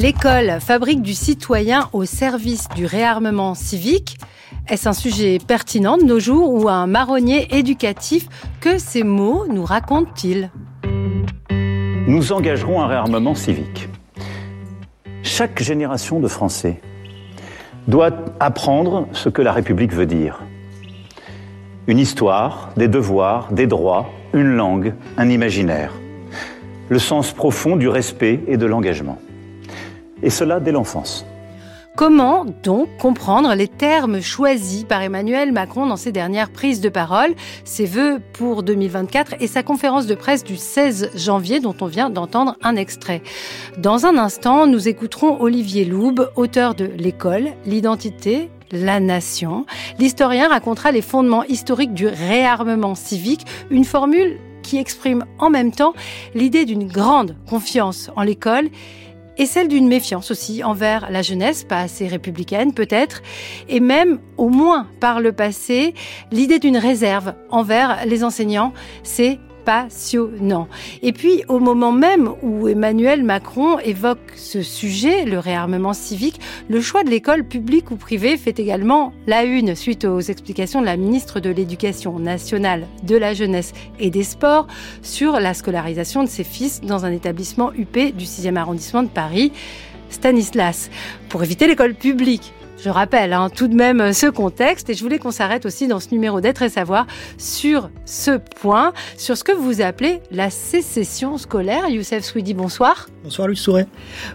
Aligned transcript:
L'école 0.00 0.60
fabrique 0.60 1.02
du 1.02 1.12
citoyen 1.12 1.90
au 1.92 2.06
service 2.06 2.70
du 2.74 2.86
réarmement 2.86 3.54
civique. 3.54 4.16
Est-ce 4.66 4.88
un 4.88 4.94
sujet 4.94 5.36
pertinent 5.46 5.98
de 5.98 6.04
nos 6.04 6.18
jours 6.18 6.54
ou 6.54 6.70
un 6.70 6.86
marronnier 6.86 7.54
éducatif 7.54 8.26
Que 8.62 8.78
ces 8.78 9.02
mots 9.02 9.44
nous 9.46 9.62
racontent-ils? 9.62 10.50
Nous 12.06 12.32
engagerons 12.32 12.80
un 12.80 12.86
réarmement 12.86 13.34
civique. 13.34 13.90
Chaque 15.22 15.62
génération 15.62 16.18
de 16.18 16.28
Français 16.28 16.80
doit 17.86 18.24
apprendre 18.40 19.06
ce 19.12 19.28
que 19.28 19.42
la 19.42 19.52
République 19.52 19.92
veut 19.92 20.06
dire. 20.06 20.40
Une 21.88 21.98
histoire, 21.98 22.70
des 22.74 22.88
devoirs, 22.88 23.52
des 23.52 23.66
droits, 23.66 24.08
une 24.32 24.56
langue, 24.56 24.94
un 25.18 25.28
imaginaire. 25.28 25.92
Le 26.88 26.98
sens 26.98 27.32
profond 27.32 27.76
du 27.76 27.88
respect 27.88 28.40
et 28.46 28.56
de 28.56 28.64
l'engagement. 28.64 29.18
Et 30.22 30.30
cela 30.30 30.60
dès 30.60 30.72
l'enfance. 30.72 31.24
Comment 31.96 32.46
donc 32.62 32.88
comprendre 32.98 33.54
les 33.54 33.68
termes 33.68 34.22
choisis 34.22 34.84
par 34.84 35.02
Emmanuel 35.02 35.52
Macron 35.52 35.86
dans 35.86 35.96
ses 35.96 36.12
dernières 36.12 36.50
prises 36.50 36.80
de 36.80 36.88
parole, 36.88 37.34
ses 37.64 37.84
vœux 37.84 38.20
pour 38.32 38.62
2024 38.62 39.34
et 39.40 39.46
sa 39.46 39.62
conférence 39.62 40.06
de 40.06 40.14
presse 40.14 40.44
du 40.44 40.56
16 40.56 41.10
janvier 41.14 41.60
dont 41.60 41.74
on 41.80 41.86
vient 41.86 42.08
d'entendre 42.08 42.56
un 42.62 42.76
extrait 42.76 43.22
Dans 43.76 44.06
un 44.06 44.16
instant, 44.16 44.66
nous 44.66 44.88
écouterons 44.88 45.42
Olivier 45.42 45.84
Loube, 45.84 46.30
auteur 46.36 46.74
de 46.74 46.88
L'école, 46.96 47.50
l'identité, 47.66 48.50
la 48.72 49.00
nation. 49.00 49.66
L'historien 49.98 50.48
racontera 50.48 50.92
les 50.92 51.02
fondements 51.02 51.44
historiques 51.44 51.92
du 51.92 52.06
réarmement 52.06 52.94
civique, 52.94 53.44
une 53.70 53.84
formule 53.84 54.38
qui 54.62 54.78
exprime 54.78 55.24
en 55.38 55.50
même 55.50 55.72
temps 55.72 55.94
l'idée 56.34 56.64
d'une 56.64 56.86
grande 56.86 57.36
confiance 57.48 58.10
en 58.16 58.22
l'école 58.22 58.68
et 59.40 59.46
celle 59.46 59.68
d'une 59.68 59.88
méfiance 59.88 60.30
aussi 60.30 60.62
envers 60.62 61.10
la 61.10 61.22
jeunesse, 61.22 61.64
pas 61.64 61.80
assez 61.80 62.06
républicaine 62.06 62.74
peut-être, 62.74 63.22
et 63.70 63.80
même, 63.80 64.18
au 64.36 64.50
moins 64.50 64.86
par 65.00 65.18
le 65.18 65.32
passé, 65.32 65.94
l'idée 66.30 66.58
d'une 66.58 66.76
réserve 66.76 67.32
envers 67.48 68.04
les 68.04 68.22
enseignants. 68.22 68.74
C'est 69.02 69.38
passionnant. 69.64 70.68
Et 71.02 71.12
puis, 71.12 71.42
au 71.48 71.58
moment 71.58 71.92
même 71.92 72.30
où 72.42 72.68
Emmanuel 72.68 73.22
Macron 73.22 73.78
évoque 73.78 74.18
ce 74.36 74.62
sujet, 74.62 75.24
le 75.24 75.38
réarmement 75.38 75.92
civique, 75.92 76.40
le 76.68 76.80
choix 76.80 77.04
de 77.04 77.10
l'école 77.10 77.44
publique 77.44 77.90
ou 77.90 77.96
privée 77.96 78.36
fait 78.36 78.58
également 78.58 79.12
la 79.26 79.44
une 79.44 79.74
suite 79.74 80.04
aux 80.04 80.20
explications 80.20 80.80
de 80.80 80.86
la 80.86 80.96
ministre 80.96 81.40
de 81.40 81.50
l'Éducation 81.50 82.18
nationale, 82.18 82.86
de 83.02 83.16
la 83.16 83.34
jeunesse 83.34 83.72
et 83.98 84.10
des 84.10 84.24
sports 84.24 84.66
sur 85.02 85.40
la 85.40 85.54
scolarisation 85.54 86.22
de 86.22 86.28
ses 86.28 86.44
fils 86.44 86.80
dans 86.80 87.04
un 87.04 87.12
établissement 87.12 87.72
UP 87.72 88.14
du 88.16 88.24
6e 88.24 88.56
arrondissement 88.56 89.02
de 89.02 89.08
Paris. 89.08 89.52
Stanislas, 90.10 90.90
pour 91.28 91.42
éviter 91.42 91.66
l'école 91.66 91.94
publique, 91.94 92.52
je 92.82 92.88
rappelle 92.88 93.32
hein, 93.32 93.50
tout 93.50 93.68
de 93.68 93.74
même 93.74 94.12
ce 94.12 94.26
contexte 94.26 94.88
et 94.88 94.94
je 94.94 95.02
voulais 95.02 95.18
qu'on 95.18 95.30
s'arrête 95.30 95.66
aussi 95.66 95.86
dans 95.86 96.00
ce 96.00 96.08
numéro 96.12 96.40
d'être 96.40 96.62
et 96.62 96.68
savoir 96.68 97.06
sur 97.36 97.90
ce 98.06 98.38
point, 98.60 98.92
sur 99.16 99.36
ce 99.36 99.44
que 99.44 99.52
vous 99.52 99.82
appelez 99.82 100.20
la 100.30 100.50
sécession 100.50 101.36
scolaire. 101.36 101.88
Youssef 101.88 102.24
Swidi, 102.24 102.54
bonsoir. 102.54 103.08
Bonsoir 103.22 103.48
Luc 103.48 103.58
Souret. 103.58 103.86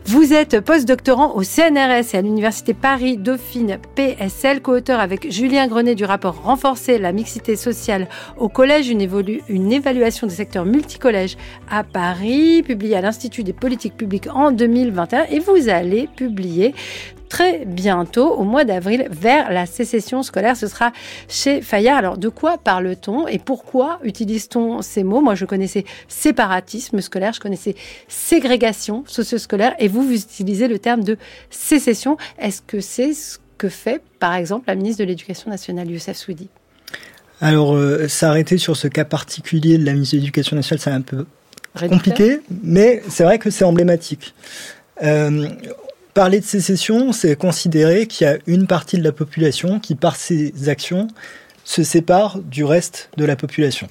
Vous 0.05 0.31
êtes 0.31 0.59
post-doctorant 0.61 1.35
au 1.35 1.43
CNRS 1.43 2.13
et 2.13 2.17
à 2.17 2.21
l'Université 2.21 2.75
Paris-Dauphine 2.75 3.79
PSL, 3.95 4.61
co-auteur 4.61 4.99
avec 4.99 5.31
Julien 5.31 5.67
Grenet 5.67 5.95
du 5.95 6.05
rapport 6.05 6.43
Renforcer 6.43 6.99
la 6.99 7.11
mixité 7.11 7.55
sociale 7.55 8.07
au 8.37 8.47
collège, 8.47 8.89
une, 8.89 9.07
une 9.49 9.73
évaluation 9.73 10.27
des 10.27 10.35
secteurs 10.35 10.65
multicollèges 10.65 11.35
à 11.71 11.83
Paris, 11.83 12.61
publié 12.61 12.95
à 12.95 13.01
l'Institut 13.01 13.43
des 13.43 13.53
politiques 13.53 13.97
publiques 13.97 14.27
en 14.31 14.51
2021 14.51 15.25
et 15.31 15.39
vous 15.39 15.67
allez 15.67 16.07
publier 16.15 16.75
très 17.29 17.65
bientôt, 17.65 18.27
au 18.33 18.43
mois 18.43 18.63
d'avril, 18.63 19.07
vers 19.09 19.51
la 19.51 19.65
sécession 19.65 20.23
scolaire. 20.23 20.55
Ce 20.55 20.67
sera 20.67 20.91
chez 21.27 21.61
Fayard. 21.61 21.97
Alors, 21.97 22.17
de 22.17 22.29
quoi 22.29 22.57
parle-t-on 22.57 23.27
et 23.27 23.39
pourquoi 23.39 23.99
utilise-t-on 24.03 24.81
ces 24.81 25.03
mots? 25.03 25.21
Moi, 25.21 25.35
je 25.35 25.45
connaissais 25.45 25.85
séparatisme 26.07 27.01
scolaire, 27.01 27.33
je 27.33 27.39
connaissais 27.39 27.75
ségrégation 28.07 29.03
socio-scolaire, 29.07 29.75
et 29.79 29.87
vous, 29.87 30.03
vous 30.03 30.15
utilisez 30.15 30.67
le 30.67 30.79
terme 30.79 31.03
de 31.03 31.17
sécession. 31.49 32.17
Est-ce 32.39 32.61
que 32.61 32.79
c'est 32.79 33.13
ce 33.13 33.37
que 33.57 33.69
fait, 33.69 34.01
par 34.19 34.35
exemple, 34.35 34.65
la 34.67 34.75
ministre 34.75 35.03
de 35.03 35.07
l'Éducation 35.07 35.49
nationale, 35.49 35.89
Youssef 35.89 36.17
Souidi 36.17 36.49
Alors, 37.41 37.75
euh, 37.75 38.07
s'arrêter 38.07 38.57
sur 38.57 38.75
ce 38.75 38.87
cas 38.87 39.05
particulier 39.05 39.77
de 39.77 39.85
la 39.85 39.93
ministre 39.93 40.15
de 40.15 40.21
l'Éducation 40.21 40.55
nationale, 40.55 40.81
c'est 40.81 40.91
un 40.91 41.01
peu 41.01 41.25
compliqué, 41.89 42.39
mais 42.63 43.01
c'est 43.09 43.23
vrai 43.23 43.39
que 43.39 43.49
c'est 43.49 43.65
emblématique. 43.65 44.33
Euh, 45.03 45.47
Parler 46.15 46.39
de 46.39 46.45
sécession, 46.45 47.11
c'est 47.11 47.35
considérer 47.35 48.07
qu'il 48.07 48.25
y 48.25 48.29
a 48.29 48.37
une 48.47 48.67
partie 48.67 48.97
de 48.97 49.03
la 49.03 49.11
population 49.11 49.81
qui, 49.81 49.95
par 49.95 50.15
ses 50.15 50.69
actions, 50.69 51.09
se 51.65 51.83
sépare 51.83 52.39
du 52.39 52.63
reste 52.63 53.09
de 53.17 53.25
la 53.25 53.35
population. 53.35 53.89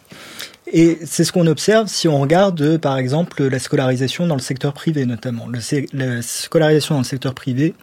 Et 0.72 0.96
c'est 1.04 1.24
ce 1.24 1.32
qu'on 1.32 1.46
observe 1.46 1.86
si 1.86 2.08
on 2.08 2.18
regarde, 2.18 2.78
par 2.78 2.96
exemple, 2.96 3.44
la 3.44 3.58
scolarisation 3.58 4.26
dans 4.26 4.36
le 4.36 4.40
secteur 4.40 4.72
privé, 4.72 5.04
notamment. 5.04 5.48
la 5.92 6.22
scolarisation 6.22 6.94
dans 6.94 7.02
le 7.02 7.06
secteur 7.06 7.34
privé, 7.34 7.74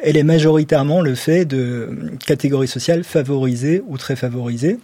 elle 0.00 0.16
est 0.16 0.24
majoritairement 0.24 1.00
le 1.00 1.14
fait 1.14 1.44
de 1.44 2.16
catégories 2.26 2.66
sociales 2.66 3.04
favorisées 3.04 3.84
ou 3.86 3.96
très 3.96 4.16
favorisées. 4.16 4.80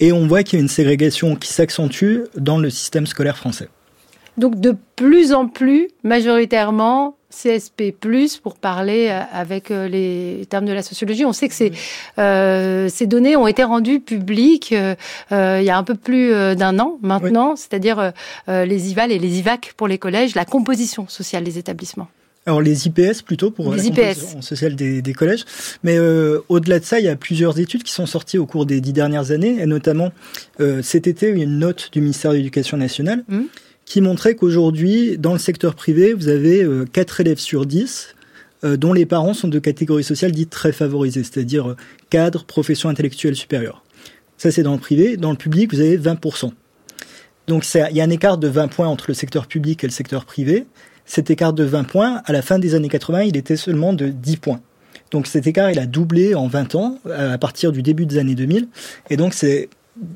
Et 0.00 0.12
on 0.12 0.26
voit 0.26 0.44
qu'il 0.44 0.58
y 0.58 0.60
a 0.60 0.62
une 0.62 0.70
ségrégation 0.70 1.36
qui 1.36 1.52
s'accentue 1.52 2.20
dans 2.38 2.56
le 2.56 2.70
système 2.70 3.06
scolaire 3.06 3.36
français. 3.36 3.68
Donc 4.38 4.60
de 4.60 4.76
plus 4.96 5.32
en 5.32 5.48
plus, 5.48 5.88
majoritairement, 6.04 7.16
CSP+, 7.30 7.92
pour 8.42 8.56
parler 8.56 9.08
euh, 9.10 9.20
avec 9.32 9.70
euh, 9.70 9.86
les 9.86 10.46
termes 10.48 10.64
de 10.64 10.72
la 10.72 10.82
sociologie. 10.82 11.24
On 11.24 11.32
sait 11.32 11.48
que 11.48 11.54
ces, 11.54 11.72
euh, 12.18 12.88
ces 12.88 13.06
données 13.06 13.36
ont 13.36 13.46
été 13.46 13.64
rendues 13.64 14.00
publiques 14.00 14.72
euh, 14.72 14.94
il 15.60 15.64
y 15.64 15.70
a 15.70 15.76
un 15.76 15.84
peu 15.84 15.94
plus 15.94 16.30
d'un 16.56 16.78
an 16.78 16.98
maintenant, 17.02 17.56
c'est-à-dire 17.56 18.12
les 18.48 18.90
IVAL 18.90 19.12
et 19.12 19.18
les 19.18 19.38
IVAC 19.38 19.74
pour 19.76 19.88
les 19.88 19.98
collèges, 19.98 20.34
la 20.34 20.44
composition 20.44 21.06
sociale 21.08 21.44
des 21.44 21.58
établissements. 21.58 22.08
Alors 22.46 22.62
les 22.62 22.86
IPS 22.86 23.22
plutôt 23.24 23.50
pour 23.50 23.74
les 23.74 23.82
la 23.82 23.88
composition 23.90 24.42
sociale 24.42 24.74
des, 24.74 25.02
des, 25.02 25.12
collèges. 25.12 25.44
Mais 25.82 25.98
au-delà 26.48 26.78
de 26.78 26.84
ça, 26.84 26.98
il 26.98 27.04
y 27.04 27.08
a 27.08 27.16
plusieurs 27.16 27.58
études 27.58 27.82
qui 27.82 27.92
sont 27.92 28.06
sorties 28.06 28.38
au 28.38 28.46
cours 28.46 28.64
des 28.64 28.80
dix 28.80 28.92
dernières 28.92 29.30
années, 29.32 29.58
et 29.60 29.66
notamment 29.66 30.12
cet 30.82 31.06
été 31.06 31.28
une 31.28 31.58
note 31.58 31.90
du 31.92 32.00
ministère 32.00 32.30
de 32.30 32.36
l'Éducation 32.36 32.76
nationale. 32.76 33.24
Mmh 33.28 33.42
qui 33.88 34.02
montrait 34.02 34.34
qu'aujourd'hui, 34.34 35.16
dans 35.16 35.32
le 35.32 35.38
secteur 35.38 35.74
privé, 35.74 36.12
vous 36.12 36.28
avez 36.28 36.66
4 36.92 37.20
euh, 37.20 37.22
élèves 37.22 37.38
sur 37.38 37.64
10 37.64 38.14
euh, 38.64 38.76
dont 38.76 38.92
les 38.92 39.06
parents 39.06 39.32
sont 39.32 39.48
de 39.48 39.58
catégories 39.58 40.04
sociales 40.04 40.32
dites 40.32 40.50
très 40.50 40.72
favorisées, 40.72 41.24
c'est-à-dire 41.24 41.70
euh, 41.70 41.76
cadre, 42.10 42.44
profession 42.44 42.90
intellectuelle 42.90 43.34
supérieure. 43.34 43.82
Ça, 44.36 44.50
c'est 44.50 44.62
dans 44.62 44.74
le 44.74 44.78
privé. 44.78 45.16
Dans 45.16 45.30
le 45.30 45.38
public, 45.38 45.72
vous 45.72 45.80
avez 45.80 45.96
20%. 45.96 46.52
Donc, 47.46 47.64
il 47.74 47.96
y 47.96 48.00
a 48.02 48.04
un 48.04 48.10
écart 48.10 48.36
de 48.36 48.46
20 48.46 48.68
points 48.68 48.88
entre 48.88 49.06
le 49.08 49.14
secteur 49.14 49.46
public 49.46 49.82
et 49.82 49.86
le 49.86 49.92
secteur 49.92 50.26
privé. 50.26 50.66
Cet 51.06 51.30
écart 51.30 51.54
de 51.54 51.64
20 51.64 51.84
points, 51.84 52.20
à 52.26 52.32
la 52.32 52.42
fin 52.42 52.58
des 52.58 52.74
années 52.74 52.90
80, 52.90 53.22
il 53.22 53.38
était 53.38 53.56
seulement 53.56 53.94
de 53.94 54.08
10 54.08 54.36
points. 54.36 54.60
Donc 55.10 55.26
cet 55.26 55.46
écart, 55.46 55.70
il 55.70 55.78
a 55.78 55.86
doublé 55.86 56.34
en 56.34 56.46
20 56.46 56.74
ans, 56.74 56.98
à 57.10 57.38
partir 57.38 57.72
du 57.72 57.80
début 57.80 58.04
des 58.04 58.18
années 58.18 58.34
2000. 58.34 58.68
Et 59.08 59.16
donc 59.16 59.32
c'est 59.32 59.70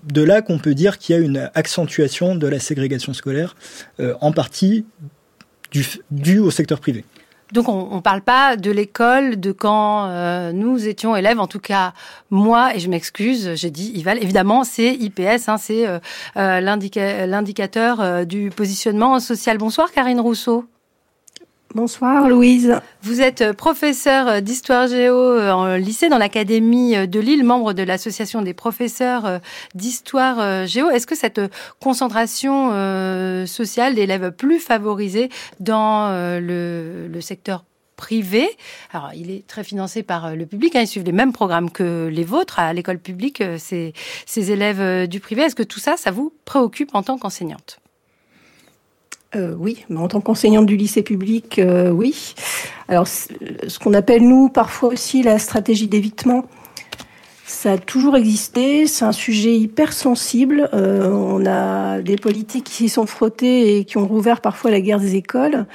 de 0.05 0.23
là 0.23 0.43
qu'on 0.43 0.59
peut 0.59 0.75
dire 0.75 0.99
qu'il 0.99 1.17
y 1.17 1.19
a 1.19 1.23
une 1.23 1.51
accentuation 1.55 2.35
de 2.35 2.47
la 2.47 2.59
ségrégation 2.59 3.13
scolaire, 3.13 3.57
euh, 4.01 4.15
en 4.21 4.33
partie 4.33 4.85
due 6.11 6.39
au 6.39 6.51
secteur 6.51 6.81
privé. 6.81 7.05
Donc 7.53 7.69
on 7.69 7.97
ne 7.97 8.01
parle 8.01 8.23
pas 8.23 8.57
de 8.57 8.71
l'école 8.71 9.39
de 9.39 9.53
quand 9.53 10.07
euh, 10.07 10.53
nous 10.53 10.89
étions 10.89 11.15
élèves, 11.15 11.39
en 11.39 11.47
tout 11.47 11.61
cas 11.61 11.93
moi, 12.31 12.75
et 12.75 12.79
je 12.79 12.89
m'excuse, 12.89 13.53
j'ai 13.57 13.71
dit 13.71 13.93
Ival, 13.95 14.23
évidemment 14.23 14.65
c'est 14.65 14.95
IPS, 14.95 15.49
hein, 15.49 15.59
c'est 15.59 15.87
euh, 15.87 16.61
l'indicateur 16.61 18.27
du 18.27 18.51
positionnement 18.51 19.21
social. 19.21 19.59
Bonsoir 19.59 19.93
Karine 19.93 20.21
Rousseau. 20.21 20.67
Bonsoir 21.75 22.29
Louise. 22.29 22.75
Vous 23.01 23.23
êtes 23.23 23.53
professeur 23.53 24.43
d'histoire 24.43 24.89
géo 24.89 25.17
euh, 25.17 25.51
en 25.53 25.77
lycée 25.77 26.11
dans 26.11 26.19
l'académie 26.19 27.09
de 27.09 27.19
Lille, 27.19 27.45
membre 27.45 27.73
de 27.73 27.83
l'association 27.83 28.43
des 28.43 28.53
professeurs 28.53 29.25
euh, 29.25 29.39
d'histoire 29.75 30.39
euh, 30.39 30.67
géo. 30.67 30.91
Est-ce 30.91 31.07
que 31.07 31.15
cette 31.15 31.41
concentration 31.81 32.73
sociale 33.47 33.95
d'élèves 33.95 34.33
plus 34.33 34.59
favorisés 34.59 35.31
dans 35.61 36.11
le, 36.11 37.21
secteur 37.21 37.65
privé. 37.97 38.49
Alors, 38.93 39.11
il 39.15 39.31
est 39.31 39.47
très 39.47 39.65
financé 39.65 40.03
par 40.03 40.35
le 40.35 40.45
public. 40.45 40.75
Hein, 40.77 40.81
ils 40.83 40.87
suivent 40.87 41.05
les 41.05 41.13
mêmes 41.13 41.33
programmes 41.33 41.71
que 41.71 42.09
les 42.13 42.25
vôtres 42.25 42.59
à 42.59 42.73
l'école 42.73 42.99
publique, 42.99 43.43
ces, 43.59 43.93
ces 44.27 44.51
élèves 44.51 45.07
du 45.07 45.21
privé. 45.21 45.43
Est-ce 45.43 45.55
que 45.55 45.63
tout 45.63 45.81
ça, 45.81 45.97
ça 45.97 46.11
vous 46.11 46.33
préoccupe 46.45 46.95
en 46.95 47.03
tant 47.03 47.17
qu'enseignante? 47.17 47.82
Euh, 49.35 49.55
oui, 49.59 49.85
mais 49.89 49.99
en 49.99 50.09
tant 50.09 50.21
qu'enseignante 50.21 50.67
du 50.67 50.77
lycée 50.77 51.03
public, 51.03 51.59
euh, 51.59 51.91
oui. 51.91 52.35
Alors, 52.89 53.07
ce 53.07 53.79
qu'on 53.79 53.95
appelle 53.95 54.29
nous 54.29 54.51
parfois 54.51 54.91
aussi 54.91 55.23
la 55.23 55.39
stratégie 55.39 55.89
d'évitement, 55.89 56.45
ça 57.53 57.73
a 57.73 57.79
toujours 57.79 58.17
existé. 58.17 58.87
C'est 58.87 59.05
un 59.05 59.13
sujet 59.13 59.57
hyper 59.57 59.93
sensible. 59.93 60.69
Euh, 60.73 61.11
on 61.11 61.45
a 61.47 62.01
des 62.01 62.17
politiques 62.17 62.65
qui 62.65 62.73
s'y 62.73 62.89
sont 62.89 63.07
frottés 63.07 63.77
et 63.77 63.85
qui 63.85 63.99
ont 63.99 64.07
rouvert 64.07 64.41
parfois 64.41 64.71
la 64.71 64.81
guerre 64.81 65.01
des 65.01 65.17
écoles. 65.17 65.67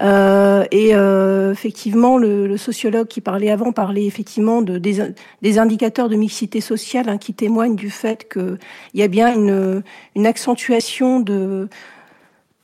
Euh, 0.00 0.64
et 0.70 0.94
euh, 0.94 1.52
effectivement, 1.52 2.18
le, 2.18 2.56
sociologue 2.56 3.08
qui 3.08 3.20
parlait 3.20 3.50
avant 3.50 3.72
parlait 3.72 4.06
effectivement 4.06 4.62
de, 4.62 4.78
des, 4.78 5.58
indicateurs 5.58 6.08
de 6.08 6.16
mixité 6.16 6.60
sociale 6.60 7.08
hein, 7.08 7.18
qui 7.18 7.34
témoignent 7.34 7.76
du 7.76 7.90
fait 7.90 8.28
qu'il 8.32 8.58
y 8.94 9.02
a 9.02 9.08
bien 9.08 9.32
une, 9.32 9.82
une 10.16 10.26
accentuation 10.26 11.20
de 11.20 11.68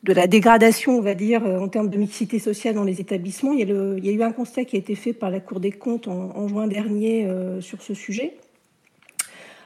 de 0.05 0.13
la 0.13 0.27
dégradation, 0.27 0.99
on 0.99 1.01
va 1.01 1.15
dire, 1.15 1.43
en 1.45 1.69
termes 1.69 1.89
de 1.89 1.99
mixité 1.99 2.39
sociale 2.39 2.75
dans 2.75 2.85
les 2.85 3.01
établissements. 3.01 3.53
Il 3.53 3.61
y 3.61 3.63
a, 3.63 3.67
le, 3.67 3.99
y 3.99 4.09
a 4.09 4.13
eu 4.13 4.23
un 4.23 4.33
constat 4.33 4.65
qui 4.65 4.77
a 4.77 4.79
été 4.79 4.95
fait 4.95 5.13
par 5.13 5.31
la 5.31 5.41
Cour 5.41 5.61
des 5.61 5.73
comptes 5.73 6.09
en, 6.09 6.37
en 6.37 6.47
juin 6.47 6.67
dernier 6.67 7.27
sur 7.61 7.83
ce 7.83 7.95
sujet. 7.95 8.35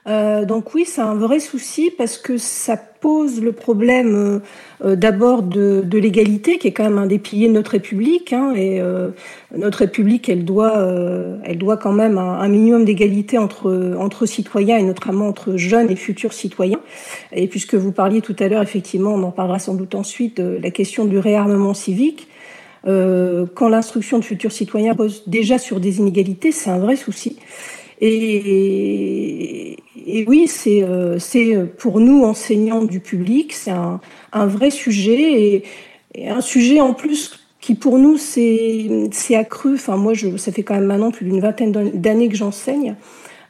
Euh, 0.08 0.44
donc 0.44 0.75
oui, 0.75 0.84
c'est 0.87 1.02
un 1.02 1.14
vrai 1.14 1.38
souci 1.38 1.90
parce 1.96 2.16
que 2.16 2.38
ça 2.38 2.76
pose 2.76 3.43
le 3.43 3.52
problème 3.52 4.14
euh, 4.14 4.38
euh, 4.84 4.96
d'abord 4.96 5.43
de, 5.43 5.84
l'égalité, 5.93 6.58
qui 6.58 6.69
est 6.69 6.72
quand 6.72 6.84
même 6.84 6.99
un 6.99 7.06
des 7.06 7.19
piliers 7.19 7.49
de 7.49 7.52
notre 7.52 7.72
République. 7.72 8.32
Hein, 8.32 8.55
et 8.56 8.81
notre 9.56 9.78
République, 9.78 10.28
elle 10.28 10.44
doit, 10.44 10.87
elle 11.44 11.58
doit 11.58 11.76
quand 11.76 11.93
même 11.93 12.19
un, 12.19 12.49
minimum 12.49 12.84
d'égalité 12.84 13.38
entre 13.38 13.94
entre 13.99 14.26
citoyens 14.26 14.78
et 14.78 14.82
notamment 14.82 15.28
entre 15.28 15.56
jeunes 15.56 15.90
et 15.90 15.96
futurs 15.96 16.32
citoyens. 16.32 16.81
Et 17.32 17.49
puisque 17.49 17.75
vous 17.75 17.93
parliez 17.93 18.20
tout 18.20 18.37
à 18.38 18.49
l'heure, 18.49 18.62
effectivement, 18.62 19.14
on 19.14 19.22
en 19.22 19.31
parlera 19.31 19.58
sans 19.58 19.75
doute 19.75 19.94
ensuite, 19.94 20.38
la 20.38 20.70
question 20.70 21.05
du 21.05 21.19
réarmement 21.19 21.75
civique. 21.75 22.28
quand 22.84 23.69
l'instruction 23.69 24.19
de 24.19 24.25
futurs 24.25 24.52
citoyens 24.52 24.94
pose 24.94 25.25
déjà 25.26 25.58
sur 25.58 25.81
des 25.81 25.99
inégalités, 25.99 26.52
c'est 26.52 26.70
un 26.70 26.78
vrai 26.78 26.96
souci. 26.96 27.38
Et, 28.00 29.77
oui, 30.27 30.47
c'est 30.49 30.83
euh, 30.83 31.19
pour 31.79 32.00
nous, 32.00 32.25
enseignants 32.25 32.85
du 32.85 33.00
public, 33.00 33.53
c'est 33.53 33.71
un, 33.71 34.00
un, 34.33 34.47
vrai 34.47 34.71
sujet 34.71 35.65
et, 36.15 36.29
un 36.29 36.41
sujet 36.41 36.81
en 36.81 36.95
plus 36.95 37.39
qui 37.61 37.75
pour 37.75 37.99
nous 37.99 38.17
c'est 38.17 39.35
accru. 39.35 39.75
Enfin 39.75 39.97
moi, 39.97 40.15
je, 40.15 40.37
ça 40.37 40.53
fait 40.53 40.62
quand 40.62 40.75
même 40.75 40.87
maintenant 40.87 41.11
plus 41.11 41.27
d'une 41.27 41.41
vingtaine 41.41 41.73
d'années 41.73 42.29
que 42.29 42.37
j'enseigne. 42.37 42.97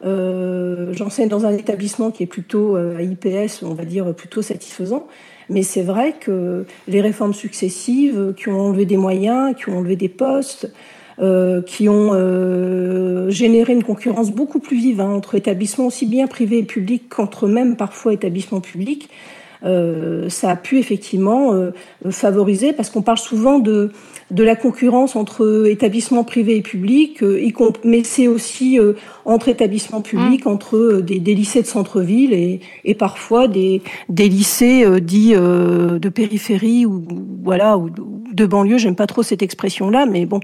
Euh, 0.05 0.93
j'enseigne 0.93 1.29
dans 1.29 1.45
un 1.47 1.53
établissement 1.53 2.11
qui 2.11 2.23
est 2.23 2.27
plutôt 2.27 2.77
euh, 2.77 2.97
à 2.97 3.03
IPS, 3.03 3.63
on 3.63 3.75
va 3.75 3.85
dire 3.85 4.15
plutôt 4.15 4.43
satisfaisant. 4.43 5.07
Mais 5.51 5.63
c'est 5.63 5.83
vrai 5.83 6.15
que 6.19 6.67
les 6.89 7.01
réformes 7.01 7.33
successives 7.33 8.35
qui 8.37 8.49
ont 8.49 8.61
enlevé 8.61 8.85
des 8.85 8.99
moyens, 8.99 9.55
qui 9.57 9.71
ont 9.71 9.79
enlevé 9.79 9.97
des 9.97 10.11
postes, 10.11 10.71
euh, 11.21 11.63
qui 11.63 11.89
ont 11.89 12.11
euh, 12.13 13.29
généré 13.31 13.73
une 13.73 13.83
concurrence 13.83 14.31
beaucoup 14.31 14.61
plus 14.61 14.77
vive 14.77 15.01
hein, 15.01 15.11
entre 15.11 15.35
établissements 15.35 15.87
aussi 15.87 16.07
bien 16.07 16.27
privés 16.29 16.59
et 16.59 16.63
publics 16.63 17.09
qu'entre 17.09 17.49
même 17.49 17.77
parfois 17.77 18.13
établissements 18.13 18.61
publics. 18.61 19.09
Euh, 19.65 20.29
ça 20.29 20.51
a 20.51 20.57
pu 20.57 20.79
effectivement 20.79 21.53
euh, 21.53 21.71
favoriser, 22.11 22.73
parce 22.73 22.91
qu'on 22.91 23.03
parle 23.03 23.19
souvent 23.19 23.59
de, 23.59 23.91
de 24.31 24.45
la 24.45 24.57
concurrence 24.57 25.17
entre 25.17 25.67
établissements 25.69 26.25
privés 26.25 26.57
et 26.57 26.63
publics, 26.63 27.23
euh, 27.23 27.41
mais 27.85 28.05
c'est 28.05 28.29
aussi 28.29 28.79
entre 29.25 29.49
établissements 29.49 30.01
publics, 30.01 30.47
mmh. 30.47 30.49
entre 30.51 31.01
des, 31.03 31.19
des, 31.19 31.35
lycées 31.35 31.63
de 31.63 31.67
centre-ville 31.67 32.33
et, 32.33 32.61
et, 32.85 32.95
parfois 32.95 33.49
des, 33.49 33.83
des 34.09 34.29
lycées 34.29 35.01
dits 35.01 35.33
de 35.33 36.09
périphérie 36.09 36.87
ou 36.87 37.05
voilà 37.43 37.77
ou 37.77 37.91
de 38.33 38.47
banlieue. 38.47 38.79
J'aime 38.79 38.97
pas 38.97 39.07
trop 39.07 39.23
cette 39.23 39.43
expression-là, 39.43 40.07
mais 40.07 40.27
bon, 40.27 40.41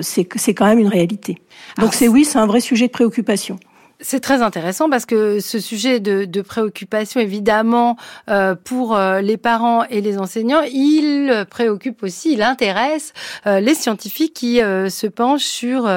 c'est 0.00 0.28
c'est 0.36 0.54
quand 0.54 0.66
même 0.66 0.78
une 0.78 0.88
réalité. 0.88 1.38
Donc 1.80 1.94
c'est 1.94 2.08
oui, 2.08 2.24
c'est 2.24 2.38
un 2.38 2.46
vrai 2.46 2.60
sujet 2.60 2.86
de 2.86 2.92
préoccupation. 2.92 3.58
C'est 4.00 4.20
très 4.20 4.42
intéressant 4.42 4.90
parce 4.90 5.06
que 5.06 5.40
ce 5.40 5.58
sujet 5.58 6.00
de, 6.00 6.26
de 6.26 6.42
préoccupation, 6.42 7.18
évidemment, 7.18 7.96
euh, 8.28 8.54
pour 8.54 8.94
euh, 8.94 9.22
les 9.22 9.38
parents 9.38 9.84
et 9.84 10.02
les 10.02 10.18
enseignants, 10.18 10.60
il 10.70 11.46
préoccupe 11.48 12.02
aussi, 12.02 12.34
il 12.34 12.42
intéresse 12.42 13.14
euh, 13.46 13.58
les 13.58 13.74
scientifiques 13.74 14.34
qui 14.34 14.56
se 14.58 15.06
penchent 15.06 15.44
sur 15.44 15.88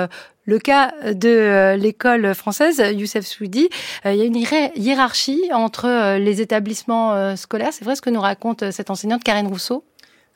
le 0.46 0.60
cas 0.60 0.94
de 1.14 1.76
l'école 1.76 2.34
française, 2.34 2.82
Youssef 2.94 3.26
Soudi, 3.26 3.70
il 4.06 4.16
y 4.16 4.22
a 4.22 4.24
une 4.24 4.38
hiérarchie 4.76 5.50
entre 5.54 6.18
les 6.18 6.42
établissements 6.42 7.36
scolaires. 7.36 7.74
C'est 7.74 7.86
vrai 7.86 7.96
ce 7.96 8.02
que 8.02 8.10
nous 8.10 8.22
raconte 8.22 8.72
cette 8.72 8.90
enseignante 8.90 9.24
Karine 9.24 9.48
Rousseau 9.48 9.84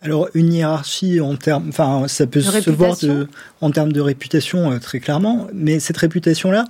alors 0.03 0.27
une 0.33 0.53
hiérarchie 0.53 1.21
en 1.21 1.35
termes, 1.38 1.69
enfin 1.69 2.07
ça 2.07 2.27
peut 2.27 2.41
se 2.41 2.69
voir 2.69 2.97
en 3.61 3.71
termes 3.71 3.94
de 3.94 4.01
réputation 4.01 4.71
euh, 4.71 4.79
très 4.79 5.00
clairement, 5.00 5.47
mais 5.53 5.79
cette 5.79 5.97
réputation-là, 5.97 6.65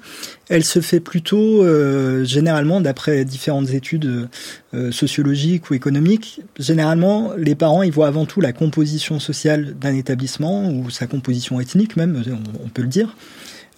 elle 0.49 0.63
se 0.63 0.79
fait 0.79 0.99
plutôt 0.99 1.63
euh, 1.63 2.23
généralement 2.23 2.79
d'après 2.79 3.25
différentes 3.25 3.71
études 3.71 4.29
euh, 4.75 4.91
sociologiques 4.91 5.71
ou 5.71 5.73
économiques. 5.73 6.41
Généralement, 6.59 7.33
les 7.35 7.55
parents 7.55 7.81
ils 7.81 7.91
voient 7.91 8.07
avant 8.07 8.25
tout 8.25 8.39
la 8.39 8.53
composition 8.53 9.19
sociale 9.19 9.73
d'un 9.79 9.95
établissement 9.95 10.69
ou 10.69 10.91
sa 10.91 11.07
composition 11.07 11.59
ethnique 11.59 11.97
même, 11.97 12.23
on 12.63 12.69
peut 12.69 12.83
le 12.83 12.87
dire. 12.87 13.15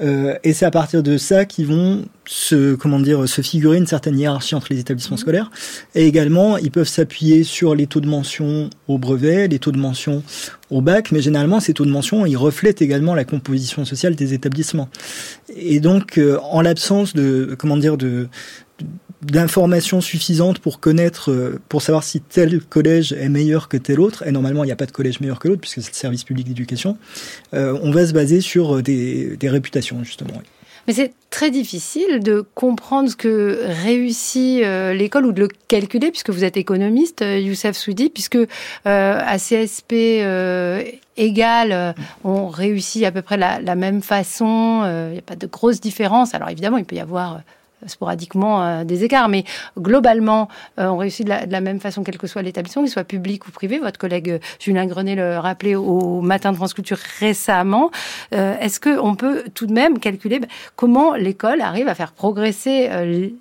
Euh, 0.02 0.38
et 0.44 0.54
c'est 0.54 0.66
à 0.66 0.72
partir 0.72 1.04
de 1.04 1.18
ça 1.18 1.46
qu'ils 1.46 1.68
vont 1.68 2.06
se, 2.26 2.76
comment 2.76 3.00
dire, 3.00 3.30
se 3.30 3.42
figurer 3.42 3.78
une 3.78 3.88
certaine 3.88 4.20
hiérarchie 4.20 4.56
entre 4.56 4.68
les 4.72 4.80
établissements 4.80 5.16
mmh. 5.16 5.20
scolaires. 5.20 5.52
Et 5.94 6.06
également, 6.06 6.58
ils 6.58 6.72
peuvent 6.72 6.88
s'appuyer 6.88 7.44
sur 7.44 7.76
les 7.76 7.88
taux 7.88 8.02
de 8.02 8.08
mention 8.08 8.70
au 8.88 8.98
brevet, 8.98 9.48
les 9.48 9.60
taux 9.60 9.72
de 9.72 9.78
mention 9.78 10.24
au 10.70 10.82
bac, 10.82 11.12
mais 11.12 11.22
généralement, 11.22 11.60
ces 11.60 11.74
taux 11.74 11.86
de 11.86 11.92
mention, 11.92 12.26
ils 12.26 12.36
reflètent 12.36 12.82
également 12.82 13.14
la 13.14 13.24
composition 13.24 13.86
sociale 13.86 14.16
des 14.16 14.34
établissements. 14.34 14.90
Et 15.56 15.80
donc, 15.80 16.18
euh, 16.18 16.40
en 16.42 16.62
l'absence 16.62 17.14
de, 17.14 17.56
comment 17.58 17.78
dire, 17.78 17.98
de, 17.98 18.28
d'informations 19.22 20.02
suffisantes 20.02 20.60
pour 20.60 20.80
connaître, 20.80 21.32
euh, 21.32 21.60
pour 21.70 21.82
savoir 21.82 22.04
si 22.04 22.22
tel 22.22 22.62
collège 22.62 23.14
est 23.14 23.30
meilleur 23.30 23.70
que 23.70 23.78
tel 23.78 24.00
autre, 24.00 24.26
et 24.28 24.32
normalement 24.32 24.64
il 24.64 24.68
n'y 24.68 24.74
a 24.74 24.76
pas 24.76 24.86
de 24.86 24.92
collège 24.92 25.20
meilleur 25.20 25.40
que 25.40 25.48
l'autre 25.48 25.62
puisque 25.62 25.82
c'est 25.82 25.92
le 25.92 25.96
service 25.96 26.24
public 26.24 26.48
d'éducation, 26.48 26.98
euh, 27.54 27.78
on 27.82 27.92
va 27.92 28.06
se 28.06 28.14
baser 28.14 28.42
sur 28.42 28.82
des, 28.82 29.38
des 29.38 29.50
réputations 29.50 30.04
justement. 30.04 30.34
Mais 30.88 30.94
c'est 30.94 31.14
très 31.32 31.50
difficile 31.50 32.20
de 32.20 32.46
comprendre 32.54 33.10
ce 33.10 33.16
que 33.16 33.60
réussit 33.84 34.64
euh, 34.64 34.94
l'école 34.94 35.26
ou 35.26 35.32
de 35.32 35.40
le 35.42 35.48
calculer, 35.68 36.12
puisque 36.12 36.30
vous 36.30 36.44
êtes 36.44 36.58
économiste, 36.58 37.22
Youssef 37.22 37.76
Soudi, 37.76 38.12
puisque 38.12 38.38
à 38.84 39.38
CSP 39.38 40.22
égal, 41.18 41.96
on 42.24 42.50
réussit 42.50 43.04
à 43.04 43.12
peu 43.12 43.24
près 43.24 43.38
la, 43.38 43.60
la 43.60 43.74
même 43.74 44.04
façon, 44.04 44.84
il 45.08 45.14
n'y 45.14 45.18
a 45.18 45.24
pas 45.24 45.36
de 45.36 45.48
grosses 45.48 45.82
différences. 45.82 46.36
Alors 46.36 46.50
évidemment, 46.50 46.78
il 46.78 46.86
peut 46.86 46.98
y 46.98 47.00
avoir 47.00 47.42
sporadiquement 47.88 48.64
euh, 48.64 48.84
des 48.84 49.04
écarts, 49.04 49.30
mais 49.30 49.44
globalement, 49.80 50.48
euh, 50.80 50.88
on 50.88 50.98
réussit 50.98 51.26
de 51.26 51.32
la, 51.32 51.62
même 51.62 51.80
façon, 51.80 52.04
quel 52.04 52.18
que 52.18 52.28
soit 52.28 52.42
l'établissement, 52.42 52.84
qu'il 52.84 52.92
soit 52.92 53.04
public 53.04 53.48
ou 53.48 53.52
privé. 53.52 53.80
Votre 53.80 54.00
collègue 54.00 54.30
euh, 54.30 54.40
Julien 54.60 54.86
Grenet 54.86 55.16
le 55.16 55.38
rappelait 55.38 55.76
au, 55.76 56.22
matin 56.22 56.52
de 56.52 56.58
France 56.58 56.74
Culture 56.74 56.98
récemment. 57.20 57.92
Est-ce 58.32 58.80
qu'on 58.80 59.16
peut 59.16 59.44
tout 59.54 59.66
de 59.66 59.74
même 59.74 60.00
calculer 60.00 60.40
ben, 60.40 60.48
comment 60.76 61.14
l'école 61.14 61.62
arrive 61.62 61.88
à 61.88 61.96
faire 61.96 62.12
progresser 62.12 62.90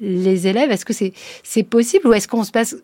les 0.00 0.46
élèves? 0.46 0.70
Est-ce 0.70 0.84
que 0.84 0.92
c'est 0.92 1.62
possible 1.62 2.08
ou 2.08 2.12
est-ce 2.12 2.28
qu'on 2.28 2.44
se 2.44 2.50
passe 2.50 2.76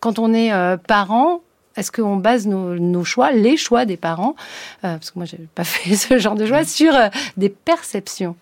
quand 0.00 0.18
on 0.18 0.32
est 0.34 0.50
parent 0.86 1.40
est-ce 1.76 1.90
qu'on 1.90 2.16
base 2.16 2.46
nos, 2.46 3.04
choix, 3.04 3.32
les 3.32 3.56
choix 3.56 3.84
des 3.84 3.96
parents, 3.96 4.36
parce 4.82 5.10
que 5.10 5.18
moi 5.18 5.24
j'ai 5.24 5.40
pas 5.54 5.64
fait 5.64 5.94
ce 5.96 6.18
genre 6.18 6.36
de 6.36 6.46
choix, 6.46 6.64
sur 6.64 6.92
des 7.36 7.48
perceptions 7.48 8.36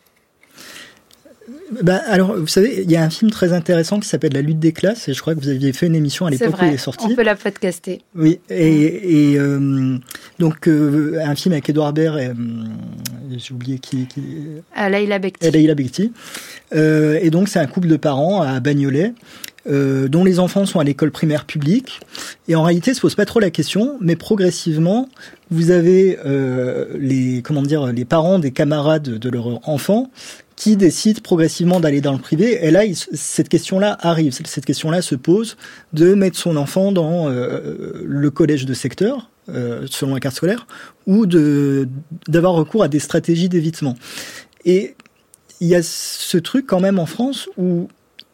bah, 1.83 2.01
alors, 2.07 2.37
vous 2.37 2.47
savez, 2.47 2.83
il 2.83 2.91
y 2.91 2.97
a 2.97 3.03
un 3.03 3.11
film 3.11 3.31
très 3.31 3.53
intéressant 3.53 3.99
qui 4.01 4.09
s'appelle 4.09 4.33
La 4.33 4.43
lutte 4.43 4.59
des 4.59 4.73
classes, 4.73 5.09
et 5.09 5.15
je 5.15 5.21
crois 5.21 5.35
que 5.35 5.41
vous 5.41 5.49
aviez 5.49 5.73
fait 5.73 5.87
une 5.87 5.95
émission 5.95 6.27
à 6.27 6.31
l'époque 6.31 6.55
où 6.61 6.65
il 6.65 6.75
est 6.75 6.79
sorti. 6.79 7.07
On 7.09 7.15
peut 7.15 7.23
la 7.23 7.35
podcaster. 7.35 8.03
Oui, 8.15 8.41
et, 8.51 9.33
et 9.33 9.39
euh, 9.39 9.99
donc 10.39 10.69
euh, 10.69 11.19
un 11.25 11.35
film 11.35 11.53
avec 11.53 11.69
Edouard 11.71 11.93
Baird 11.93 12.19
et 12.19 12.27
euh, 12.27 12.35
j'ai 13.37 13.55
oublié 13.55 13.79
qui. 13.79 14.07
qui... 14.07 14.23
Ah, 14.75 14.91
Bekti. 14.91 15.51
Laïla 15.51 15.75
Bekti. 15.75 16.13
et 16.73 17.31
donc 17.31 17.49
c'est 17.49 17.59
un 17.59 17.67
couple 17.67 17.89
de 17.89 17.97
parents 17.97 18.43
à 18.43 18.61
Bagnolet. 18.61 19.15
dont 19.67 20.25
les 20.25 20.39
enfants 20.39 20.67
sont 20.67 20.81
à 20.81 20.85
l'école 20.85 21.11
primaire 21.11 21.45
publique. 21.47 22.01
Et 22.49 22.55
en 22.55 22.63
réalité, 22.63 22.93
se 22.95 23.01
pose 23.01 23.15
pas 23.15 23.25
trop 23.25 23.41
la 23.41 23.51
question, 23.51 23.97
mais 24.01 24.17
progressivement, 24.17 25.09
vous 25.51 25.71
avez 25.71 26.19
les 26.99 27.41
comment 27.43 27.63
dire 27.63 27.87
les 27.87 28.05
parents 28.05 28.39
des 28.39 28.51
camarades 28.51 29.19
de 29.19 29.31
leurs 29.31 29.67
enfants 29.69 30.11
qui 30.63 30.77
décide 30.77 31.23
progressivement 31.23 31.81
d'aller 31.81 32.01
dans 32.01 32.13
le 32.13 32.21
privé. 32.21 32.65
Et 32.65 32.71
là, 32.71 32.83
cette 32.95 33.49
question-là 33.49 33.99
arrive. 34.01 34.33
Cette 34.33 34.65
question-là 34.65 35.03
se 35.03 35.17
pose 35.17 35.57
de 35.93 36.15
mettre 36.15 36.39
son 36.39 36.55
enfant 36.55 36.93
dans 36.93 37.29
euh, 37.29 38.01
le 38.05 38.31
collège 38.31 38.65
de 38.65 38.73
secteur, 38.73 39.29
euh, 39.49 39.89
selon 39.91 40.15
la 40.15 40.21
carte 40.21 40.37
scolaire, 40.37 40.69
ou 41.09 41.27
d'avoir 41.27 42.53
recours 42.53 42.85
à 42.85 42.89
des 42.89 43.01
stratégies 43.01 43.49
d'évitement. 43.49 43.97
Et 44.65 44.95
il 45.61 45.67
y 45.67 45.75
a 45.75 45.83
ce 45.83 46.39
truc 46.39 46.65
quand 46.69 46.79
même 46.79 47.01
en 47.01 47.07
France 47.07 47.49
où 47.57 47.89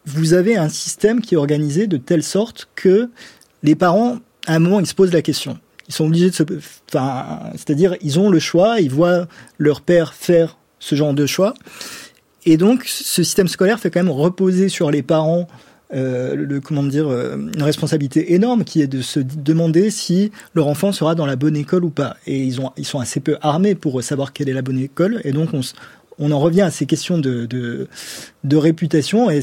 vous 0.05 0.33
avez 0.35 0.55
un 0.55 0.69
système 0.69 1.21
qui 1.21 1.33
est 1.33 1.37
organisé 1.37 1.87
de 1.87 1.97
telle 1.97 2.21
sorte 2.21 2.69
que 2.75 3.09
les 3.63 3.73
parents, 3.73 4.19
à 4.45 4.53
un 4.53 4.59
moment, 4.59 4.79
ils 4.79 4.85
se 4.85 4.93
posent 4.93 5.13
la 5.13 5.23
question. 5.23 5.57
Ils 5.87 5.95
sont 5.95 6.05
obligés 6.05 6.29
de 6.29 6.35
se, 6.35 6.43
enfin, 6.89 7.39
c'est-à-dire, 7.53 7.95
ils 8.03 8.19
ont 8.19 8.29
le 8.29 8.37
choix, 8.37 8.81
ils 8.81 8.91
voient 8.91 9.27
leur 9.57 9.81
père 9.81 10.13
faire 10.13 10.59
ce 10.77 10.93
genre 10.93 11.15
de 11.15 11.25
choix. 11.25 11.55
Et 12.45 12.57
donc, 12.57 12.83
ce 12.85 13.23
système 13.23 13.47
scolaire 13.47 13.79
fait 13.79 13.89
quand 13.89 14.01
même 14.03 14.11
reposer 14.11 14.69
sur 14.69 14.91
les 14.91 15.01
parents 15.01 15.47
le 15.91 16.59
comment 16.59 16.83
dire 16.83 17.09
une 17.09 17.63
responsabilité 17.63 18.35
énorme 18.35 18.63
qui 18.63 18.79
est 18.83 18.87
de 18.87 19.01
se 19.01 19.19
demander 19.19 19.89
si 19.89 20.31
leur 20.53 20.67
enfant 20.67 20.91
sera 20.91 21.15
dans 21.15 21.25
la 21.25 21.35
bonne 21.35 21.57
école 21.57 21.83
ou 21.83 21.89
pas. 21.89 22.15
Et 22.27 22.37
ils 22.37 22.61
ont 22.61 22.71
ils 22.77 22.85
sont 22.85 22.99
assez 22.99 23.19
peu 23.19 23.37
armés 23.41 23.73
pour 23.73 24.03
savoir 24.03 24.31
quelle 24.31 24.49
est 24.49 24.53
la 24.53 24.61
bonne 24.61 24.77
école. 24.77 25.19
Et 25.23 25.31
donc 25.31 25.49
on 25.53 25.61
on 26.19 26.31
en 26.31 26.39
revient 26.39 26.61
à 26.61 26.71
ces 26.71 26.85
questions 26.85 27.17
de, 27.17 27.45
de, 27.45 28.57
réputation 28.57 29.29
et 29.29 29.39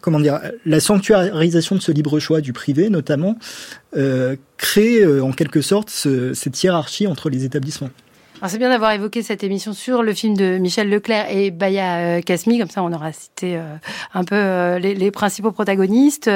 comment 0.00 0.20
dire 0.20 0.40
la 0.64 0.80
sanctuarisation 0.80 1.76
de 1.76 1.80
ce 1.80 1.90
libre 1.90 2.18
choix 2.20 2.40
du 2.40 2.52
privé 2.52 2.88
notamment 2.88 3.36
euh, 3.96 4.36
crée 4.56 5.02
euh, 5.02 5.22
en 5.22 5.32
quelque 5.32 5.60
sorte 5.60 5.90
cette 5.90 6.62
hiérarchie 6.62 7.06
entre 7.06 7.28
les 7.28 7.44
établissements 7.44 7.90
c'est 8.48 8.58
bien 8.58 8.70
d'avoir 8.70 8.90
évoqué 8.90 9.22
cette 9.22 9.44
émission 9.44 9.72
sur 9.72 10.02
le 10.02 10.12
film 10.14 10.36
de 10.36 10.58
Michel 10.58 10.90
Leclerc 10.90 11.26
et 11.30 11.52
Baya 11.52 11.96
euh, 11.98 12.20
Kasmi, 12.22 12.58
comme 12.58 12.68
ça 12.68 12.82
on 12.82 12.92
aura 12.92 13.12
cité 13.12 13.56
euh, 13.56 13.76
un 14.14 14.24
peu 14.24 14.34
euh, 14.34 14.78
les, 14.80 15.10
principaux 15.12 15.52
protagonistes. 15.52 16.28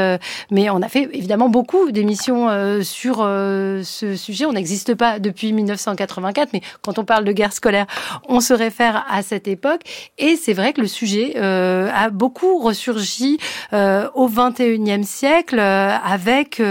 Mais 0.52 0.70
on 0.70 0.82
a 0.82 0.88
fait 0.88 1.08
évidemment 1.12 1.48
beaucoup 1.48 1.90
d'émissions 1.90 2.48
sur 2.82 3.16
ce 3.16 4.14
sujet. 4.16 4.44
On 4.44 4.52
n'existe 4.52 4.94
pas 4.94 5.18
depuis 5.18 5.52
1984, 5.52 6.50
mais 6.52 6.60
quand 6.82 6.98
on 6.98 7.04
parle 7.04 7.24
de 7.24 7.32
guerre 7.32 7.52
scolaire, 7.52 7.86
on 8.28 8.40
se 8.40 8.52
réfère 8.52 9.04
à 9.10 9.22
cette 9.22 9.48
époque. 9.48 9.80
Et 10.18 10.36
c'est 10.36 10.52
vrai 10.52 10.72
que 10.74 10.80
le 10.82 10.86
sujet 10.86 11.36
a 11.38 12.10
beaucoup 12.10 12.58
ressurgi 12.58 13.38
au 13.72 14.28
21e 14.28 15.04
siècle 15.04 15.58
avec 15.58 16.62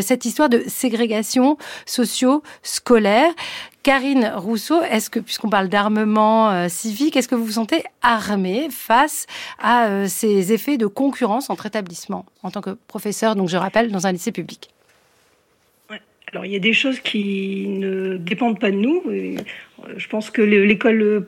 cette 0.00 0.24
histoire 0.24 0.48
de 0.48 0.62
ségrégation 0.66 1.58
socio-scolaire 1.86 3.32
Karine 3.84 4.32
Rousseau, 4.34 4.82
est-ce 4.82 5.10
que, 5.10 5.20
puisqu'on 5.20 5.50
parle 5.50 5.68
d'armement 5.68 6.50
euh, 6.50 6.68
civique, 6.68 7.18
est-ce 7.18 7.28
que 7.28 7.34
vous 7.34 7.44
vous 7.44 7.52
sentez 7.52 7.84
armée 8.00 8.68
face 8.70 9.26
à 9.58 9.88
euh, 9.88 10.06
ces 10.08 10.54
effets 10.54 10.78
de 10.78 10.86
concurrence 10.86 11.50
entre 11.50 11.66
établissements 11.66 12.24
en 12.42 12.50
tant 12.50 12.62
que 12.62 12.70
professeur, 12.88 13.36
donc 13.36 13.50
je 13.50 13.58
rappelle, 13.58 13.92
dans 13.92 14.06
un 14.06 14.12
lycée 14.12 14.32
public? 14.32 14.70
Alors 16.32 16.46
il 16.46 16.52
y 16.52 16.56
a 16.56 16.60
des 16.60 16.72
choses 16.72 16.98
qui 16.98 17.66
ne 17.68 18.16
dépendent 18.16 18.58
pas 18.58 18.70
de 18.70 18.76
nous. 18.76 19.02
Euh, 19.06 19.36
je 19.98 20.08
pense 20.08 20.30
que 20.30 20.40
l'école 20.40 21.26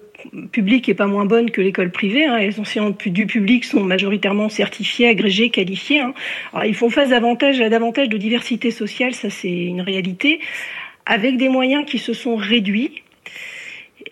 publique 0.51 0.89
est 0.89 0.95
pas 0.95 1.07
moins 1.07 1.27
bonne 1.27 1.51
que 1.51 1.61
l'école 1.61 1.93
privée. 1.93 2.25
Hein. 2.25 2.39
Les 2.39 2.59
enseignants 2.59 2.97
du 3.05 3.27
public 3.27 3.65
sont 3.65 3.85
majoritairement 3.85 4.49
certifiés, 4.49 5.09
agrégés, 5.09 5.51
qualifiés. 5.51 6.01
Hein. 6.01 6.15
Ils 6.65 6.75
font 6.75 6.89
face 6.89 7.11
davantage 7.11 7.61
à 7.61 7.69
davantage 7.69 8.09
de 8.09 8.17
diversité 8.17 8.71
sociale, 8.71 9.15
ça 9.15 9.29
c'est 9.29 9.53
une 9.53 9.83
réalité 9.83 10.41
avec 11.07 11.37
des 11.37 11.49
moyens 11.49 11.85
qui 11.87 11.99
se 11.99 12.13
sont 12.13 12.37
réduits. 12.37 13.03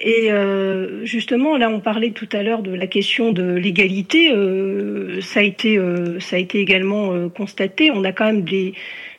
Et 0.01 0.33
euh, 0.33 1.05
justement, 1.05 1.57
là, 1.57 1.71
on 1.71 1.81
parlait 1.81 2.11
tout 2.11 2.29
à 2.33 2.43
l'heure 2.43 2.63
de 2.63 2.73
la 2.73 2.87
question 2.87 3.33
de 3.33 3.55
l'égalité. 3.55 4.33
Euh, 4.33 5.21
ça 5.21 5.41
a 5.41 5.43
été, 5.43 5.77
euh, 5.77 6.19
ça 6.19 6.37
a 6.37 6.39
été 6.39 6.59
également 6.59 7.29
constaté. 7.29 7.91
On 7.91 8.03
a 8.05 8.13
quand 8.13 8.27
même 8.27 8.43
des, 8.43 8.75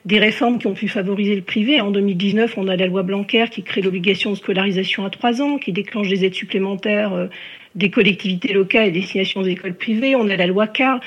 des 0.06 0.20
réformes 0.20 0.58
qui 0.58 0.68
ont 0.68 0.74
pu 0.74 0.88
favoriser 0.88 1.36
le 1.36 1.42
privé. 1.42 1.80
En 1.80 1.92
2019, 1.92 2.58
on 2.58 2.68
a 2.68 2.76
la 2.76 2.88
loi 2.88 3.04
Blanquer 3.04 3.46
qui 3.52 3.64
crée 3.64 3.82
l'obligation 3.82 4.32
de 4.32 4.36
scolarisation 4.36 5.06
à 5.06 5.10
trois 5.10 5.42
ans, 5.42 5.58
qui 5.58 5.72
déclenche 5.72 6.10
des 6.10 6.26
aides 6.26 6.34
supplémentaires 6.34 7.30
des 7.76 7.90
collectivités 7.90 8.54
locales 8.54 8.88
et 8.88 8.92
destination 8.92 9.42
des 9.42 9.52
écoles 9.52 9.76
privées. 9.76 10.16
On 10.16 10.30
a 10.30 10.36
la 10.36 10.48
loi 10.48 10.68
CAR. 10.68 11.00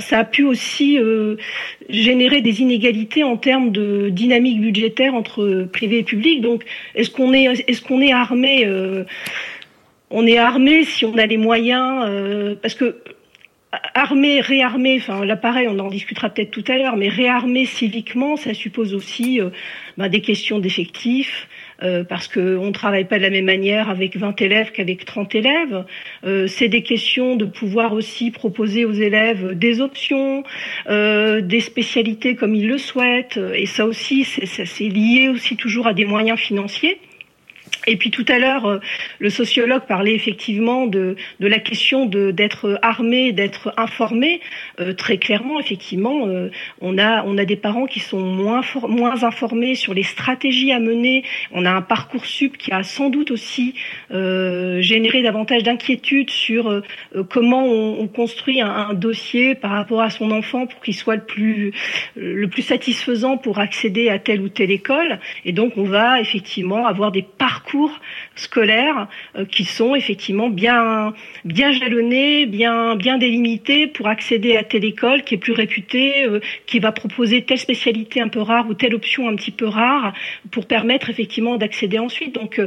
ça 0.00 0.18
a 0.18 0.24
pu 0.24 0.42
aussi 0.44 0.98
euh, 0.98 1.36
générer 1.88 2.40
des 2.40 2.60
inégalités 2.60 3.22
en 3.22 3.36
termes 3.36 3.70
de 3.70 4.08
dynamique 4.10 4.60
budgétaire 4.60 5.14
entre 5.14 5.68
privé 5.72 5.98
et 5.98 6.02
public. 6.02 6.40
Donc, 6.40 6.64
est-ce 6.94 7.10
qu'on 7.10 7.32
est, 7.32 7.44
est-ce 7.68 7.80
qu'on 7.80 8.00
est 8.00 8.12
armé 8.12 8.64
euh, 8.66 9.04
On 10.10 10.26
est 10.26 10.38
armé 10.38 10.84
si 10.84 11.04
on 11.04 11.16
a 11.16 11.26
les 11.26 11.36
moyens, 11.36 12.04
euh, 12.06 12.56
parce 12.60 12.74
que 12.74 12.96
armé, 13.94 14.40
réarmé, 14.40 14.96
enfin 14.98 15.24
là 15.24 15.36
pareil, 15.36 15.68
on 15.68 15.78
en 15.78 15.88
discutera 15.88 16.30
peut-être 16.30 16.50
tout 16.50 16.64
à 16.68 16.78
l'heure, 16.78 16.96
mais 16.96 17.08
réarmer 17.08 17.66
civiquement, 17.66 18.36
ça 18.36 18.54
suppose 18.54 18.94
aussi 18.94 19.40
bah, 19.98 20.08
des 20.08 20.22
questions 20.22 20.58
d'effectifs, 20.60 21.46
euh, 21.82 22.04
parce 22.04 22.28
qu'on 22.28 22.66
ne 22.66 22.72
travaille 22.72 23.04
pas 23.04 23.18
de 23.18 23.22
la 23.22 23.30
même 23.30 23.44
manière 23.44 23.90
avec 23.90 24.16
20 24.16 24.40
élèves 24.40 24.72
qu'avec 24.72 25.04
30 25.04 25.34
élèves. 25.34 25.84
Euh, 26.24 26.46
c'est 26.46 26.68
des 26.68 26.82
questions 26.82 27.36
de 27.36 27.44
pouvoir 27.44 27.92
aussi 27.92 28.30
proposer 28.30 28.84
aux 28.84 28.92
élèves 28.92 29.52
des 29.52 29.80
options, 29.80 30.44
euh, 30.88 31.40
des 31.40 31.60
spécialités 31.60 32.34
comme 32.34 32.54
ils 32.54 32.68
le 32.68 32.78
souhaitent. 32.78 33.38
Et 33.54 33.66
ça 33.66 33.86
aussi, 33.86 34.24
c'est 34.24 34.84
lié 34.84 35.28
aussi 35.28 35.56
toujours 35.56 35.86
à 35.86 35.94
des 35.94 36.04
moyens 36.04 36.38
financiers. 36.38 36.98
Et 37.86 37.96
puis 37.96 38.10
tout 38.10 38.24
à 38.28 38.38
l'heure, 38.38 38.66
euh, 38.66 38.78
le 39.20 39.30
sociologue 39.30 39.82
parlait 39.86 40.14
effectivement 40.14 40.86
de, 40.86 41.16
la 41.38 41.58
question 41.58 42.06
d'être 42.06 42.78
armé, 42.82 43.32
d'être 43.32 43.72
informé. 43.76 44.40
Euh, 44.80 44.92
très 44.92 45.18
clairement, 45.18 45.60
effectivement, 45.60 46.26
euh, 46.26 46.50
on 46.80 46.98
a 46.98 47.44
des 47.44 47.56
parents 47.56 47.86
qui 47.86 48.00
sont 48.00 48.20
moins 48.20 48.62
informés 49.22 49.74
sur 49.74 49.94
les 49.94 50.02
stratégies 50.02 50.72
à 50.72 50.80
mener. 50.80 51.24
On 51.52 51.64
a 51.64 51.70
un 51.70 51.82
parcours 51.82 52.26
sup 52.26 52.56
qui 52.56 52.72
a 52.72 52.82
sans 52.82 53.08
doute 53.10 53.30
aussi 53.30 53.74
généré 54.10 55.22
davantage 55.22 55.62
d'inquiétudes 55.62 56.30
sur 56.30 56.82
comment 57.30 57.64
on, 57.64 58.00
on 58.00 58.08
construit 58.08 58.60
un, 58.60 58.94
dossier 58.94 59.54
par 59.54 59.72
rapport 59.72 60.00
à 60.00 60.10
son 60.10 60.30
enfant 60.30 60.66
pour 60.66 60.80
qu'il 60.80 60.94
soit 60.94 61.16
le 62.16 62.46
plus 62.46 62.62
satisfaisant 62.62 63.36
pour 63.36 63.58
accéder 63.58 64.08
à 64.08 64.18
telle 64.18 64.40
ou 64.40 64.48
telle 64.48 64.70
école. 64.70 65.20
Et 65.44 65.52
donc 65.52 65.74
on 65.76 65.84
va 65.84 66.20
effectivement 66.20 66.86
avoir 66.86 67.12
des 67.12 67.22
parcours 67.22 67.75
scolaires 68.34 69.08
euh, 69.36 69.44
qui 69.44 69.64
sont 69.64 69.94
effectivement 69.94 70.48
bien 70.48 71.12
bien 71.44 71.72
jalonnés, 71.72 72.46
bien 72.46 72.96
bien 72.96 73.18
délimités 73.18 73.86
pour 73.86 74.08
accéder 74.08 74.56
à 74.56 74.62
telle 74.62 74.84
école 74.84 75.22
qui 75.24 75.34
est 75.34 75.38
plus 75.38 75.52
réputée, 75.52 76.24
euh, 76.24 76.40
qui 76.66 76.78
va 76.78 76.92
proposer 76.92 77.44
telle 77.44 77.58
spécialité 77.58 78.20
un 78.20 78.28
peu 78.28 78.40
rare 78.40 78.66
ou 78.68 78.74
telle 78.74 78.94
option 78.94 79.28
un 79.28 79.36
petit 79.36 79.50
peu 79.50 79.66
rare 79.66 80.12
pour 80.50 80.66
permettre 80.66 81.10
effectivement 81.10 81.56
d'accéder 81.56 81.98
ensuite. 81.98 82.34
Donc, 82.34 82.60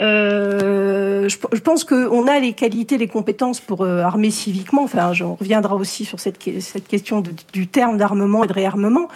euh, 0.00 1.28
je, 1.28 1.60
pense 1.60 1.84
qu'on 1.84 2.26
a 2.26 2.40
les 2.40 2.52
qualités, 2.52 2.98
les 2.98 3.06
compétences 3.06 3.60
pour 3.60 3.86
armer 3.86 4.30
civiquement. 4.30 4.82
Enfin, 4.82 5.12
on 5.22 5.34
reviendra 5.34 5.74
aussi 5.76 6.04
sur 6.04 6.18
cette 6.20 6.38
question 6.38 7.22
du 7.52 7.66
terme 7.66 7.96
d'armement 7.96 8.44
et 8.44 8.46
de 8.46 8.52
réarmement, 8.52 9.08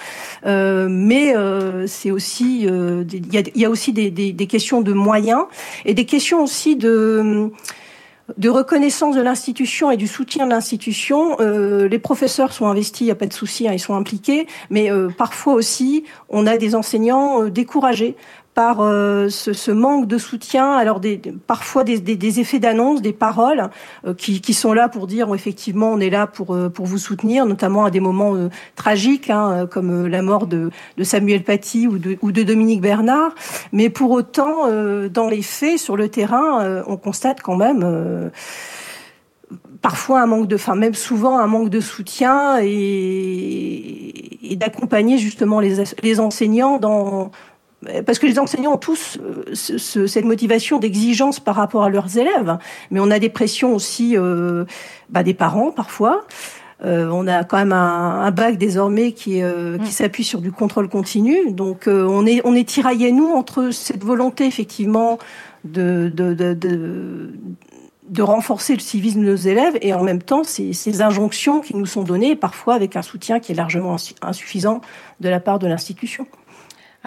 mais 0.44 1.34
c'est 1.86 2.10
aussi 2.10 2.66
il 2.66 3.60
y 3.60 3.64
a, 3.64 3.70
aussi 3.70 3.92
des, 3.92 4.10
des 4.10 4.46
questions 4.46 4.80
de 4.80 4.92
moyens 4.92 5.35
et 5.84 5.94
des 5.94 6.04
questions 6.04 6.42
aussi 6.42 6.76
de 6.76 8.48
reconnaissance 8.48 9.14
de 9.14 9.20
l'institution 9.20 9.90
et 9.90 9.96
du 9.96 10.06
soutien 10.06 10.46
de 10.46 10.50
l'institution. 10.50 11.36
Euh, 11.40 11.88
les 11.88 11.98
professeurs 11.98 12.52
sont 12.52 12.66
investis, 12.66 13.02
il 13.02 13.04
n'y 13.04 13.10
a 13.10 13.16
pas 13.16 13.26
de 13.26 13.32
souci, 13.32 13.68
hein, 13.68 13.72
ils 13.72 13.78
sont 13.78 13.94
impliqués, 13.94 14.46
mais 14.70 14.90
euh, 14.90 15.08
parfois 15.08 15.54
aussi, 15.54 16.04
on 16.28 16.46
a 16.46 16.56
des 16.56 16.74
enseignants 16.74 17.42
euh, 17.42 17.50
découragés 17.50 18.16
par 18.56 18.80
euh, 18.80 19.28
ce, 19.28 19.52
ce, 19.52 19.70
manque 19.70 20.08
de 20.08 20.16
soutien, 20.16 20.72
alors 20.72 20.98
des, 20.98 21.20
parfois 21.46 21.84
des, 21.84 22.00
des, 22.00 22.16
des 22.16 22.40
effets 22.40 22.58
d'annonce, 22.58 23.02
des 23.02 23.12
paroles 23.12 23.68
euh, 24.06 24.14
qui, 24.14 24.40
qui, 24.40 24.54
sont 24.54 24.72
là 24.72 24.88
pour 24.88 25.06
dire 25.06 25.32
effectivement 25.34 25.92
on 25.92 26.00
est 26.00 26.08
là 26.08 26.26
pour 26.26 26.54
euh, 26.54 26.70
pour 26.70 26.86
vous 26.86 26.96
soutenir, 26.96 27.44
notamment 27.44 27.84
à 27.84 27.90
des 27.90 28.00
moments 28.00 28.34
tragiques 28.74 29.28
hein, 29.28 29.68
comme 29.70 30.06
la 30.06 30.22
mort 30.22 30.46
de, 30.46 30.70
de 30.96 31.04
Samuel 31.04 31.44
Paty 31.44 31.86
ou 31.86 31.98
de, 31.98 32.16
ou 32.22 32.32
de 32.32 32.42
Dominique 32.42 32.80
Bernard. 32.80 33.34
Mais 33.72 33.90
pour 33.90 34.10
autant, 34.12 34.70
dans 35.10 35.28
les 35.28 35.42
faits, 35.42 35.78
sur 35.78 35.98
le 35.98 36.08
terrain, 36.08 36.82
on 36.86 36.96
constate 36.96 37.42
quand 37.42 37.56
même 37.56 38.30
parfois 39.82 40.22
un 40.22 40.26
manque 40.26 40.48
de, 40.48 40.54
enfin 40.56 40.76
même 40.76 40.94
souvent 40.94 41.38
un 41.38 41.46
manque 41.46 41.68
de 41.68 41.80
soutien 41.80 42.58
et, 42.62 44.52
et 44.52 44.56
d'accompagner 44.56 45.18
justement 45.18 45.60
les, 45.60 45.84
les 46.02 46.20
enseignants 46.20 46.78
dans 46.78 47.30
parce 48.06 48.18
que 48.18 48.26
les 48.26 48.38
enseignants 48.38 48.74
ont 48.74 48.78
tous 48.78 49.18
euh, 49.20 49.54
cette 49.54 50.24
motivation 50.24 50.78
d'exigence 50.78 51.40
par 51.40 51.56
rapport 51.56 51.84
à 51.84 51.90
leurs 51.90 52.16
élèves, 52.16 52.58
mais 52.90 53.00
on 53.00 53.10
a 53.10 53.18
des 53.18 53.28
pressions 53.28 53.74
aussi 53.74 54.16
euh, 54.16 54.64
bah, 55.10 55.22
des 55.22 55.34
parents 55.34 55.70
parfois. 55.70 56.24
Euh, 56.84 57.08
on 57.10 57.26
a 57.26 57.44
quand 57.44 57.56
même 57.56 57.72
un, 57.72 58.20
un 58.20 58.30
bac 58.30 58.58
désormais 58.58 59.12
qui, 59.12 59.42
euh, 59.42 59.78
qui 59.78 59.88
mm. 59.88 59.92
s'appuie 59.92 60.24
sur 60.24 60.40
du 60.40 60.52
contrôle 60.52 60.88
continu. 60.88 61.52
Donc 61.52 61.84
on 61.86 62.26
est 62.26 62.40
on 62.44 62.54
est 62.54 62.68
tiraillé 62.68 63.12
nous 63.12 63.28
entre 63.28 63.70
cette 63.70 64.04
volonté 64.04 64.46
effectivement 64.46 65.18
de 65.64 66.10
de, 66.14 66.34
de, 66.34 66.54
de 66.54 67.32
de 68.08 68.22
renforcer 68.22 68.74
le 68.74 68.80
civisme 68.80 69.20
de 69.20 69.26
nos 69.26 69.36
élèves 69.36 69.78
et 69.80 69.92
en 69.92 70.02
même 70.02 70.22
temps 70.22 70.44
ces, 70.44 70.72
ces 70.72 71.02
injonctions 71.02 71.60
qui 71.60 71.74
nous 71.76 71.86
sont 71.86 72.04
données, 72.04 72.36
parfois 72.36 72.74
avec 72.74 72.94
un 72.94 73.02
soutien 73.02 73.40
qui 73.40 73.52
est 73.52 73.54
largement 73.54 73.96
insuffisant 74.22 74.80
de 75.20 75.28
la 75.28 75.40
part 75.40 75.58
de 75.58 75.66
l'institution. 75.66 76.26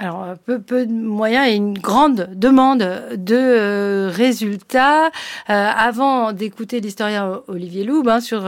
Alors, 0.02 0.24
euh, 0.24 0.36
peu, 0.46 0.62
peu 0.62 0.86
de 0.86 0.94
moyens 0.94 1.46
et 1.50 1.56
une 1.56 1.78
grande 1.78 2.30
demande 2.34 2.80
de 3.18 3.36
euh, 3.36 4.10
résultats. 4.10 5.08
Euh, 5.08 5.10
avant 5.50 6.32
d'écouter 6.32 6.80
l'historien 6.80 7.42
Olivier 7.48 7.84
Loub 7.84 8.08
hein, 8.08 8.22
sur 8.22 8.44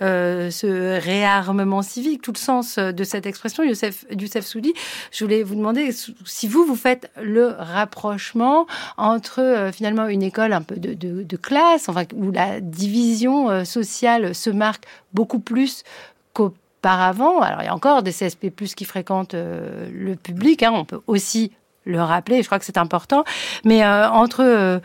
ce 0.00 1.00
réarmement 1.00 1.82
civique, 1.82 2.22
tout 2.22 2.32
le 2.32 2.38
sens 2.38 2.78
de 2.78 3.04
cette 3.04 3.26
expression, 3.26 3.62
Youssef, 3.62 4.06
Youssef 4.10 4.44
Soudi, 4.44 4.74
je 5.12 5.24
voulais 5.24 5.44
vous 5.44 5.54
demander 5.54 5.92
si 6.24 6.48
vous, 6.48 6.64
vous 6.64 6.74
faites 6.74 7.10
le 7.22 7.54
rapprochement 7.56 8.66
entre 8.96 9.70
finalement 9.72 10.08
une 10.08 10.24
école 10.24 10.52
un 10.52 10.62
peu 10.62 10.76
de, 10.76 10.94
de, 10.94 11.22
de 11.22 11.36
classe, 11.36 11.88
enfin, 11.88 12.04
où 12.14 12.32
la 12.32 12.60
division 12.60 13.64
sociale 13.64 14.34
se 14.34 14.50
marque 14.50 14.84
beaucoup 15.12 15.40
plus 15.40 15.84
qu'au 16.32 16.54
auparavant, 16.78 17.40
alors 17.40 17.62
il 17.62 17.66
y 17.66 17.68
a 17.68 17.74
encore 17.74 18.02
des 18.02 18.12
CSP+, 18.12 18.50
qui 18.50 18.84
fréquentent 18.84 19.34
le 19.34 20.14
public, 20.14 20.62
hein, 20.62 20.72
on 20.74 20.84
peut 20.84 21.00
aussi 21.06 21.52
le 21.84 22.02
rappeler, 22.02 22.42
je 22.42 22.46
crois 22.46 22.58
que 22.58 22.64
c'est 22.64 22.78
important, 22.78 23.24
mais 23.64 23.84
entre 23.86 24.80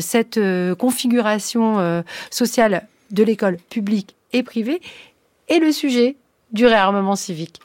cette 0.00 0.40
configuration 0.78 2.02
sociale 2.30 2.86
de 3.10 3.22
l'école 3.22 3.58
publique 3.70 4.16
et 4.32 4.42
privée 4.42 4.80
et 5.48 5.58
le 5.58 5.72
sujet 5.72 6.16
du 6.52 6.66
réarmement 6.66 7.16
civique. 7.16 7.60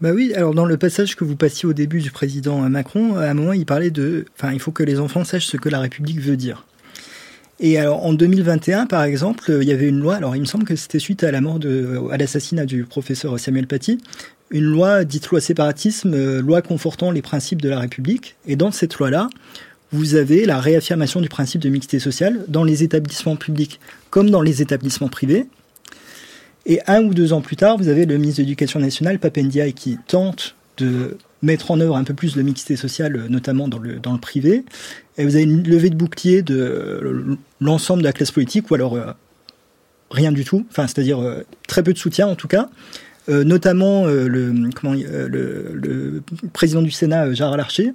Bah 0.00 0.10
oui, 0.14 0.32
alors 0.34 0.54
dans 0.54 0.64
le 0.64 0.76
passage 0.76 1.16
que 1.16 1.24
vous 1.24 1.34
passiez 1.34 1.68
au 1.68 1.72
début 1.72 2.00
du 2.00 2.12
président 2.12 2.60
Macron, 2.68 3.16
à 3.16 3.28
un 3.28 3.34
moment 3.34 3.52
il 3.52 3.66
parlait 3.66 3.90
de, 3.90 4.26
enfin 4.36 4.52
il 4.52 4.60
faut 4.60 4.70
que 4.70 4.84
les 4.84 5.00
enfants 5.00 5.24
sachent 5.24 5.48
ce 5.48 5.56
que 5.56 5.68
la 5.68 5.80
République 5.80 6.20
veut 6.20 6.36
dire. 6.36 6.67
Et 7.60 7.76
alors 7.76 8.04
en 8.04 8.12
2021 8.12 8.86
par 8.86 9.02
exemple, 9.02 9.58
il 9.60 9.68
y 9.68 9.72
avait 9.72 9.88
une 9.88 9.98
loi, 9.98 10.14
alors 10.14 10.36
il 10.36 10.40
me 10.40 10.46
semble 10.46 10.64
que 10.64 10.76
c'était 10.76 11.00
suite 11.00 11.24
à 11.24 11.32
la 11.32 11.40
mort 11.40 11.58
de, 11.58 12.00
à 12.10 12.16
l'assassinat 12.16 12.66
du 12.66 12.84
professeur 12.84 13.38
Samuel 13.40 13.66
Paty, 13.66 13.98
une 14.50 14.64
loi 14.64 15.04
dite 15.04 15.28
loi 15.28 15.40
séparatisme, 15.40 16.14
euh, 16.14 16.40
loi 16.40 16.62
confortant 16.62 17.10
les 17.10 17.22
principes 17.22 17.60
de 17.60 17.68
la 17.68 17.80
République. 17.80 18.36
Et 18.46 18.56
dans 18.56 18.70
cette 18.70 18.96
loi-là, 18.96 19.28
vous 19.92 20.14
avez 20.14 20.44
la 20.46 20.60
réaffirmation 20.60 21.20
du 21.20 21.28
principe 21.28 21.60
de 21.60 21.68
mixité 21.68 21.98
sociale 21.98 22.44
dans 22.48 22.64
les 22.64 22.82
établissements 22.82 23.36
publics 23.36 23.80
comme 24.10 24.30
dans 24.30 24.42
les 24.42 24.62
établissements 24.62 25.08
privés. 25.08 25.46
Et 26.66 26.80
un 26.86 27.02
ou 27.02 27.14
deux 27.14 27.32
ans 27.32 27.40
plus 27.40 27.56
tard, 27.56 27.78
vous 27.78 27.88
avez 27.88 28.04
le 28.04 28.18
ministre 28.18 28.42
de 28.42 28.44
l'Éducation 28.44 28.78
nationale, 28.78 29.18
Papendiaï, 29.18 29.72
qui 29.72 29.98
tente 30.06 30.54
de 30.76 31.16
mettre 31.42 31.70
en 31.70 31.80
œuvre 31.80 31.96
un 31.96 32.04
peu 32.04 32.14
plus 32.14 32.34
de 32.34 32.42
mixité 32.42 32.76
sociale, 32.76 33.26
notamment 33.28 33.68
dans 33.68 33.78
le, 33.78 33.98
dans 33.98 34.12
le 34.12 34.18
privé. 34.18 34.64
Et 35.18 35.24
vous 35.24 35.34
avez 35.34 35.44
une 35.44 35.62
levée 35.68 35.90
de 35.90 35.96
bouclier 35.96 36.42
de 36.42 37.36
l'ensemble 37.60 38.02
de 38.02 38.06
la 38.06 38.12
classe 38.12 38.30
politique, 38.30 38.70
ou 38.70 38.74
alors 38.74 38.94
euh, 38.94 39.06
rien 40.10 40.32
du 40.32 40.44
tout, 40.44 40.64
enfin, 40.70 40.86
c'est-à-dire 40.86 41.20
euh, 41.20 41.42
très 41.66 41.82
peu 41.82 41.92
de 41.92 41.98
soutien 41.98 42.26
en 42.26 42.36
tout 42.36 42.48
cas. 42.48 42.70
Euh, 43.28 43.44
notamment 43.44 44.06
le, 44.06 44.70
président 46.54 46.80
du 46.80 46.90
Sénat, 46.90 47.34
Gérard 47.34 47.58
Larcher, 47.58 47.92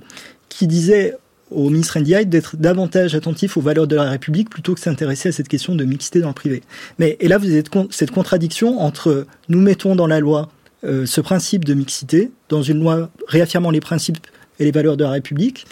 qui 0.47 0.67
disait 0.67 1.15
au 1.49 1.69
ministre 1.69 1.99
Ndiaye 1.99 2.27
d'être 2.27 2.55
davantage 2.57 3.15
attentif 3.15 3.57
aux 3.57 3.61
valeurs 3.61 3.87
de 3.87 3.95
la 3.95 4.09
République 4.09 4.49
plutôt 4.49 4.75
que 4.75 4.79
s'intéresser 4.79 5.29
à 5.29 5.31
cette 5.31 5.47
question 5.47 5.75
de 5.75 5.83
mixité 5.85 6.19
dans 6.19 6.27
le 6.27 6.33
privé. 6.33 6.61
Mais 6.99 7.17
et 7.19 7.27
là, 7.27 7.39
vous 7.39 7.45
avez 7.49 7.63
cette 7.89 8.11
contradiction 8.11 8.79
entre 8.79 9.25
nous 9.49 9.59
mettons 9.59 9.95
dans 9.95 10.07
la 10.07 10.19
loi 10.19 10.49
euh, 10.85 11.05
ce 11.05 11.21
principe 11.21 11.63
de 11.63 11.73
mixité, 11.73 12.31
dans 12.49 12.61
une 12.61 12.79
loi 12.79 13.09
réaffirmant 13.27 13.71
les 13.71 13.79
principes 13.79 14.17
et 14.59 14.65
les 14.65 14.71
valeurs 14.71 14.97
de 14.97 15.03
la 15.05 15.11
République, 15.11 15.65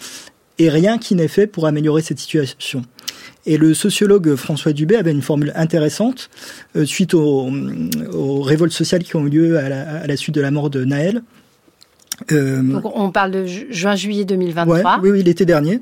et 0.58 0.68
rien 0.68 0.98
qui 0.98 1.14
n'est 1.14 1.28
fait 1.28 1.46
pour 1.46 1.66
améliorer 1.66 2.02
cette 2.02 2.18
situation. 2.18 2.82
Et 3.44 3.56
le 3.56 3.74
sociologue 3.74 4.36
François 4.36 4.72
Dubé 4.72 4.96
avait 4.96 5.10
une 5.10 5.22
formule 5.22 5.52
intéressante 5.56 6.30
euh, 6.76 6.84
suite 6.84 7.14
aux, 7.14 7.50
révoltes 8.42 8.72
sociales 8.72 9.02
qui 9.02 9.16
ont 9.16 9.26
eu 9.26 9.30
lieu 9.30 9.58
à 9.58 9.68
la, 9.68 10.00
à 10.02 10.06
la 10.06 10.16
suite 10.16 10.34
de 10.34 10.40
la 10.40 10.50
mort 10.50 10.70
de 10.70 10.84
Naël. 10.84 11.22
Euh, 12.30 12.62
donc 12.62 12.84
on 12.94 13.10
parle 13.10 13.32
de 13.32 13.46
juin-juillet 13.46 14.24
2023. 14.24 15.00
oui, 15.02 15.10
oui, 15.10 15.22
l'été 15.22 15.44
dernier. 15.44 15.80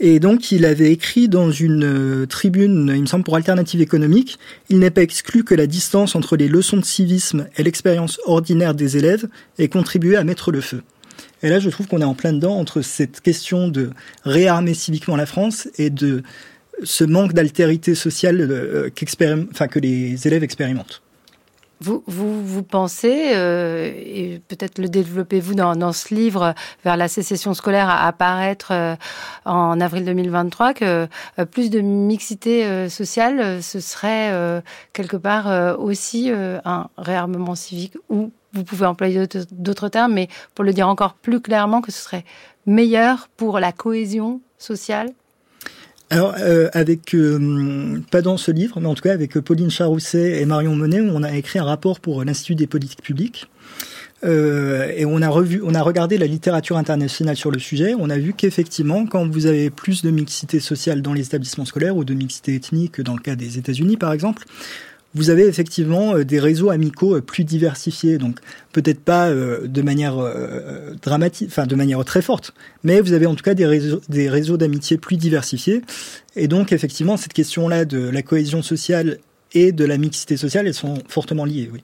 Et 0.00 0.20
donc, 0.20 0.52
il 0.52 0.64
avait 0.64 0.90
écrit 0.90 1.28
dans 1.28 1.50
une 1.50 1.84
euh, 1.84 2.26
tribune, 2.26 2.92
il 2.94 3.02
me 3.02 3.06
semble, 3.06 3.24
pour 3.24 3.36
Alternative 3.36 3.80
économique, 3.80 4.38
il 4.68 4.78
n'est 4.78 4.90
pas 4.90 5.02
exclu 5.02 5.44
que 5.44 5.54
la 5.54 5.66
distance 5.66 6.16
entre 6.16 6.36
les 6.36 6.48
leçons 6.48 6.76
de 6.76 6.84
civisme 6.84 7.46
et 7.56 7.62
l'expérience 7.62 8.20
ordinaire 8.26 8.74
des 8.74 8.96
élèves 8.96 9.28
ait 9.58 9.68
contribué 9.68 10.16
à 10.16 10.24
mettre 10.24 10.50
le 10.50 10.60
feu. 10.60 10.82
Et 11.42 11.48
là, 11.48 11.58
je 11.58 11.70
trouve 11.70 11.88
qu'on 11.88 12.00
est 12.00 12.04
en 12.04 12.14
plein 12.14 12.32
dedans 12.32 12.56
entre 12.56 12.82
cette 12.82 13.20
question 13.20 13.68
de 13.68 13.90
réarmer 14.24 14.74
civiquement 14.74 15.16
la 15.16 15.26
France 15.26 15.68
et 15.76 15.90
de 15.90 16.22
ce 16.84 17.04
manque 17.04 17.32
d'altérité 17.32 17.94
sociale 17.94 18.40
euh, 18.40 18.90
que 18.90 19.78
les 19.78 20.26
élèves 20.26 20.42
expérimentent. 20.42 21.02
Vous, 21.80 22.04
vous, 22.06 22.62
pensez, 22.62 23.32
euh, 23.34 23.92
et 23.96 24.40
peut-être 24.46 24.78
le 24.78 24.88
développez-vous 24.88 25.54
dans, 25.54 25.92
ce 25.92 26.14
livre, 26.14 26.54
vers 26.84 26.96
la 26.96 27.08
sécession 27.08 27.54
scolaire 27.54 27.88
à 27.88 28.06
apparaître 28.06 28.68
euh, 28.70 28.94
en 29.44 29.80
avril 29.80 30.04
2023, 30.04 30.74
que 30.74 31.08
plus 31.50 31.70
de 31.70 31.80
mixité 31.80 32.88
sociale, 32.88 33.60
ce 33.60 33.80
serait 33.80 34.62
quelque 34.92 35.16
part 35.16 35.76
aussi 35.80 36.30
un 36.30 36.88
réarmement 36.96 37.56
civique, 37.56 37.94
ou 38.08 38.30
vous 38.52 38.64
pouvez 38.64 38.86
employer 38.86 39.26
d'autres 39.50 39.88
termes, 39.88 40.14
mais 40.14 40.28
pour 40.54 40.64
le 40.64 40.72
dire 40.72 40.88
encore 40.88 41.14
plus 41.14 41.40
clairement, 41.40 41.80
que 41.80 41.92
ce 41.92 42.02
serait 42.02 42.24
meilleur 42.66 43.28
pour 43.36 43.58
la 43.58 43.72
cohésion 43.72 44.40
sociale 44.58 45.12
alors, 46.10 46.34
euh, 46.40 46.68
avec, 46.74 47.14
euh, 47.14 48.02
pas 48.10 48.20
dans 48.20 48.36
ce 48.36 48.50
livre, 48.50 48.78
mais 48.80 48.86
en 48.86 48.94
tout 48.94 49.02
cas 49.02 49.14
avec 49.14 49.32
Pauline 49.40 49.70
Charousset 49.70 50.42
et 50.42 50.44
Marion 50.44 50.76
Monet, 50.76 51.00
on 51.00 51.22
a 51.22 51.34
écrit 51.34 51.58
un 51.58 51.64
rapport 51.64 52.00
pour 52.00 52.22
l'Institut 52.22 52.54
des 52.54 52.66
politiques 52.66 53.00
publiques. 53.00 53.48
Euh, 54.24 54.92
et 54.94 55.06
on 55.06 55.22
a 55.22 55.28
revu, 55.28 55.62
on 55.64 55.74
a 55.74 55.82
regardé 55.82 56.18
la 56.18 56.26
littérature 56.26 56.76
internationale 56.76 57.36
sur 57.36 57.50
le 57.50 57.58
sujet. 57.58 57.94
On 57.98 58.10
a 58.10 58.18
vu 58.18 58.34
qu'effectivement, 58.34 59.06
quand 59.06 59.26
vous 59.26 59.46
avez 59.46 59.70
plus 59.70 60.02
de 60.02 60.10
mixité 60.10 60.60
sociale 60.60 61.00
dans 61.00 61.14
les 61.14 61.22
établissements 61.22 61.64
scolaires 61.64 61.96
ou 61.96 62.04
de 62.04 62.12
mixité 62.14 62.54
ethnique 62.54 63.00
dans 63.00 63.14
le 63.14 63.20
cas 63.20 63.34
des 63.34 63.56
États-Unis, 63.56 63.96
par 63.96 64.12
exemple, 64.12 64.44
vous 65.14 65.30
avez 65.30 65.46
effectivement 65.46 66.16
euh, 66.16 66.24
des 66.24 66.40
réseaux 66.40 66.70
amicaux 66.70 67.16
euh, 67.16 67.20
plus 67.20 67.44
diversifiés, 67.44 68.18
donc 68.18 68.38
peut-être 68.72 69.00
pas 69.00 69.28
euh, 69.28 69.66
de 69.66 69.82
manière 69.82 70.16
dramatique, 71.02 71.48
enfin 71.50 71.66
de 71.66 71.74
manière 71.74 72.04
très 72.04 72.22
forte, 72.22 72.54
mais 72.82 73.00
vous 73.00 73.12
avez 73.12 73.26
en 73.26 73.34
tout 73.34 73.44
cas 73.44 73.54
des 73.54 73.66
réseaux, 73.66 74.00
des 74.08 74.28
réseaux 74.28 74.56
d'amitié 74.56 74.96
plus 74.96 75.16
diversifiés. 75.16 75.82
Et 76.36 76.48
donc 76.48 76.72
effectivement, 76.72 77.16
cette 77.16 77.32
question-là 77.32 77.84
de 77.84 77.98
la 77.98 78.22
cohésion 78.22 78.62
sociale 78.62 79.18
et 79.52 79.72
de 79.72 79.84
la 79.84 79.98
mixité 79.98 80.36
sociale, 80.36 80.66
elles 80.66 80.74
sont 80.74 80.98
fortement 81.08 81.44
liées, 81.44 81.68
oui 81.72 81.82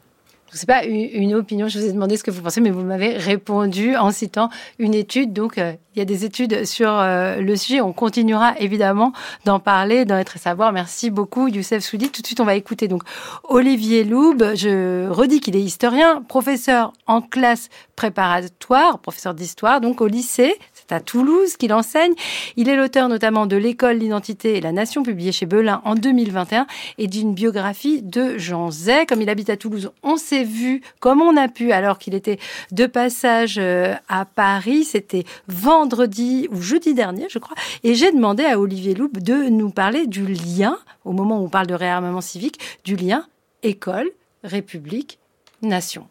c'est 0.53 0.67
pas 0.67 0.85
une 0.85 1.35
opinion, 1.35 1.69
je 1.69 1.79
vous 1.79 1.85
ai 1.85 1.93
demandé 1.93 2.17
ce 2.17 2.25
que 2.25 2.31
vous 2.31 2.43
pensez, 2.43 2.61
mais 2.61 2.71
vous 2.71 2.83
m'avez 2.83 3.17
répondu 3.17 3.97
en 3.97 4.11
citant 4.11 4.49
une 4.79 4.95
étude. 4.95 5.33
Donc, 5.33 5.59
euh, 5.59 5.75
il 5.95 5.99
y 5.99 6.03
a 6.03 6.05
des 6.05 6.25
études 6.25 6.65
sur 6.65 6.91
euh, 6.91 7.37
le 7.37 7.57
sujet. 7.57 7.81
On 7.81 7.93
continuera 7.93 8.55
évidemment 8.59 9.13
d'en 9.45 9.61
parler, 9.61 10.05
d'en 10.05 10.17
être 10.17 10.37
à 10.37 10.39
savoir. 10.39 10.73
Merci 10.73 11.11
beaucoup, 11.11 11.49
Youssef 11.49 11.83
Soudi. 11.83 12.11
Tout 12.11 12.23
de 12.23 12.27
suite, 12.27 12.41
on 12.41 12.45
va 12.45 12.55
écouter 12.55 12.89
donc 12.89 13.03
Olivier 13.45 14.05
Loub. 14.05 14.55
Je 14.55 15.09
redis 15.09 15.41
qu'il 15.41 15.57
est 15.57 15.63
historien, 15.63 16.23
professeur 16.23 16.93
en 17.07 17.21
classe 17.21 17.69
préparatoire, 17.97 19.01
professeur 19.01 19.35
d'histoire, 19.35 19.81
donc 19.81 20.01
au 20.01 20.07
lycée 20.07 20.55
à 20.93 21.01
Toulouse 21.01 21.57
qu'il 21.57 21.73
enseigne. 21.73 22.15
Il 22.57 22.69
est 22.69 22.77
l'auteur 22.77 23.09
notamment 23.09 23.47
de 23.47 23.57
L'école, 23.57 23.99
l'identité 23.99 24.57
et 24.57 24.61
la 24.61 24.73
nation, 24.73 25.03
publié 25.03 25.33
chez 25.33 25.47
Belin 25.47 25.83
en 25.85 25.95
2021, 25.95 26.67
et 26.99 27.07
d'une 27.07 27.35
biographie 27.35 28.03
de 28.03 28.39
Jean 28.39 28.71
Zay. 28.71 29.07
Comme 29.07 29.23
il 29.23 29.31
habite 29.31 29.51
à 29.51 29.57
Toulouse, 29.57 29.91
on 30.03 30.17
s'est 30.17 30.45
vu 30.45 30.83
comme 31.01 31.21
on 31.21 31.37
a 31.37 31.49
pu 31.49 31.73
alors 31.73 31.99
qu'il 31.99 32.15
était 32.15 32.39
de 32.73 32.87
passage 32.87 33.57
euh, 33.59 33.95
à 34.09 34.25
Paris. 34.25 34.85
C'était 34.85 35.25
vendredi 35.49 36.49
ou 36.51 36.61
jeudi 36.61 36.95
dernier, 36.95 37.27
je 37.29 37.39
crois. 37.39 37.57
Et 37.85 37.95
j'ai 37.95 38.13
demandé 38.13 38.45
à 38.45 38.59
Olivier 38.59 38.95
Loup 38.95 39.11
de 39.13 39.49
nous 39.49 39.71
parler 39.71 40.07
du 40.07 40.27
lien, 40.27 40.79
au 41.05 41.13
moment 41.13 41.41
où 41.41 41.45
on 41.45 41.49
parle 41.49 41.67
de 41.67 41.75
réarmement 41.75 42.21
civique, 42.21 42.59
du 42.85 42.97
lien 42.97 43.27
école, 43.63 44.11
république, 44.45 45.19
nation. 45.63 46.09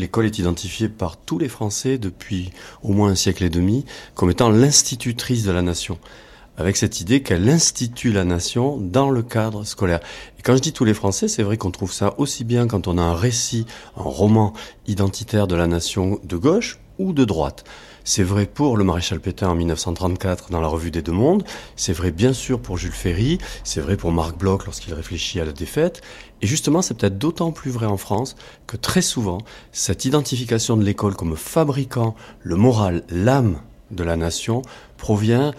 L'école 0.00 0.24
est 0.24 0.38
identifiée 0.38 0.88
par 0.88 1.18
tous 1.18 1.38
les 1.38 1.50
Français 1.50 1.98
depuis 1.98 2.52
au 2.82 2.94
moins 2.94 3.10
un 3.10 3.14
siècle 3.14 3.44
et 3.44 3.50
demi 3.50 3.84
comme 4.14 4.30
étant 4.30 4.48
l'institutrice 4.48 5.44
de 5.44 5.50
la 5.50 5.60
nation, 5.60 5.98
avec 6.56 6.78
cette 6.78 7.02
idée 7.02 7.22
qu'elle 7.22 7.46
institue 7.50 8.10
la 8.10 8.24
nation 8.24 8.78
dans 8.78 9.10
le 9.10 9.22
cadre 9.22 9.62
scolaire. 9.64 10.00
Et 10.38 10.42
quand 10.42 10.56
je 10.56 10.62
dis 10.62 10.72
tous 10.72 10.86
les 10.86 10.94
Français, 10.94 11.28
c'est 11.28 11.42
vrai 11.42 11.58
qu'on 11.58 11.70
trouve 11.70 11.92
ça 11.92 12.14
aussi 12.16 12.44
bien 12.44 12.66
quand 12.66 12.88
on 12.88 12.96
a 12.96 13.02
un 13.02 13.14
récit, 13.14 13.66
un 13.94 14.04
roman 14.04 14.54
identitaire 14.86 15.46
de 15.46 15.54
la 15.54 15.66
nation 15.66 16.18
de 16.24 16.36
gauche 16.38 16.78
ou 16.98 17.12
de 17.12 17.26
droite. 17.26 17.64
C'est 18.04 18.22
vrai 18.22 18.46
pour 18.46 18.76
le 18.76 18.84
maréchal 18.84 19.20
Pétain 19.20 19.48
en 19.48 19.54
1934 19.54 20.50
dans 20.50 20.60
la 20.60 20.68
revue 20.68 20.90
des 20.90 21.02
Deux 21.02 21.12
Mondes, 21.12 21.44
c'est 21.76 21.92
vrai 21.92 22.10
bien 22.10 22.32
sûr 22.32 22.60
pour 22.60 22.78
Jules 22.78 22.92
Ferry, 22.92 23.38
c'est 23.62 23.80
vrai 23.80 23.96
pour 23.96 24.10
Marc 24.10 24.38
Bloch 24.38 24.64
lorsqu'il 24.64 24.94
réfléchit 24.94 25.40
à 25.40 25.44
la 25.44 25.52
défaite, 25.52 26.00
et 26.40 26.46
justement 26.46 26.82
c'est 26.82 26.94
peut-être 26.94 27.18
d'autant 27.18 27.52
plus 27.52 27.70
vrai 27.70 27.86
en 27.86 27.96
France 27.98 28.36
que 28.66 28.76
très 28.76 29.02
souvent, 29.02 29.38
cette 29.72 30.04
identification 30.04 30.76
de 30.76 30.84
l'école 30.84 31.14
comme 31.14 31.36
fabriquant 31.36 32.14
le 32.42 32.56
moral, 32.56 33.04
l'âme 33.10 33.60
de 33.90 34.04
la 34.04 34.16
nation, 34.16 34.62
provient 34.96 35.52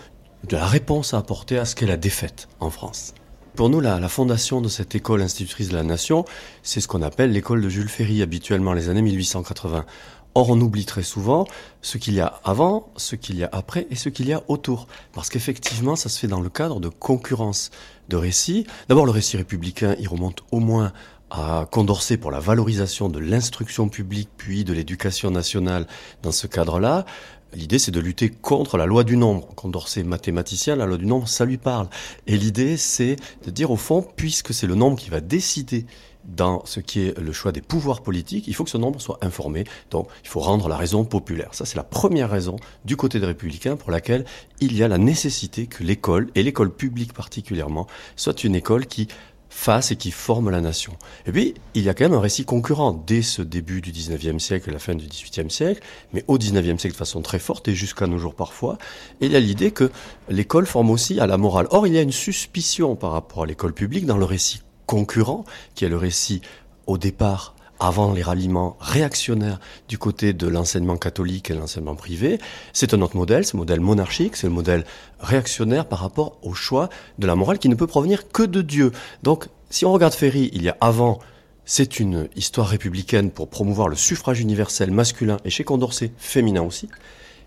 de 0.48 0.56
la 0.56 0.66
réponse 0.66 1.14
à 1.14 1.20
apporter 1.20 1.58
à 1.58 1.66
ce 1.66 1.76
qu'est 1.76 1.86
la 1.86 1.98
défaite 1.98 2.48
en 2.60 2.70
France. 2.70 3.14
Pour 3.56 3.70
nous, 3.70 3.82
la, 3.82 4.00
fondation 4.08 4.62
de 4.62 4.70
cette 4.70 4.96
école 4.96 5.22
institutrice 5.22 5.70
de 5.70 5.76
la 5.76 5.84
nation, 5.84 6.24
c'est 6.64 6.80
ce 6.80 6.88
qu'on 6.88 7.02
appelle 7.02 7.34
l'école 7.34 7.62
de 7.62 7.68
Jules 7.68 7.90
Ferry, 7.90 8.22
habituellement 8.22 8.72
les 8.72 8.88
années 8.88 9.02
1880. 9.02 9.86
Or, 10.34 10.50
on 10.50 10.62
oublie 10.62 10.86
très 10.86 11.04
souvent 11.04 11.46
ce 11.82 11.98
qu'il 11.98 12.13
y 12.13 12.22
a 12.22 12.39
avant, 12.44 12.89
ce 12.96 13.15
qu'il 13.15 13.38
y 13.38 13.44
a 13.44 13.50
après 13.52 13.88
et 13.89 13.96
ce 13.96 14.08
qu'il 14.10 14.28
y 14.28 14.34
a 14.34 14.44
autour. 14.48 14.88
Parce 15.13 15.30
qu'effectivement, 15.30 15.96
ça 15.96 16.08
se 16.08 16.20
fait 16.20 16.28
dans 16.28 16.39
le 16.39 16.50
cadre 16.50 16.80
de 16.80 16.88
concurrence 16.88 17.70
de 18.08 18.15
récits. 18.15 18.65
D'abord, 18.88 19.06
le 19.06 19.12
récit 19.12 19.36
républicain, 19.36 19.96
il 20.00 20.08
remonte 20.08 20.44
au 20.52 20.60
moins 20.60 20.94
à 21.32 21.67
Condorcet 21.72 22.17
pour 22.17 22.32
la 22.32 22.39
valorisation 22.39 23.10
de 23.10 23.20
l'instruction 23.20 23.89
publique 23.89 24.30
puis 24.38 24.63
de 24.63 24.74
l'éducation 24.74 25.32
nationale 25.32 25.88
dans 26.24 26.32
ce 26.32 26.48
cadre-là. 26.48 27.06
L'idée, 27.54 27.80
c'est 27.80 27.91
de 27.91 28.00
lutter 28.00 28.30
contre 28.30 28.78
la 28.78 28.86
loi 28.86 29.04
du 29.04 29.17
nombre. 29.17 29.48
Condorcet, 29.56 30.04
mathématicien, 30.04 30.78
la 30.78 30.86
loi 30.86 30.98
du 30.98 31.06
nombre, 31.06 31.28
ça 31.28 31.44
lui 31.44 31.58
parle. 31.58 31.88
Et 32.28 32.38
l'idée, 32.38 32.78
c'est 32.78 33.17
de 33.46 33.52
dire, 33.52 33.72
au 33.72 33.76
fond, 33.76 34.06
puisque 34.15 34.54
c'est 34.54 34.67
le 34.67 34.76
nombre 34.76 34.98
qui 34.98 35.10
va 35.10 35.20
décider 35.20 35.86
dans 36.26 36.66
ce 36.66 36.80
qui 36.80 37.02
est 37.02 37.18
le 37.18 37.32
choix 37.32 37.52
des 37.52 37.62
pouvoirs 37.62 38.02
politiques, 38.02 38.48
il 38.48 38.54
faut 38.54 38.64
que 38.64 38.70
ce 38.70 38.78
nombre 38.78 39.02
soit 39.02 39.18
informé. 39.22 39.64
Donc, 39.90 40.08
il 40.24 40.30
faut 40.30 40.40
rendre 40.40 40.68
la 40.68 40.78
raison 40.78 41.04
populaire. 41.06 41.50
Ça, 41.54 41.66
c'est 41.66 41.76
la 41.78 41.84
première 41.84 42.30
raison 42.30 42.58
du 42.86 42.96
côté 42.96 43.20
des 43.20 43.26
républicains 43.26 43.76
pour 43.76 43.92
laquelle 43.92 44.26
il 44.60 44.76
y 44.76 44.84
a 44.84 44.88
la 44.88 44.98
nécessité 44.98 45.68
que 45.68 45.84
l'école, 45.84 46.30
et 46.36 46.44
l'école 46.44 46.74
publique 46.74 47.14
particulièrement, 47.14 47.88
soit 48.16 48.44
une 48.44 48.56
école 48.56 48.86
qui 48.86 49.08
fasse 49.52 49.92
et 49.92 49.98
qui 49.98 50.12
forme 50.12 50.50
la 50.50 50.62
nation. 50.62 50.94
Et 51.26 51.32
puis, 51.32 51.54
il 51.76 51.84
y 51.84 51.90
a 51.90 51.94
quand 51.94 52.06
même 52.06 52.14
un 52.14 52.22
récit 52.22 52.46
concurrent 52.46 52.94
dès 52.94 53.22
ce 53.22 53.42
début 53.42 53.82
du 53.82 53.92
19e 53.92 54.40
siècle 54.40 54.70
et 54.70 54.74
la 54.74 54.80
fin 54.80 54.96
du 54.96 55.06
18e 55.06 55.50
siècle, 55.50 55.82
mais 56.14 56.24
au 56.28 56.38
19e 56.38 56.78
siècle 56.78 56.94
de 56.94 56.98
façon 56.98 57.22
très 57.22 57.38
forte 57.38 57.68
et 57.68 57.76
jusqu'à 57.76 58.08
nos 58.08 58.18
jours 58.18 58.34
parfois. 58.34 58.78
Il 59.20 59.32
y 59.32 59.36
a 59.36 59.40
l'idée 59.42 59.72
que 59.72 59.92
l'école 60.30 60.66
forme 60.66 60.90
aussi 60.90 61.20
à 61.20 61.28
la 61.28 61.38
morale. 61.38 61.68
Or, 61.70 61.86
il 61.86 61.94
y 61.94 61.98
a 61.98 62.02
une 62.02 62.14
suspicion 62.14 62.96
par 62.96 63.12
rapport 63.12 63.44
à 63.44 63.46
l'école 63.46 63.74
publique 63.74 64.06
dans 64.06 64.18
le 64.18 64.26
récit 64.26 64.62
concurrent, 64.92 65.46
qui 65.74 65.86
est 65.86 65.90
le 65.90 65.96
récit 65.96 66.42
au 66.86 66.98
départ 66.98 67.56
avant 67.80 68.12
les 68.12 68.22
ralliements 68.22 68.76
réactionnaires 68.82 69.62
du 69.88 69.98
côté 69.98 70.34
de 70.34 70.48
l'enseignement 70.48 70.98
catholique 70.98 71.50
et 71.50 71.54
l'enseignement 71.54 71.96
privé. 71.96 72.40
C'est 72.74 72.94
un 72.94 73.02
autre 73.02 73.16
modèle, 73.16 73.46
c'est 73.46 73.54
le 73.54 73.60
modèle 73.60 73.80
monarchique, 73.80 74.36
c'est 74.36 74.48
le 74.48 74.54
modèle 74.54 74.84
réactionnaire 75.22 75.88
par 75.88 76.00
rapport 76.00 76.38
au 76.42 76.54
choix 76.54 76.90
de 77.20 77.26
la 77.26 77.36
morale 77.38 77.58
qui 77.58 77.70
ne 77.70 77.76
peut 77.76 77.88
provenir 77.88 78.28
que 78.28 78.44
de 78.44 78.62
Dieu. 78.62 78.92
Donc, 79.24 79.48
si 79.70 79.86
on 79.86 79.94
regarde 79.94 80.14
Ferry, 80.14 80.50
il 80.52 80.62
y 80.62 80.68
a 80.68 80.76
avant, 80.82 81.20
c'est 81.64 82.02
une 82.02 82.28
histoire 82.36 82.68
républicaine 82.68 83.32
pour 83.32 83.48
promouvoir 83.48 83.88
le 83.88 83.96
suffrage 83.96 84.42
universel 84.42 84.92
masculin 84.92 85.38
et 85.46 85.50
chez 85.50 85.64
Condorcet, 85.64 86.12
féminin 86.18 86.64
aussi. 86.64 86.90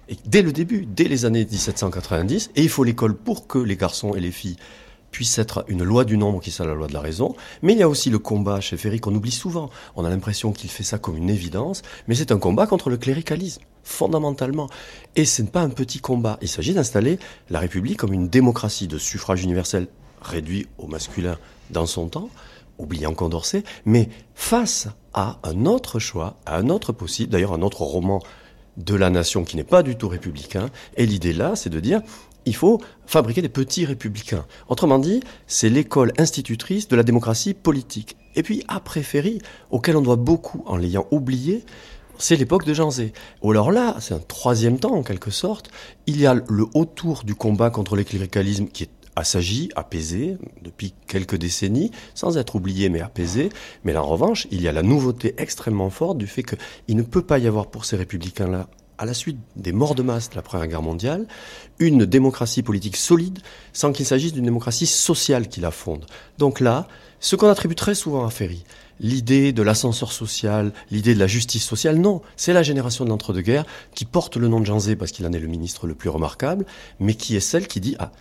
Et 0.08 0.16
dès 0.24 0.40
le 0.40 0.52
début, 0.52 0.86
dès 0.86 1.04
les 1.04 1.26
années 1.26 1.44
1790, 1.44 2.52
et 2.56 2.62
il 2.62 2.70
faut 2.70 2.84
l'école 2.84 3.14
pour 3.14 3.46
que 3.46 3.58
les 3.58 3.76
garçons 3.76 4.14
et 4.14 4.20
les 4.20 4.32
filles 4.32 4.56
puisse 5.14 5.38
être 5.38 5.64
une 5.68 5.84
loi 5.84 6.04
du 6.04 6.18
nombre 6.18 6.40
qui 6.40 6.50
soit 6.50 6.66
la 6.66 6.74
loi 6.74 6.88
de 6.88 6.92
la 6.92 7.00
raison. 7.00 7.36
Mais 7.62 7.74
il 7.74 7.78
y 7.78 7.84
a 7.84 7.88
aussi 7.88 8.10
le 8.10 8.18
combat 8.18 8.60
chez 8.60 8.76
Ferry 8.76 8.98
qu'on 8.98 9.14
oublie 9.14 9.30
souvent. 9.30 9.70
On 9.94 10.04
a 10.04 10.10
l'impression 10.10 10.52
qu'il 10.52 10.68
fait 10.68 10.82
ça 10.82 10.98
comme 10.98 11.16
une 11.16 11.30
évidence, 11.30 11.82
mais 12.08 12.16
c'est 12.16 12.32
un 12.32 12.38
combat 12.38 12.66
contre 12.66 12.90
le 12.90 12.96
cléricalisme, 12.96 13.62
fondamentalement. 13.84 14.68
Et 15.14 15.24
ce 15.24 15.42
n'est 15.42 15.50
pas 15.50 15.60
un 15.60 15.68
petit 15.68 16.00
combat. 16.00 16.36
Il 16.42 16.48
s'agit 16.48 16.74
d'installer 16.74 17.20
la 17.48 17.60
République 17.60 17.96
comme 17.96 18.12
une 18.12 18.28
démocratie 18.28 18.88
de 18.88 18.98
suffrage 18.98 19.44
universel 19.44 19.86
réduit 20.20 20.66
au 20.78 20.88
masculin 20.88 21.38
dans 21.70 21.86
son 21.86 22.08
temps, 22.08 22.28
oubliant 22.78 23.14
Condorcet, 23.14 23.62
mais 23.84 24.08
face 24.34 24.88
à 25.12 25.38
un 25.44 25.64
autre 25.64 26.00
choix, 26.00 26.38
à 26.44 26.56
un 26.56 26.70
autre 26.70 26.90
possible, 26.90 27.30
d'ailleurs 27.30 27.52
un 27.52 27.62
autre 27.62 27.82
roman 27.82 28.20
de 28.76 28.96
la 28.96 29.10
nation 29.10 29.44
qui 29.44 29.56
n'est 29.56 29.62
pas 29.62 29.84
du 29.84 29.94
tout 29.94 30.08
républicain. 30.08 30.70
Et 30.96 31.06
l'idée 31.06 31.32
là, 31.32 31.54
c'est 31.54 31.70
de 31.70 31.78
dire, 31.78 32.02
il 32.46 32.54
faut 32.54 32.80
fabriquer 33.06 33.42
des 33.42 33.48
petits 33.48 33.84
républicains. 33.84 34.44
Autrement 34.68 34.98
dit, 34.98 35.20
c'est 35.46 35.68
l'école 35.68 36.12
institutrice 36.18 36.88
de 36.88 36.96
la 36.96 37.02
démocratie 37.02 37.54
politique. 37.54 38.16
Et 38.36 38.42
puis 38.42 38.64
après 38.68 39.02
Ferry, 39.02 39.38
auquel 39.70 39.96
on 39.96 40.02
doit 40.02 40.16
beaucoup 40.16 40.62
en 40.66 40.76
l'ayant 40.76 41.06
oublié, 41.10 41.64
c'est 42.18 42.36
l'époque 42.36 42.64
de 42.64 42.74
Jean 42.74 42.90
Zé. 42.90 43.12
Alors 43.42 43.72
là, 43.72 43.96
c'est 44.00 44.14
un 44.14 44.20
troisième 44.20 44.78
temps 44.78 44.94
en 44.94 45.02
quelque 45.02 45.30
sorte. 45.30 45.70
Il 46.06 46.20
y 46.20 46.26
a 46.26 46.34
le 46.34 46.66
haut 46.74 46.84
tour 46.84 47.22
du 47.24 47.34
combat 47.34 47.70
contre 47.70 47.96
le 47.96 48.04
cléricalisme 48.04 48.66
qui 48.66 48.84
est 48.84 48.90
assagi, 49.16 49.70
apaisé 49.76 50.38
depuis 50.62 50.94
quelques 51.06 51.36
décennies, 51.36 51.90
sans 52.14 52.36
être 52.36 52.56
oublié 52.56 52.88
mais 52.88 53.00
apaisé. 53.00 53.48
Mais 53.84 53.92
là, 53.92 54.02
en 54.02 54.06
revanche, 54.06 54.46
il 54.50 54.60
y 54.62 54.68
a 54.68 54.72
la 54.72 54.82
nouveauté 54.82 55.34
extrêmement 55.38 55.90
forte 55.90 56.18
du 56.18 56.26
fait 56.26 56.42
qu'il 56.42 56.96
ne 56.96 57.02
peut 57.02 57.22
pas 57.22 57.38
y 57.38 57.46
avoir 57.46 57.68
pour 57.68 57.84
ces 57.84 57.96
républicains-là 57.96 58.68
à 58.98 59.04
la 59.04 59.14
suite 59.14 59.38
des 59.56 59.72
morts 59.72 59.94
de 59.94 60.02
masse 60.02 60.30
de 60.30 60.36
la 60.36 60.42
Première 60.42 60.66
Guerre 60.66 60.82
mondiale, 60.82 61.26
une 61.78 62.06
démocratie 62.06 62.62
politique 62.62 62.96
solide 62.96 63.40
sans 63.72 63.92
qu'il 63.92 64.06
s'agisse 64.06 64.32
d'une 64.32 64.44
démocratie 64.44 64.86
sociale 64.86 65.48
qui 65.48 65.60
la 65.60 65.70
fonde. 65.70 66.06
Donc 66.38 66.60
là, 66.60 66.86
ce 67.20 67.36
qu'on 67.36 67.48
attribue 67.48 67.74
très 67.74 67.94
souvent 67.94 68.26
à 68.26 68.30
Ferry, 68.30 68.64
l'idée 69.00 69.52
de 69.52 69.62
l'ascenseur 69.62 70.12
social, 70.12 70.72
l'idée 70.90 71.14
de 71.14 71.20
la 71.20 71.26
justice 71.26 71.64
sociale, 71.64 71.96
non, 71.96 72.22
c'est 72.36 72.52
la 72.52 72.62
génération 72.62 73.04
de 73.04 73.10
l'entre-deux-guerres 73.10 73.66
qui 73.94 74.04
porte 74.04 74.36
le 74.36 74.48
nom 74.48 74.60
de 74.60 74.66
Jean 74.66 74.78
Zé 74.78 74.96
parce 74.96 75.10
qu'il 75.10 75.26
en 75.26 75.32
est 75.32 75.38
le 75.38 75.48
ministre 75.48 75.86
le 75.86 75.94
plus 75.94 76.10
remarquable, 76.10 76.66
mais 77.00 77.14
qui 77.14 77.36
est 77.36 77.40
celle 77.40 77.66
qui 77.66 77.80
dit, 77.80 77.96
ah, 77.98 78.12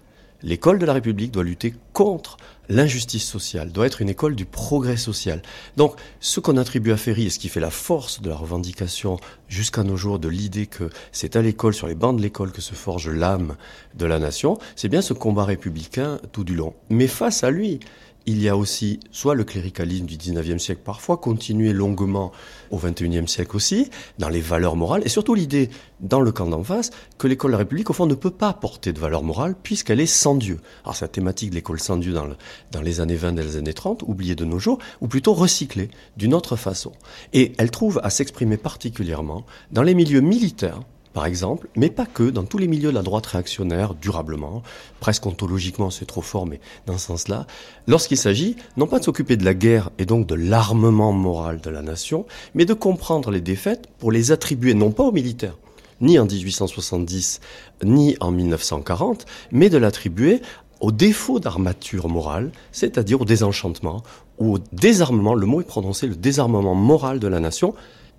l'école 0.41 0.79
de 0.79 0.85
la 0.85 0.93
République 0.93 1.31
doit 1.31 1.43
lutter 1.43 1.73
contre 1.93 2.37
l'injustice 2.69 3.25
sociale, 3.25 3.71
doit 3.71 3.85
être 3.85 4.01
une 4.01 4.09
école 4.09 4.35
du 4.35 4.45
progrès 4.45 4.97
social. 4.97 5.41
Donc, 5.77 5.95
ce 6.19 6.39
qu'on 6.39 6.57
attribue 6.57 6.91
à 6.91 6.97
Ferry 6.97 7.25
et 7.25 7.29
ce 7.29 7.39
qui 7.39 7.49
fait 7.49 7.59
la 7.59 7.69
force 7.69 8.21
de 8.21 8.29
la 8.29 8.35
revendication 8.35 9.17
jusqu'à 9.47 9.83
nos 9.83 9.97
jours 9.97 10.19
de 10.19 10.27
l'idée 10.27 10.67
que 10.67 10.89
c'est 11.11 11.35
à 11.35 11.41
l'école, 11.41 11.73
sur 11.73 11.87
les 11.87 11.95
bancs 11.95 12.15
de 12.15 12.21
l'école, 12.21 12.51
que 12.51 12.61
se 12.61 12.73
forge 12.73 13.09
l'âme 13.09 13.55
de 13.95 14.05
la 14.05 14.19
nation, 14.19 14.57
c'est 14.75 14.89
bien 14.89 15.01
ce 15.01 15.13
combat 15.13 15.45
républicain 15.45 16.19
tout 16.31 16.43
du 16.43 16.55
long. 16.55 16.73
Mais 16.89 17.07
face 17.07 17.43
à 17.43 17.51
lui, 17.51 17.79
il 18.25 18.41
y 18.41 18.47
a 18.47 18.55
aussi 18.55 18.99
soit 19.11 19.35
le 19.35 19.43
cléricalisme 19.43 20.05
du 20.05 20.15
19e 20.17 20.57
siècle, 20.57 20.81
parfois 20.83 21.17
continué 21.17 21.73
longuement 21.73 22.31
au 22.71 22.77
21e 22.77 23.27
siècle 23.27 23.55
aussi, 23.55 23.89
dans 24.17 24.29
les 24.29 24.41
valeurs 24.41 24.75
morales, 24.75 25.01
et 25.05 25.09
surtout 25.09 25.35
l'idée, 25.35 25.69
dans 25.99 26.21
le 26.21 26.31
camp 26.31 26.47
d'en 26.47 26.63
face, 26.63 26.91
que 27.17 27.27
l'école 27.27 27.51
de 27.51 27.53
la 27.53 27.57
République, 27.59 27.89
au 27.89 27.93
fond, 27.93 28.05
ne 28.05 28.15
peut 28.15 28.31
pas 28.31 28.53
porter 28.53 28.93
de 28.93 28.99
valeurs 28.99 29.23
morales 29.23 29.55
puisqu'elle 29.61 29.99
est 29.99 30.05
sans 30.05 30.35
Dieu. 30.35 30.59
Alors 30.83 30.97
la 31.01 31.07
thématique 31.07 31.49
de 31.49 31.55
l'école 31.55 31.79
sans 31.79 31.97
Dieu 31.97 32.13
dans, 32.13 32.27
dans 32.71 32.81
les 32.81 33.01
années 33.01 33.15
20 33.15 33.37
et 33.37 33.43
les 33.43 33.57
années 33.57 33.73
30, 33.73 34.03
oubliée 34.03 34.35
de 34.35 34.45
nos 34.45 34.59
jours, 34.59 34.79
ou 35.01 35.07
plutôt 35.07 35.33
recyclée 35.33 35.89
d'une 36.17 36.33
autre 36.33 36.55
façon. 36.55 36.93
Et 37.33 37.53
elle 37.57 37.71
trouve 37.71 37.99
à 38.03 38.09
s'exprimer 38.09 38.57
particulièrement 38.57 39.45
dans 39.71 39.83
les 39.83 39.95
milieux 39.95 40.21
militaires, 40.21 40.79
par 41.13 41.27
exemple, 41.27 41.69
mais 41.75 41.89
pas 41.89 42.07
que, 42.07 42.29
dans 42.29 42.43
tous 42.43 42.57
les 42.57 42.67
milieux 42.67 42.89
de 42.89 42.95
la 42.95 43.03
droite 43.03 43.27
réactionnaire, 43.27 43.93
durablement, 43.93 44.63
presque 44.99 45.25
ontologiquement, 45.25 45.91
c'est 45.91 46.05
trop 46.05 46.21
fort, 46.21 46.47
mais 46.47 46.59
dans 46.87 46.97
ce 46.97 47.07
sens-là, 47.07 47.45
lorsqu'il 47.87 48.17
s'agit 48.17 48.55
non 48.77 48.87
pas 48.87 48.99
de 48.99 49.03
s'occuper 49.03 49.37
de 49.37 49.45
la 49.45 49.53
guerre 49.53 49.91
et 49.99 50.05
donc 50.05 50.25
de 50.25 50.35
l'armement 50.35 51.13
moral 51.13 51.61
de 51.61 51.69
la 51.69 51.83
nation, 51.83 52.25
mais 52.55 52.65
de 52.65 52.73
comprendre 52.73 53.29
les 53.29 53.41
défaites 53.41 53.87
pour 53.99 54.11
les 54.11 54.31
attribuer 54.31 54.73
non 54.73 54.91
pas 54.91 55.03
aux 55.03 55.11
militaires, 55.11 55.57
ni 56.01 56.17
en 56.17 56.25
1870, 56.25 57.41
ni 57.83 58.17
en 58.19 58.31
1940, 58.31 59.25
mais 59.51 59.69
de 59.69 59.77
l'attribuer 59.77 60.41
au 60.81 60.91
défaut 60.91 61.39
d'armature 61.39 62.09
morale, 62.09 62.51
c'est-à-dire 62.71 63.21
au 63.21 63.25
désenchantement 63.25 64.01
ou 64.39 64.55
au 64.55 64.59
désarmement, 64.73 65.35
le 65.35 65.45
mot 65.45 65.61
est 65.61 65.65
prononcé, 65.65 66.07
le 66.07 66.15
désarmement 66.15 66.75
moral 66.75 67.19
de 67.19 67.27
la 67.27 67.39
nation, 67.39 67.75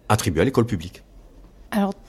attribué 0.09 0.43
à 0.43 0.45
l'école 0.45 0.67
publique. 0.67 1.03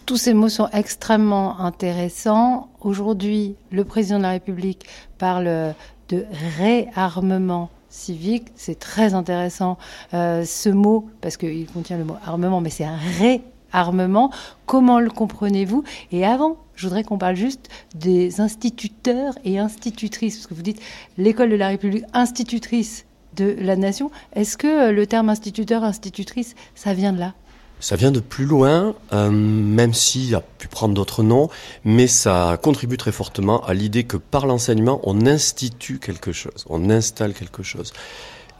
Tous 0.05 0.17
ces 0.17 0.33
mots 0.33 0.49
sont 0.49 0.69
extrêmement 0.71 1.59
intéressants. 1.59 2.69
Aujourd'hui, 2.81 3.55
le 3.71 3.83
président 3.83 4.17
de 4.17 4.23
la 4.23 4.31
République 4.31 4.85
parle 5.17 5.73
de 6.09 6.25
réarmement 6.57 7.69
civique. 7.89 8.49
C'est 8.55 8.77
très 8.77 9.13
intéressant 9.13 9.77
euh, 10.13 10.45
ce 10.45 10.69
mot, 10.69 11.09
parce 11.21 11.37
qu'il 11.37 11.65
contient 11.67 11.97
le 11.97 12.03
mot 12.03 12.17
armement, 12.25 12.61
mais 12.61 12.69
c'est 12.69 12.83
un 12.83 12.99
réarmement. 13.19 14.31
Comment 14.67 14.99
le 14.99 15.09
comprenez-vous? 15.09 15.83
Et 16.11 16.25
avant, 16.25 16.57
je 16.75 16.87
voudrais 16.87 17.03
qu'on 17.03 17.17
parle 17.17 17.35
juste 17.35 17.69
des 17.95 18.41
instituteurs 18.41 19.33
et 19.43 19.57
institutrices, 19.57 20.35
parce 20.35 20.47
que 20.47 20.53
vous 20.53 20.61
dites 20.61 20.81
l'école 21.17 21.49
de 21.49 21.55
la 21.55 21.69
République 21.69 22.05
institutrice 22.13 23.05
de 23.35 23.55
la 23.59 23.75
nation. 23.75 24.11
Est-ce 24.33 24.57
que 24.57 24.91
le 24.91 25.07
terme 25.07 25.29
instituteur, 25.29 25.83
institutrice, 25.83 26.53
ça 26.75 26.93
vient 26.93 27.11
de 27.11 27.19
là? 27.19 27.33
Ça 27.79 27.95
vient 27.95 28.11
de 28.11 28.19
plus 28.19 28.45
loin, 28.45 28.95
euh, 29.13 29.29
même 29.29 29.93
s'il 29.93 30.33
a 30.35 30.41
pu 30.41 30.67
prendre 30.67 30.93
d'autres 30.93 31.23
noms, 31.23 31.49
mais 31.83 32.07
ça 32.07 32.57
contribue 32.61 32.97
très 32.97 33.11
fortement 33.11 33.63
à 33.65 33.73
l'idée 33.73 34.05
que 34.05 34.17
par 34.17 34.47
l'enseignement, 34.47 35.01
on 35.03 35.25
institue 35.25 35.99
quelque 35.99 36.31
chose, 36.31 36.65
on 36.69 36.89
installe 36.89 37.33
quelque 37.33 37.63
chose. 37.63 37.93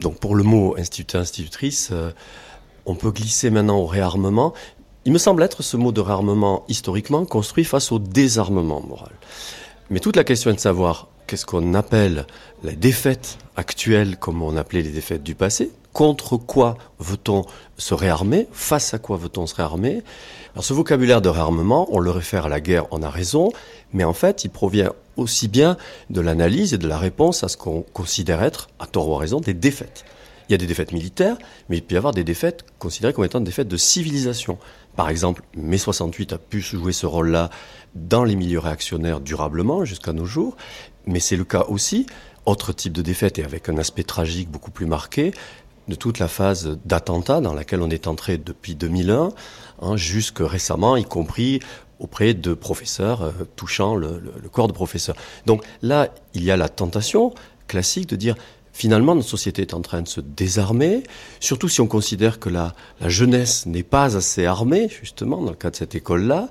Donc 0.01 0.19
pour 0.19 0.35
le 0.35 0.43
mot 0.43 0.75
instituteur, 0.77 1.21
institutrice, 1.21 1.89
euh, 1.91 2.11
on 2.85 2.95
peut 2.95 3.11
glisser 3.11 3.49
maintenant 3.49 3.77
au 3.77 3.85
réarmement. 3.85 4.53
Il 5.05 5.11
me 5.11 5.17
semble 5.17 5.43
être 5.43 5.63
ce 5.63 5.77
mot 5.77 5.91
de 5.91 6.01
réarmement 6.01 6.65
historiquement 6.67 7.25
construit 7.25 7.63
face 7.63 7.91
au 7.91 7.99
désarmement 7.99 8.81
moral. 8.81 9.11
Mais 9.89 9.99
toute 9.99 10.15
la 10.15 10.23
question 10.23 10.51
est 10.51 10.55
de 10.55 10.59
savoir 10.59 11.07
qu'est-ce 11.27 11.45
qu'on 11.45 11.73
appelle 11.73 12.25
les 12.63 12.75
défaites 12.75 13.37
actuelles 13.55 14.17
comme 14.17 14.41
on 14.41 14.57
appelait 14.57 14.81
les 14.81 14.91
défaites 14.91 15.23
du 15.23 15.35
passé, 15.35 15.71
contre 15.93 16.37
quoi 16.37 16.77
veut-on 16.99 17.45
se 17.77 17.93
réarmer, 17.93 18.47
face 18.51 18.93
à 18.93 18.99
quoi 18.99 19.17
veut-on 19.17 19.47
se 19.47 19.55
réarmer? 19.55 20.03
Alors 20.53 20.63
ce 20.63 20.73
vocabulaire 20.73 21.21
de 21.21 21.29
réarmement, 21.29 21.87
on 21.91 21.99
le 21.99 22.11
réfère 22.11 22.47
à 22.47 22.49
la 22.49 22.59
guerre, 22.59 22.85
on 22.91 23.01
a 23.01 23.09
raison, 23.09 23.51
mais 23.93 24.03
en 24.03 24.13
fait 24.13 24.43
il 24.43 24.49
provient 24.49 24.91
aussi 25.15 25.47
bien 25.47 25.77
de 26.09 26.21
l'analyse 26.21 26.73
et 26.73 26.77
de 26.77 26.87
la 26.87 26.97
réponse 26.97 27.43
à 27.43 27.47
ce 27.47 27.57
qu'on 27.57 27.81
considère 27.81 28.43
être, 28.43 28.69
à 28.79 28.87
tort 28.87 29.09
ou 29.09 29.15
à 29.15 29.19
raison, 29.19 29.39
des 29.39 29.53
défaites. 29.53 30.03
Il 30.47 30.51
y 30.51 30.55
a 30.55 30.57
des 30.57 30.67
défaites 30.67 30.91
militaires, 30.91 31.37
mais 31.69 31.77
il 31.77 31.81
peut 31.81 31.95
y 31.95 31.97
avoir 31.97 32.13
des 32.13 32.23
défaites 32.23 32.65
considérées 32.77 33.13
comme 33.13 33.25
étant 33.25 33.39
des 33.39 33.45
défaites 33.45 33.67
de 33.67 33.77
civilisation. 33.77 34.57
Par 34.95 35.09
exemple, 35.09 35.43
mai 35.55 35.77
68 35.77 36.33
a 36.33 36.37
pu 36.37 36.61
jouer 36.61 36.93
ce 36.93 37.05
rôle-là 37.05 37.49
dans 37.95 38.23
les 38.23 38.35
milieux 38.35 38.59
réactionnaires 38.59 39.21
durablement 39.21 39.85
jusqu'à 39.85 40.13
nos 40.13 40.25
jours, 40.25 40.55
mais 41.07 41.19
c'est 41.19 41.37
le 41.37 41.45
cas 41.45 41.65
aussi, 41.67 42.05
autre 42.45 42.73
type 42.73 42.93
de 42.93 43.01
défaite 43.01 43.39
et 43.39 43.43
avec 43.43 43.69
un 43.69 43.77
aspect 43.77 44.03
tragique 44.03 44.49
beaucoup 44.49 44.71
plus 44.71 44.85
marqué, 44.85 45.33
de 45.87 45.95
toute 45.95 46.19
la 46.19 46.27
phase 46.27 46.77
d'attentat 46.85 47.41
dans 47.41 47.53
laquelle 47.53 47.81
on 47.81 47.89
est 47.89 48.07
entré 48.07 48.37
depuis 48.37 48.75
2001, 48.75 49.29
hein, 49.81 49.97
jusque 49.97 50.39
récemment, 50.39 50.95
y 50.95 51.05
compris 51.05 51.59
auprès 51.99 52.33
de 52.33 52.53
professeurs 52.53 53.33
touchant 53.55 53.95
le, 53.95 54.21
corps 54.51 54.67
de 54.67 54.73
professeurs. 54.73 55.15
Donc 55.45 55.63
là, 55.81 56.09
il 56.33 56.43
y 56.43 56.51
a 56.51 56.57
la 56.57 56.69
tentation 56.69 57.33
classique 57.67 58.09
de 58.09 58.15
dire 58.15 58.35
finalement 58.73 59.15
notre 59.15 59.29
société 59.29 59.61
est 59.61 59.73
en 59.73 59.81
train 59.81 60.01
de 60.01 60.07
se 60.07 60.19
désarmer, 60.19 61.03
surtout 61.39 61.69
si 61.69 61.79
on 61.79 61.87
considère 61.87 62.39
que 62.39 62.49
la, 62.49 62.73
la 62.99 63.07
jeunesse 63.07 63.65
n'est 63.65 63.83
pas 63.83 64.17
assez 64.17 64.45
armée, 64.45 64.89
justement, 64.89 65.41
dans 65.41 65.51
le 65.51 65.55
cas 65.55 65.71
de 65.71 65.77
cette 65.77 65.95
école-là. 65.95 66.49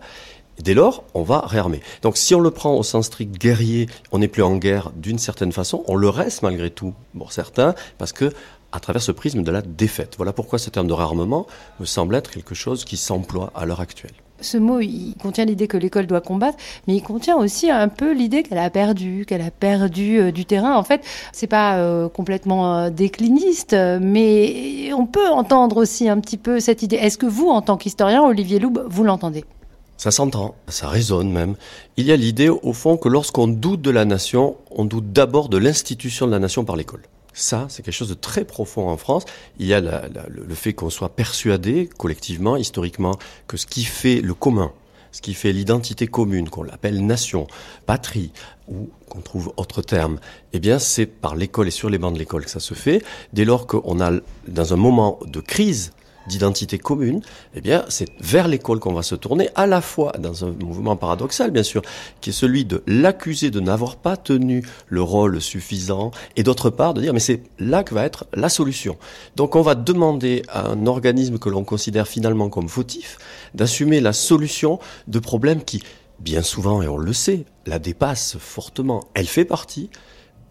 Dès 0.63 0.75
lors, 0.75 1.05
on 1.15 1.23
va 1.23 1.41
réarmer. 1.41 1.81
Donc 2.03 2.17
si 2.17 2.35
on 2.35 2.41
le 2.41 2.51
prend 2.51 2.75
au 2.75 2.83
sens 2.83 3.07
strict 3.07 3.39
guerrier, 3.39 3.89
on 4.13 4.19
n'est 4.19 4.29
plus 4.29 4.43
en 4.43 4.57
guerre 4.57 4.93
d'une 4.97 5.19
certaine 5.19 5.53
façon, 5.53 5.85
on 5.87 5.97
le 5.97 6.09
reste 6.09 6.43
malgré 6.43 6.71
tout, 6.71 6.95
pour 7.17 7.33
certains, 7.33 7.75
parce 7.99 8.13
que 8.13 8.33
à 8.73 8.81
travers 8.81 9.03
ce 9.03 9.13
prisme 9.13 9.43
de 9.45 9.51
la 9.53 9.63
défaite. 9.63 10.15
Voilà 10.17 10.33
pourquoi 10.33 10.59
ce 10.59 10.69
terme 10.69 10.89
de 10.89 10.93
réarmement 10.93 11.47
me 11.79 11.85
semble 11.85 12.17
être 12.17 12.31
quelque 12.31 12.57
chose 12.57 12.85
qui 12.85 12.97
s'emploie 12.97 13.53
à 13.55 13.67
l'heure 13.67 13.81
actuelle 13.81 14.15
ce 14.41 14.59
mot, 14.59 14.81
contient 15.21 15.45
l'idée 15.45 15.67
que 15.67 15.77
l'école 15.77 16.07
doit 16.07 16.21
combattre, 16.21 16.59
mais 16.87 16.97
il 16.97 17.03
contient 17.03 17.37
aussi 17.37 17.71
un 17.71 17.89
peu 17.89 18.13
l'idée 18.13 18.43
qu'elle 18.43 18.59
a 18.59 18.71
perdu, 18.71 19.25
qu'elle 19.27 19.41
a 19.41 19.51
perdu 19.51 20.19
euh, 20.19 20.33
du 20.33 20.45
terrain. 20.45 20.77
En 20.77 20.83
fait, 20.83 21.03
c'est 21.33 21.47
pas 21.47 21.77
euh, 21.77 22.09
complètement 22.09 22.77
euh, 22.77 22.91
décliniste, 22.91 23.75
mais 23.75 24.93
on 24.93 25.07
peut 25.07 25.29
entendre 25.29 25.79
aussi 25.79 26.09
un 26.09 26.21
petit 26.21 26.37
peu 26.37 26.61
cette 26.61 26.83
idée. 26.83 26.97
Est-ce 26.97 27.17
que 27.17 27.27
vous, 27.27 27.49
en 27.49 27.63
tant 27.63 27.77
qu'historien, 27.77 28.23
Olivier 28.23 28.59
Loub, 28.59 28.85
vous 28.87 29.05
l'entendez? 29.05 29.45
Ça 29.97 30.11
s'entend, 30.11 30.55
ça 30.69 30.89
résonne 30.89 31.31
même. 31.31 31.57
Il 31.97 32.07
y 32.07 32.13
a 32.13 32.17
l'idée, 32.17 32.49
au 32.49 32.73
fond, 32.73 32.97
que 32.97 33.09
lorsqu'on 33.09 33.47
doute 33.49 33.81
de 33.81 33.91
la 33.91 34.05
nation, 34.05 34.57
on 34.71 34.85
doute 34.85 35.13
d'abord 35.13 35.49
de 35.49 35.57
l'institution 35.57 36.27
de 36.27 36.33
la 36.33 36.39
nation 36.39 36.65
par 36.65 36.77
l'école. 36.77 37.03
Ça, 37.33 37.67
c'est 37.69 37.83
quelque 37.83 37.95
chose 37.95 38.09
de 38.09 38.15
très 38.15 38.45
profond 38.45 38.89
en 38.89 38.97
France. 38.97 39.25
Il 39.59 39.67
y 39.67 39.75
a 39.75 39.81
le 39.81 40.55
fait 40.55 40.73
qu'on 40.73 40.91
soit 40.91 41.09
persuadé, 41.09 41.89
collectivement, 41.99 42.57
historiquement, 42.57 43.19
que 43.49 43.57
ce 43.57 43.67
qui 43.67 43.85
fait 43.85 44.21
le 44.21 44.35
commun, 44.35 44.73
ce 45.11 45.21
qui 45.21 45.35
fait 45.35 45.53
l'identité 45.53 46.07
commune, 46.09 46.49
qu'on 46.49 46.65
l'appelle 46.65 47.05
nation, 47.05 47.47
patrie, 47.87 48.33
ou 48.69 48.89
qu'on 49.09 49.21
trouve 49.21 49.53
autre 49.57 49.81
terme, 49.81 50.19
eh 50.53 50.59
bien, 50.59 50.79
c'est 50.79 51.07
par 51.07 51.37
l'école 51.37 51.69
et 51.69 51.71
sur 51.71 51.89
les 51.89 51.99
bancs 51.99 52.13
de 52.13 52.19
l'école 52.19 52.45
que 52.45 52.51
ça 52.51 52.61
se 52.61 52.75
fait. 52.75 53.03
Dès 53.33 53.45
lors 53.45 53.67
qu'on 53.67 54.01
a, 54.01 54.13
dans 54.49 54.73
un 54.73 54.77
moment 54.77 55.19
de 55.27 55.41
crise, 55.41 55.93
d'identité 56.27 56.79
commune, 56.79 57.21
eh 57.55 57.61
bien, 57.61 57.85
c'est 57.89 58.09
vers 58.21 58.49
l'école 58.49 58.81
qu'on 58.81 58.93
va 58.93 59.03
se 59.03 59.15
tourner, 59.15 59.51
à 59.55 59.67
la 59.67 59.81
fois 59.81 60.13
dans 60.19 60.45
un 60.45 60.51
mouvement 60.53 60.97
paradoxal, 60.97 61.51
bien 61.51 61.63
sûr, 61.63 61.83
qui 62.21 62.31
est 62.31 62.35
celui 62.35 62.65
de 62.65 62.83
l'accuser 62.87 63.51
de 63.51 63.61
n'avoir 63.61 63.97
pas 63.97 64.17
tenu 64.17 64.67
le 64.89 65.03
rôle 65.03 65.41
suffisant, 65.41 66.11
et 66.37 66.43
d'autre 66.43 66.71
part 66.71 66.95
de 66.95 67.01
dire, 67.01 67.13
mais 67.13 67.21
c'est 67.21 67.43
là 67.59 67.85
que 67.85 67.95
va 67.95 68.05
être 68.05 68.27
la 68.35 68.49
solution. 68.49 68.97
Donc, 69.37 69.57
on 69.57 69.63
va 69.63 69.75
demander 69.75 70.43
à 70.49 70.69
un 70.69 70.87
organisme 70.87 71.39
que 71.39 71.49
l'on 71.49 71.65
considère 71.65 72.09
finalement 72.09 72.49
comme 72.49 72.69
fautif, 72.69 73.19
d'assumer 73.55 74.01
la 74.01 74.13
solution 74.13 74.79
de 75.09 75.19
problèmes 75.19 75.63
qui, 75.63 75.83
bien 76.21 76.43
souvent, 76.43 76.83
et 76.83 76.89
on 76.89 76.97
le 76.97 77.13
sait, 77.13 77.45
la 77.67 77.79
dépassent 77.79 78.37
fortement. 78.39 79.05
Elle 79.15 79.27
fait 79.27 79.45
partie 79.45 79.91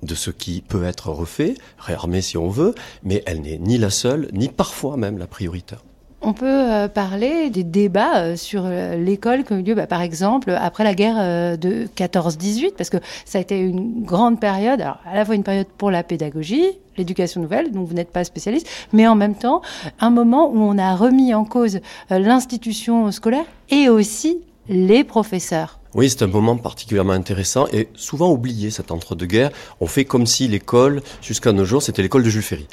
de 0.03 0.15
ce 0.15 0.31
qui 0.31 0.61
peut 0.61 0.83
être 0.83 1.09
refait, 1.09 1.55
réarmé 1.77 2.21
si 2.21 2.37
on 2.37 2.49
veut, 2.49 2.75
mais 3.03 3.23
elle 3.25 3.41
n'est 3.41 3.57
ni 3.57 3.77
la 3.77 3.89
seule, 3.89 4.29
ni 4.33 4.47
parfois 4.49 4.97
même 4.97 5.17
la 5.17 5.27
prioritaire. 5.27 5.83
On 6.25 6.31
peut 6.31 6.45
euh, 6.47 6.87
parler 6.87 7.49
des 7.49 7.65
débats 7.65 8.19
euh, 8.19 8.35
sur 8.37 8.63
euh, 8.65 8.95
l'école 8.95 9.43
qui 9.43 9.51
ont 9.51 9.57
eu 9.57 9.61
lieu, 9.61 9.75
bah, 9.75 9.87
par 9.87 10.01
exemple, 10.01 10.51
après 10.51 10.85
la 10.85 10.93
guerre 10.93 11.57
de 11.57 11.87
14-18, 11.97 12.75
parce 12.77 12.89
que 12.89 12.97
ça 13.25 13.39
a 13.39 13.41
été 13.41 13.59
une 13.59 14.03
grande 14.03 14.39
période, 14.39 14.79
alors 14.79 14.99
à 15.05 15.15
la 15.15 15.25
fois 15.25 15.35
une 15.35 15.43
période 15.43 15.67
pour 15.77 15.91
la 15.91 16.01
pédagogie, 16.01 16.65
l'éducation 16.97 17.41
nouvelle, 17.41 17.71
dont 17.71 17.83
vous 17.83 17.93
n'êtes 17.93 18.11
pas 18.11 18.23
spécialiste, 18.23 18.69
mais 18.93 19.05
en 19.05 19.15
même 19.15 19.35
temps, 19.35 19.61
un 19.99 20.11
moment 20.11 20.49
où 20.49 20.59
on 20.59 20.77
a 20.77 20.95
remis 20.95 21.33
en 21.33 21.43
cause 21.43 21.81
l'institution 22.09 23.11
scolaire 23.11 23.45
et 23.69 23.89
aussi 23.89 24.37
les 24.69 25.03
professeurs. 25.03 25.79
Oui, 25.95 26.09
c'est 26.09 26.23
un 26.23 26.27
moment 26.27 26.57
particulièrement 26.57 27.13
intéressant 27.13 27.67
et 27.71 27.87
souvent 27.93 28.31
oublié, 28.31 28.71
cet 28.71 28.89
entre-deux-guerres. 28.89 29.51
On 29.79 29.85
fait 29.85 30.05
comme 30.05 30.25
si 30.25 30.47
l'école, 30.47 31.03
jusqu'à 31.21 31.51
nos 31.51 31.65
jours, 31.65 31.83
c'était 31.83 32.01
l'école 32.01 32.23
de 32.23 32.29
Jules 32.31 32.41
Ferry 32.41 32.67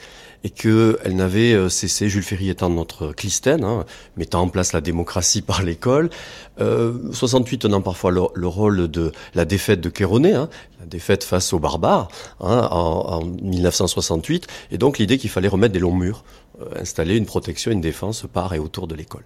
et 0.45 0.51
qu'elle 0.51 1.17
n'avait 1.17 1.53
euh, 1.53 1.69
cessé, 1.69 2.09
Jules 2.09 2.23
Ferry 2.23 2.49
étant 2.49 2.71
notre 2.71 3.13
Clistène, 3.13 3.65
hein, 3.65 3.85
mettant 4.17 4.43
en 4.43 4.49
place 4.49 4.73
la 4.73 4.81
démocratie 4.81 5.43
par 5.51 5.63
l'école. 5.63 6.11
Euh, 6.61 6.99
68 7.13 7.59
tenant 7.59 7.81
parfois 7.81 8.11
le, 8.11 8.47
rôle 8.47 8.89
de 8.89 9.13
la 9.35 9.45
défaite 9.45 9.81
de 9.81 9.89
Kéroné, 9.89 10.35
hein, 10.35 10.49
la 10.79 10.87
défaite 10.87 11.25
face 11.25 11.53
aux 11.53 11.59
barbares 11.59 12.09
hein, 12.41 12.69
en, 12.71 13.21
en 13.21 13.25
1968, 13.25 14.47
et 14.71 14.79
donc 14.79 14.99
l'idée 14.99 15.19
qu'il 15.19 15.31
fallait 15.31 15.49
remettre 15.49 15.73
des 15.73 15.79
longs 15.79 15.95
murs 15.95 16.25
euh, 16.61 16.81
installer 16.81 17.17
une 17.17 17.27
protection, 17.27 17.71
une 17.71 17.81
défense 17.81 18.27
par 18.31 18.53
et 18.53 18.59
autour 18.59 18.87
de 18.87 18.95
l'école. 18.95 19.25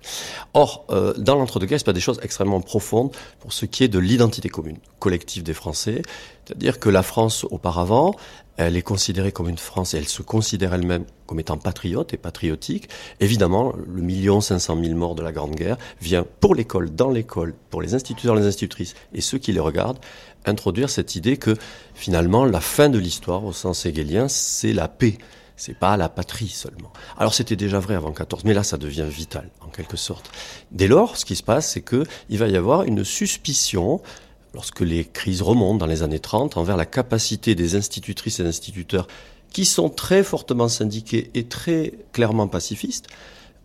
Or, 0.53 0.85
euh, 0.90 1.14
dans 1.16 1.35
l'entre-deux-guerres, 1.37 1.81
c'est 1.81 1.87
pas 1.87 1.92
des 1.92 2.00
choses 2.00 2.20
extrêmement 2.22 2.61
profondes 2.61 3.11
pour 3.40 3.53
ce 3.53 3.66
qui 3.66 3.83
est 3.83 3.88
de 3.88 3.98
l'identité 3.98 4.48
commune, 4.48 4.77
collective 5.00 5.42
des 5.42 5.55
Français. 5.55 6.03
C'est-à-dire 6.44 6.79
que 6.79 6.88
la 6.90 7.03
France, 7.03 7.44
auparavant, 7.50 8.14
elle 8.56 8.76
est 8.76 8.82
considérée 8.82 9.32
comme 9.32 9.48
une 9.48 9.58
France 9.58 9.94
et 9.94 9.98
elle 9.98 10.08
se 10.08 10.22
considère 10.22 10.74
elle-même 10.74 11.04
comme 11.26 11.40
étant 11.40 11.56
patriote 11.56 12.14
et 12.14 12.16
patriotique. 12.16 12.88
Évidemment, 13.20 13.72
le 13.86 14.02
million 14.02 14.40
cinq 14.40 14.58
cent 14.58 14.76
mille 14.76 14.94
morts 14.94 15.14
de 15.14 15.22
la 15.22 15.32
Grande 15.32 15.54
Guerre 15.54 15.76
vient 16.00 16.24
pour 16.40 16.54
l'école, 16.54 16.94
dans 16.94 17.10
l'école, 17.10 17.54
pour 17.70 17.82
les 17.82 17.94
instituteurs, 17.94 18.34
les 18.34 18.46
institutrices 18.46 18.94
et 19.12 19.20
ceux 19.20 19.38
qui 19.38 19.52
les 19.52 19.60
regardent, 19.60 19.98
introduire 20.46 20.90
cette 20.90 21.16
idée 21.16 21.36
que 21.36 21.56
finalement, 21.94 22.44
la 22.44 22.60
fin 22.60 22.88
de 22.88 22.98
l'histoire, 22.98 23.44
au 23.44 23.52
sens 23.52 23.86
hegelien, 23.86 24.28
c'est 24.28 24.72
la 24.72 24.88
paix 24.88 25.18
c'est 25.56 25.78
pas 25.78 25.96
la 25.96 26.08
patrie 26.08 26.48
seulement. 26.48 26.92
Alors 27.16 27.34
c'était 27.34 27.56
déjà 27.56 27.78
vrai 27.78 27.94
avant 27.94 28.12
14, 28.12 28.44
mais 28.44 28.54
là 28.54 28.62
ça 28.62 28.76
devient 28.76 29.06
vital 29.08 29.50
en 29.60 29.68
quelque 29.68 29.96
sorte. 29.96 30.30
Dès 30.72 30.88
lors, 30.88 31.16
ce 31.16 31.24
qui 31.24 31.36
se 31.36 31.42
passe, 31.42 31.70
c'est 31.70 31.80
que 31.80 32.04
il 32.28 32.38
va 32.38 32.48
y 32.48 32.56
avoir 32.56 32.82
une 32.84 33.04
suspicion 33.04 34.00
lorsque 34.54 34.80
les 34.80 35.04
crises 35.04 35.42
remontent 35.42 35.78
dans 35.78 35.86
les 35.86 36.02
années 36.02 36.18
30 36.18 36.56
envers 36.56 36.76
la 36.76 36.86
capacité 36.86 37.54
des 37.54 37.74
institutrices 37.76 38.40
et 38.40 38.46
instituteurs 38.46 39.06
qui 39.52 39.64
sont 39.64 39.88
très 39.88 40.24
fortement 40.24 40.68
syndiqués 40.68 41.30
et 41.34 41.44
très 41.44 41.92
clairement 42.12 42.48
pacifistes. 42.48 43.08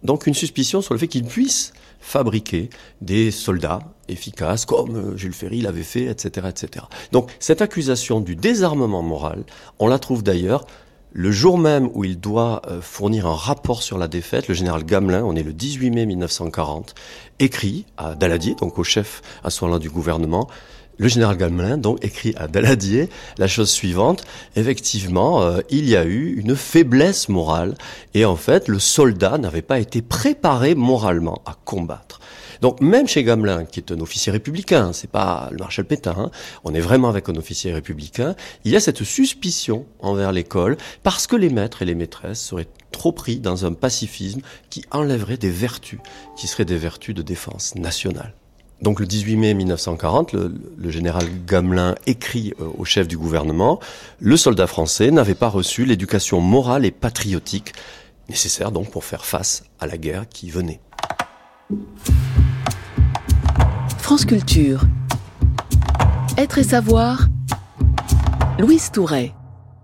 Donc 0.04 0.28
une 0.28 0.34
suspicion 0.34 0.82
sur 0.82 0.94
le 0.94 1.00
fait 1.00 1.08
qu'ils 1.08 1.26
puissent 1.26 1.74
fabriquer 2.00 2.70
des 3.02 3.32
soldats 3.32 3.80
efficaces 4.08 4.66
comme 4.66 5.18
Jules 5.18 5.34
Ferry 5.34 5.62
l'avait 5.62 5.84
fait, 5.84 6.06
etc., 6.06 6.48
etc. 6.50 6.86
Donc 7.12 7.30
cette 7.40 7.62
accusation 7.62 8.22
du 8.22 8.36
désarmement 8.36 9.02
moral, 9.02 9.44
on 9.80 9.88
la 9.88 10.00
trouve 10.00 10.24
d'ailleurs 10.24 10.66
le 11.12 11.32
jour 11.32 11.58
même 11.58 11.90
où 11.94 12.04
il 12.04 12.20
doit 12.20 12.62
euh, 12.68 12.82
fournir 12.82 13.26
un 13.26 13.34
rapport 13.34 13.82
sur 13.82 13.98
la 13.98 14.08
défaite, 14.08 14.48
le 14.48 14.54
général 14.54 14.86
Gamelin, 14.86 15.24
on 15.24 15.36
est 15.36 15.44
le 15.44 15.54
18 15.54 15.90
mai 15.90 16.06
1940, 16.06 16.94
écrit 17.40 17.86
à 17.98 18.14
Daladier, 18.14 18.54
donc 18.54 18.78
au 18.78 18.84
chef 18.84 19.24
à 19.44 19.50
ce 19.50 19.64
moment-là 19.64 19.80
du 19.80 19.90
gouvernement, 19.90 20.48
le 21.00 21.08
général 21.08 21.38
Gamelin 21.38 21.78
donc 21.78 22.04
écrit 22.06 22.36
à 22.38 22.48
Daladier 22.48 23.10
la 23.38 23.48
chose 23.48 23.72
suivante. 23.72 24.26
Effectivement 24.56 25.42
euh, 25.42 25.62
il 25.70 25.90
y 25.90 25.96
a 25.96 26.06
eu 26.06 26.36
une 26.38 26.56
faiblesse 26.56 27.30
morale. 27.30 27.76
Et 28.14 28.26
en 28.26 28.36
fait 28.36 28.68
le 28.68 28.78
soldat 28.80 29.38
n'avait 29.38 29.64
pas 29.64 29.80
été 29.80 30.02
préparé 30.02 30.76
moralement 30.76 31.42
à 31.46 31.56
combattre. 31.66 32.20
Donc 32.62 32.82
même 32.82 33.08
chez 33.08 33.24
Gamelin, 33.24 33.64
qui 33.64 33.80
est 33.80 33.92
un 33.92 34.02
officier 34.02 34.34
républicain, 34.34 34.92
c'est 34.92 35.10
pas 35.10 35.48
le 35.52 35.58
maréchal 35.58 35.86
Pétain, 35.86 36.16
hein, 36.18 36.32
on 36.66 36.74
est 36.74 36.82
vraiment 36.82 37.08
avec 37.08 37.30
un 37.30 37.36
officier 37.36 37.72
républicain, 37.72 38.36
il 38.66 38.74
y 38.74 38.76
a 38.76 38.82
cette 38.82 39.04
suspicion 39.06 39.86
envers 40.00 40.34
l'école 40.34 40.76
parce 41.02 41.26
que 41.26 41.38
les 41.38 41.50
maîtres 41.50 41.82
et 41.82 41.86
les 41.86 41.96
maîtresses 41.96 42.42
seraient 42.42 42.68
trop 42.92 43.14
pris 43.14 43.40
dans 43.40 43.66
un 43.66 43.72
pacifisme 43.72 44.42
qui 44.70 44.84
enlèverait 44.92 45.38
des 45.38 45.52
vertus, 45.52 46.00
qui 46.36 46.48
seraient 46.48 46.66
des 46.66 46.78
vertus 46.78 47.16
de 47.16 47.22
défense 47.22 47.76
nationale. 47.76 48.34
Donc 48.82 49.00
le 49.00 49.06
18 49.06 49.36
mai 49.36 49.54
1940, 49.54 50.34
le, 50.34 50.90
général 50.90 51.26
Gamelin 51.46 51.96
écrit 52.06 52.54
euh, 52.60 52.66
au 52.78 52.86
chef 52.86 53.08
du 53.08 53.18
gouvernement, 53.18 53.80
le 54.20 54.38
soldat 54.38 54.68
français 54.68 55.12
n'avait 55.12 55.36
pas 55.36 55.50
reçu 55.50 55.86
l'éducation 55.86 56.40
morale 56.40 56.86
et 56.86 56.92
patriotique 56.92 57.74
nécessaire 58.30 58.72
donc 58.72 58.90
pour 58.92 59.04
faire 59.04 59.26
face 59.26 59.64
à 59.80 59.88
la 59.88 59.98
guerre 59.98 60.30
qui 60.30 60.50
venait. 60.50 60.80
France 63.98 64.26
Culture. 64.26 64.82
Être 66.38 66.60
et 66.60 66.64
savoir. 66.64 67.28
Louise 68.60 68.92
Touret. 68.92 69.34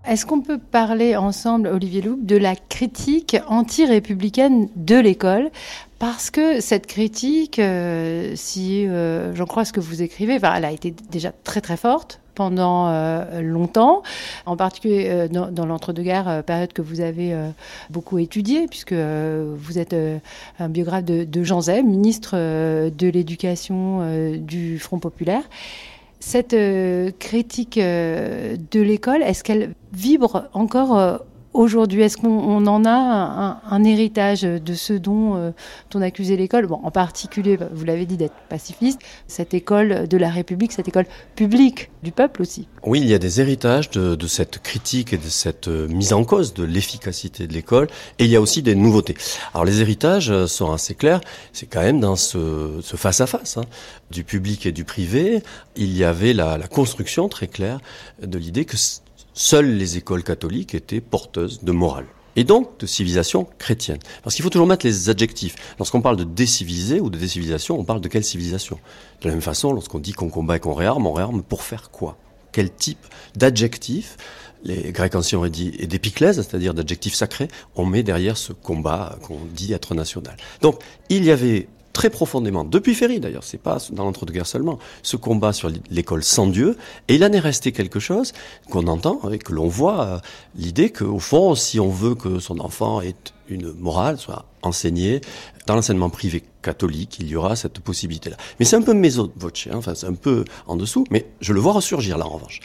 Est-ce 0.06 0.24
qu'on 0.24 0.40
peut 0.40 0.58
parler 0.58 1.16
ensemble, 1.16 1.66
Olivier 1.66 2.00
Loup, 2.00 2.16
de 2.22 2.36
la 2.36 2.54
critique 2.54 3.36
anti-républicaine 3.48 4.68
de 4.76 4.96
l'école? 4.96 5.50
Parce 5.98 6.30
que 6.30 6.60
cette 6.60 6.86
critique, 6.86 7.58
euh, 7.58 8.32
si 8.36 8.86
euh, 8.86 9.34
j'en 9.34 9.46
crois 9.46 9.64
ce 9.64 9.72
que 9.72 9.80
vous 9.80 10.02
écrivez, 10.02 10.38
elle 10.40 10.64
a 10.64 10.70
été 10.70 10.94
déjà 11.10 11.32
très 11.42 11.60
très 11.60 11.76
forte 11.76 12.20
pendant 12.36 12.86
euh, 12.88 13.40
longtemps, 13.40 14.04
en 14.44 14.56
particulier 14.56 15.26
dans, 15.28 15.66
l'entre-deux-guerres, 15.66 16.44
période 16.44 16.72
que 16.72 16.82
vous 16.82 17.00
avez 17.00 17.34
beaucoup 17.90 18.18
étudiée, 18.18 18.68
puisque 18.68 18.92
vous 18.92 19.78
êtes 19.78 19.96
un 20.60 20.68
biographe 20.68 21.04
de, 21.04 21.42
Jean 21.42 21.62
Zay, 21.62 21.82
ministre 21.82 22.36
de 22.36 23.08
l'Éducation 23.08 24.36
du 24.36 24.78
Front 24.78 24.98
populaire. 24.98 25.42
Cette 26.28 26.56
critique 27.20 27.78
de 27.78 28.80
l'école, 28.80 29.22
est-ce 29.22 29.44
qu'elle 29.44 29.74
vibre 29.92 30.48
encore 30.54 31.20
aujourd'hui 31.56 32.02
Est-ce 32.02 32.16
qu'on 32.16 32.66
en 32.66 32.84
a 32.84 33.60
un, 33.68 33.84
héritage 33.84 34.42
de 34.42 34.74
ce 34.74 34.92
dont 34.92 35.36
euh, 35.36 35.50
on 35.94 36.02
accusait 36.02 36.36
l'école? 36.36 36.66
Bon, 36.66 36.80
En 36.82 36.90
particulier, 36.90 37.56
bah, 37.56 37.68
vous 37.72 37.84
l'avez 37.84 38.06
dit, 38.06 38.16
d'être 38.16 38.34
pacifiste, 38.48 39.00
cette 39.26 39.54
école 39.54 40.06
de 40.06 40.16
la 40.16 40.28
République, 40.28 40.72
cette 40.72 40.88
école 40.88 41.06
publique 41.34 41.90
du 42.02 42.12
peuple 42.12 42.42
aussi. 42.42 42.68
Oui, 42.84 43.00
il 43.00 43.08
y 43.08 43.14
a 43.14 43.18
des 43.18 43.40
héritages 43.40 43.90
de, 43.90 44.26
cette 44.26 44.58
critique 44.58 45.12
et 45.12 45.18
de 45.18 45.28
cette 45.28 45.68
euh, 45.68 45.88
mise 45.88 46.12
en 46.12 46.24
cause 46.24 46.52
de 46.52 46.64
l'efficacité 46.64 47.46
de 47.46 47.52
l'école, 47.52 47.88
et 48.18 48.24
il 48.24 48.30
y 48.30 48.36
a 48.36 48.40
aussi 48.40 48.62
des 48.62 48.74
nouveautés. 48.74 49.16
Alors 49.54 49.64
les 49.64 49.80
héritages 49.80 50.30
euh, 50.30 50.46
sont 50.46 50.72
assez 50.72 50.94
clairs, 50.94 51.20
c'est 51.52 51.66
quand 51.66 51.82
même 51.82 52.00
dans 52.00 52.16
ce 52.16 52.80
face-à-face 52.96 53.56
hein, 53.56 53.64
du 54.10 54.24
public 54.24 54.66
et 54.66 54.72
du 54.72 54.84
privé, 54.84 55.42
il 55.76 55.96
y 55.96 56.04
avait 56.04 56.32
la, 56.32 56.58
la 56.58 56.68
construction 56.68 57.28
très 57.28 57.46
claire 57.46 57.80
de 58.22 58.38
l'idée 58.38 58.64
que 58.64 58.76
seules 59.36 59.76
les 59.76 59.96
écoles 59.98 60.24
catholiques 60.24 60.74
étaient 60.74 61.00
porteuses 61.00 61.62
de 61.62 61.70
morale 61.70 62.06
et 62.34 62.44
donc 62.44 62.80
de 62.80 62.86
civilisation 62.86 63.46
chrétienne. 63.58 63.98
Parce 64.22 64.34
qu'il 64.34 64.42
faut 64.42 64.50
toujours 64.50 64.66
mettre 64.66 64.84
les 64.84 65.08
adjectifs. 65.08 65.54
Lorsqu'on 65.78 66.02
parle 66.02 66.16
de 66.16 66.24
déciviliser 66.24 67.00
ou 67.00 67.08
de 67.10 67.18
décivilisation, 67.18 67.78
on 67.78 67.84
parle 67.84 68.00
de 68.00 68.08
quelle 68.08 68.24
civilisation? 68.24 68.78
De 69.22 69.28
la 69.28 69.34
même 69.34 69.42
façon, 69.42 69.72
lorsqu'on 69.72 70.00
dit 70.00 70.12
qu'on 70.12 70.28
combat 70.28 70.56
et 70.56 70.60
qu'on 70.60 70.74
réarme, 70.74 71.06
on 71.06 71.12
réarme 71.12 71.42
pour 71.42 71.62
faire 71.62 71.90
quoi? 71.90 72.18
Quel 72.52 72.72
type 72.72 73.06
d'adjectif 73.36 74.16
les 74.64 74.90
Grecs 74.90 75.14
anciens 75.14 75.38
auraient 75.38 75.50
dit, 75.50 75.72
et 75.78 75.86
d'épiclèse, 75.86 76.36
c'est-à-dire 76.36 76.74
d'adjectifs 76.74 77.14
sacrés, 77.14 77.48
on 77.76 77.86
met 77.86 78.02
derrière 78.02 78.36
ce 78.36 78.52
combat 78.52 79.16
qu'on 79.22 79.38
dit 79.52 79.72
être 79.72 79.94
national. 79.94 80.36
Donc, 80.60 80.80
il 81.08 81.24
y 81.24 81.30
avait 81.30 81.68
très 81.96 82.10
profondément, 82.10 82.62
depuis 82.62 82.94
Ferry 82.94 83.20
d'ailleurs, 83.20 83.42
c'est 83.42 83.56
pas 83.56 83.78
dans 83.90 84.04
l'entre-deux-guerres 84.04 84.46
seulement, 84.46 84.78
ce 85.02 85.16
combat 85.16 85.54
sur 85.54 85.70
l'école 85.88 86.22
sans 86.22 86.46
Dieu, 86.46 86.76
et 87.08 87.14
il 87.14 87.24
en 87.24 87.32
est 87.32 87.38
resté 87.38 87.72
quelque 87.72 88.00
chose 88.00 88.34
qu'on 88.70 88.86
entend 88.86 89.30
et 89.30 89.38
que 89.38 89.54
l'on 89.54 89.66
voit, 89.66 90.04
euh, 90.04 90.18
l'idée 90.56 90.90
qu'au 90.90 91.18
fond, 91.18 91.54
si 91.54 91.80
on 91.80 91.88
veut 91.88 92.14
que 92.14 92.38
son 92.38 92.60
enfant 92.60 93.00
ait 93.00 93.14
une 93.48 93.72
morale, 93.72 94.18
soit 94.18 94.44
enseignée 94.60 95.22
dans 95.66 95.74
l'enseignement 95.74 96.10
privé 96.10 96.44
catholique, 96.60 97.16
il 97.18 97.28
y 97.28 97.36
aura 97.36 97.56
cette 97.56 97.80
possibilité-là. 97.80 98.36
Mais 98.58 98.66
c'est 98.66 98.76
un 98.76 98.82
peu 98.82 98.92
méso 98.92 99.32
voce, 99.34 99.66
hein, 99.70 99.76
enfin 99.76 99.94
c'est 99.94 100.06
un 100.06 100.12
peu 100.12 100.44
en 100.66 100.76
dessous, 100.76 101.06
mais 101.10 101.24
je 101.40 101.54
le 101.54 101.60
vois 101.60 101.72
ressurgir 101.72 102.18
là 102.18 102.26
en 102.26 102.30
revanche. 102.30 102.60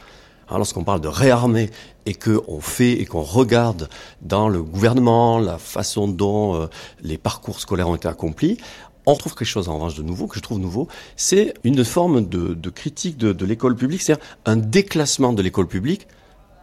Alors, 0.52 0.58
lorsqu'on 0.58 0.84
parle 0.84 1.00
de 1.00 1.08
réarmer 1.08 1.70
et 2.06 2.14
qu'on 2.14 2.60
fait 2.60 2.92
et 2.92 3.06
qu'on 3.06 3.22
regarde 3.22 3.88
dans 4.22 4.50
le 4.50 4.62
gouvernement 4.62 5.40
la 5.40 5.58
façon 5.58 6.10
dont 6.10 6.56
euh, 6.56 6.68
les 7.02 7.18
parcours 7.18 7.62
scolaires 7.62 7.88
ont 7.88 7.96
été 7.96 8.10
accomplis, 8.10 8.58
on 9.06 9.14
retrouve 9.14 9.36
quelque 9.36 9.48
chose 9.48 9.70
en 9.70 9.76
revanche 9.76 9.96
de 9.96 10.04
nouveau, 10.04 10.28
que 10.28 10.36
je 10.36 10.42
trouve 10.42 10.60
nouveau, 10.60 10.88
c'est 11.16 11.54
une 11.64 11.84
forme 11.84 12.28
de, 12.28 12.70
critique 12.70 13.18
de, 13.18 13.46
l'école 13.46 13.76
publique, 13.76 14.02
c'est-à-dire 14.02 14.26
un 14.46 14.58
déclassement 14.58 15.34
de 15.34 15.42
l'école 15.42 15.68
publique 15.68 16.08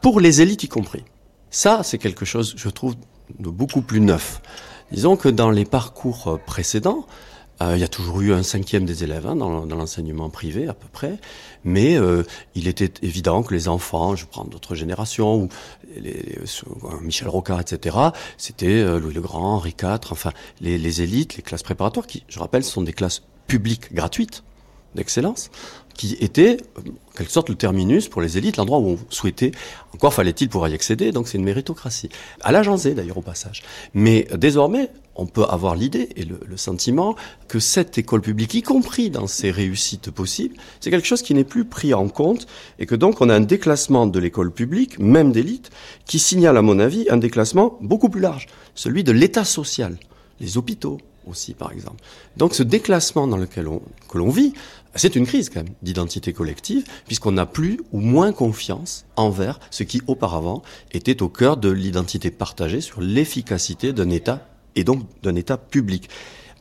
pour 0.02 0.20
les 0.20 0.40
élites 0.40 0.62
y 0.62 0.68
compris. 0.68 1.04
Ça, 1.50 1.82
c'est 1.82 1.98
quelque 1.98 2.24
chose, 2.24 2.54
je 2.56 2.68
trouve, 2.68 2.94
de 3.38 3.48
beaucoup 3.48 3.82
plus 3.82 4.00
neuf. 4.00 4.40
Disons 4.92 5.16
que 5.16 5.28
dans 5.28 5.50
les 5.50 5.64
parcours 5.64 6.28
euh, 6.28 6.36
précédents, 6.46 7.06
euh, 7.60 7.76
il 7.76 7.80
y 7.80 7.84
a 7.84 7.88
toujours 7.88 8.20
eu 8.20 8.32
un 8.32 8.42
cinquième 8.42 8.84
des 8.84 9.02
élèves 9.02 9.26
hein, 9.26 9.34
dans, 9.34 9.64
l'enseignement 9.66 10.30
privé 10.30 10.68
à 10.68 10.74
peu 10.74 10.86
près, 10.92 11.18
mais 11.64 11.96
euh, 11.96 12.22
il 12.54 12.68
était 12.68 12.92
évident 13.02 13.42
que 13.42 13.52
les 13.52 13.68
enfants, 13.68 14.14
je 14.14 14.26
prends 14.26 14.44
d'autres 14.44 14.76
générations, 14.76 15.36
ou 15.36 15.48
les, 15.96 16.38
Michel 17.02 17.28
Rocard, 17.28 17.60
etc., 17.60 17.96
c'était 18.36 18.66
euh, 18.66 19.00
Louis 19.00 19.14
le 19.14 19.20
Grand, 19.20 19.56
Henri 19.56 19.74
IV, 19.80 19.98
enfin 20.10 20.32
les, 20.60 21.02
élites, 21.02 21.36
les 21.36 21.42
classes 21.42 21.64
préparatoires, 21.64 22.06
qui, 22.06 22.22
je 22.28 22.38
rappelle, 22.38 22.62
sont 22.62 22.82
des 22.82 22.92
classes 22.92 23.22
publiques 23.48 23.92
gratuites 23.92 24.44
d'excellence, 24.94 25.50
qui 25.94 26.16
étaient 26.20 26.58
en 26.76 27.16
quelque 27.16 27.32
sorte 27.32 27.48
le 27.48 27.56
terminus 27.56 28.08
pour 28.08 28.22
les 28.22 28.38
élites, 28.38 28.56
l'endroit 28.56 28.78
où 28.78 28.90
on 28.90 28.98
souhaitait, 29.10 29.50
encore 29.92 30.14
fallait-il 30.14 30.48
pouvoir 30.48 30.70
y 30.70 30.74
accéder, 30.74 31.10
donc 31.10 31.26
c'est 31.26 31.38
une 31.38 31.44
méritocratie. 31.44 32.08
À 32.40 32.52
l'âge 32.52 32.68
d'ailleurs 32.68 33.18
au 33.18 33.22
passage. 33.22 33.64
Mais 33.94 34.28
désormais, 34.36 34.90
on 35.18 35.26
peut 35.26 35.44
avoir 35.44 35.74
l'idée 35.74 36.08
et 36.16 36.24
le, 36.24 36.38
sentiment 36.56 37.14
que 37.46 37.60
cette 37.60 37.98
école 37.98 38.20
publique, 38.20 38.54
y 38.54 38.62
compris 38.62 39.10
dans 39.10 39.26
ses 39.26 39.50
réussites 39.50 40.10
possibles, 40.10 40.56
c'est 40.80 40.90
quelque 40.90 41.06
chose 41.06 41.22
qui 41.22 41.34
n'est 41.34 41.44
plus 41.44 41.64
pris 41.64 41.92
en 41.92 42.08
compte 42.08 42.46
et 42.78 42.86
que 42.86 42.94
donc 42.94 43.20
on 43.20 43.28
a 43.28 43.34
un 43.34 43.40
déclassement 43.40 44.06
de 44.06 44.18
l'école 44.18 44.50
publique, 44.50 44.98
même 44.98 45.32
d'élite, 45.32 45.70
qui 46.06 46.18
signale 46.18 46.56
à 46.56 46.62
mon 46.62 46.78
avis 46.78 47.06
un 47.10 47.16
déclassement 47.16 47.78
beaucoup 47.80 48.08
plus 48.08 48.20
large, 48.20 48.46
celui 48.74 49.04
de 49.04 49.12
l'état 49.12 49.44
social, 49.44 49.98
les 50.40 50.56
hôpitaux 50.56 50.98
aussi 51.26 51.52
par 51.54 51.72
exemple. 51.72 52.02
Donc 52.36 52.54
ce 52.54 52.62
déclassement 52.62 53.26
dans 53.26 53.36
lequel 53.36 53.68
on, 53.68 53.82
que 54.08 54.18
l'on 54.18 54.30
vit, 54.30 54.54
c'est 54.94 55.16
une 55.16 55.26
crise 55.26 55.50
quand 55.50 55.62
même 55.62 55.74
d'identité 55.82 56.32
collective, 56.32 56.84
puisqu'on 57.06 57.32
n'a 57.32 57.46
plus 57.46 57.80
ou 57.92 58.00
moins 58.00 58.32
confiance 58.32 59.04
envers 59.16 59.60
ce 59.70 59.82
qui 59.82 60.00
auparavant 60.06 60.62
était 60.92 61.22
au 61.22 61.28
cœur 61.28 61.56
de 61.56 61.68
l'identité 61.68 62.30
partagée 62.30 62.80
sur 62.80 63.00
l'efficacité 63.00 63.92
d'un 63.92 64.10
État 64.10 64.46
et 64.74 64.84
donc 64.84 65.04
d'un 65.22 65.34
État 65.34 65.56
public. 65.56 66.08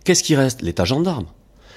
Qu'est-ce 0.04 0.24
qui 0.24 0.36
reste? 0.36 0.62
L'État 0.62 0.86
gendarme. 0.86 1.26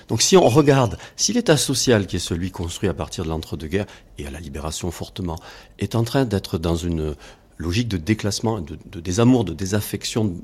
Donc 0.09 0.23
si 0.23 0.37
on 0.37 0.49
regarde, 0.49 0.99
si 1.17 1.33
l'État 1.33 1.57
social, 1.57 2.07
qui 2.07 2.17
est 2.17 2.21
celui 2.21 2.51
construit 2.51 2.89
à 2.89 2.95
partir 2.95 3.25
de 3.25 3.29
l'entre-deux-guerres 3.29 3.87
et 4.19 4.27
à 4.27 4.31
la 4.31 4.41
libération 4.41 4.91
fortement, 4.91 5.39
est 5.79 5.95
en 5.95 6.03
train 6.03 6.25
d'être 6.25 6.59
dans 6.59 6.75
une 6.75 7.15
logique 7.59 7.89
de 7.89 7.97
déclassement, 7.97 8.61
de, 8.61 8.79
de 8.91 9.01
désamour, 9.01 9.45
de 9.45 9.53
désaffection 9.53 10.35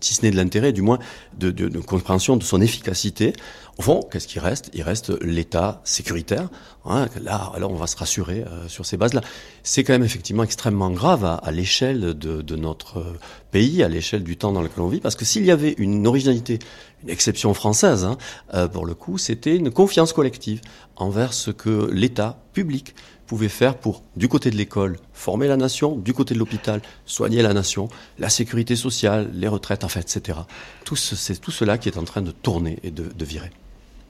si 0.00 0.14
ce 0.14 0.22
n'est 0.22 0.30
de 0.30 0.36
l'intérêt, 0.36 0.72
du 0.72 0.82
moins 0.82 0.98
de, 1.38 1.50
de, 1.50 1.80
compréhension 1.80 2.36
de 2.36 2.42
son 2.42 2.60
efficacité. 2.60 3.32
Au 3.78 3.82
fond, 3.82 4.00
qu'est-ce 4.10 4.26
qui 4.26 4.40
reste? 4.40 4.70
Il 4.74 4.82
reste 4.82 5.10
l'État 5.22 5.80
sécuritaire. 5.84 6.48
Hein, 6.84 7.06
là, 7.22 7.52
alors 7.54 7.70
on 7.70 7.76
va 7.76 7.86
se 7.86 7.96
rassurer 7.96 8.42
euh, 8.42 8.68
sur 8.68 8.86
ces 8.86 8.96
bases-là. 8.96 9.20
C'est 9.62 9.84
quand 9.84 9.92
même 9.92 10.04
effectivement 10.04 10.42
extrêmement 10.42 10.90
grave 10.90 11.24
à, 11.24 11.50
l'échelle 11.50 12.14
de, 12.14 12.56
notre 12.56 13.04
pays, 13.50 13.82
à 13.82 13.88
l'échelle 13.88 14.24
du 14.24 14.36
temps 14.36 14.52
dans 14.52 14.62
lequel 14.62 14.80
on 14.80 14.88
vit, 14.88 15.00
parce 15.00 15.14
que 15.14 15.24
s'il 15.24 15.44
y 15.44 15.50
avait 15.50 15.74
une 15.78 16.06
originalité, 16.06 16.58
une 17.02 17.10
exception 17.10 17.54
française, 17.54 18.04
hein, 18.04 18.16
euh, 18.54 18.68
pour 18.68 18.86
le 18.86 18.94
coup, 18.94 19.18
c'était 19.18 19.54
une 19.54 19.70
confiance 19.70 20.12
collective 20.12 20.60
envers 20.96 21.32
ce 21.32 21.50
que 21.50 21.90
l'État 21.92 22.38
public 22.52 22.94
pouvait 23.28 23.48
faire 23.48 23.76
pour, 23.76 24.02
du 24.16 24.26
côté 24.26 24.50
de 24.50 24.56
l'école, 24.56 24.96
former 25.12 25.46
la 25.46 25.56
nation, 25.56 25.94
du 25.94 26.12
côté 26.12 26.34
de 26.34 26.40
l'hôpital, 26.40 26.80
soigner 27.06 27.42
la 27.42 27.54
nation, 27.54 27.88
la 28.18 28.30
sécurité 28.30 28.74
sociale, 28.74 29.30
les 29.34 29.46
retraites, 29.46 29.84
en 29.84 29.88
fait, 29.88 30.00
etc. 30.00 30.40
Tout 30.84 30.96
c'est 30.96 31.40
tout 31.40 31.52
cela 31.52 31.78
qui 31.78 31.88
est 31.88 31.98
en 31.98 32.04
train 32.04 32.22
de 32.22 32.32
tourner 32.32 32.78
et 32.82 32.90
de, 32.90 33.04
de 33.04 33.24
virer. 33.24 33.50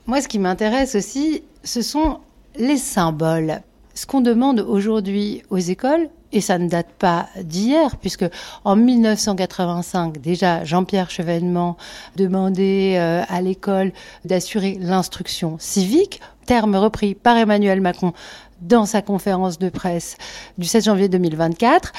Moi, 0.07 0.23
ce 0.23 0.29
qui 0.29 0.39
m'intéresse 0.39 0.95
aussi, 0.95 1.43
ce 1.65 1.83
sont 1.83 2.21
les 2.57 2.79
symboles. 2.79 3.61
Ce 3.95 4.07
qu'on 4.07 4.21
demande 4.21 4.61
aujourd'hui 4.61 5.43
aux 5.51 5.59
écoles, 5.59 6.09
et 6.33 6.41
ça 6.41 6.59
ne 6.59 6.69
date 6.69 6.91
pas 6.99 7.27
d'hier, 7.43 7.97
puisque 7.97 8.27
en 8.65 8.77
1985, 8.77 10.19
déjà, 10.19 10.65
Jean-Pierre 10.65 11.11
Chevènement 11.11 11.77
demandait 12.17 12.99
euh, 12.99 13.23
à 13.29 13.41
l'école 13.41 13.93
d'assurer 14.25 14.79
l'instruction 14.81 15.57
civique, 15.59 16.21
terme 16.47 16.77
repris 16.77 17.15
par 17.15 17.37
Emmanuel 17.37 17.81
Macron 17.81 18.13
dans 18.61 18.87
sa 18.87 19.03
conférence 19.03 19.59
de 19.59 19.69
presse 19.69 20.17
du 20.59 20.67
16 20.67 20.85
janvier 20.85 21.09
2024. 21.09 21.93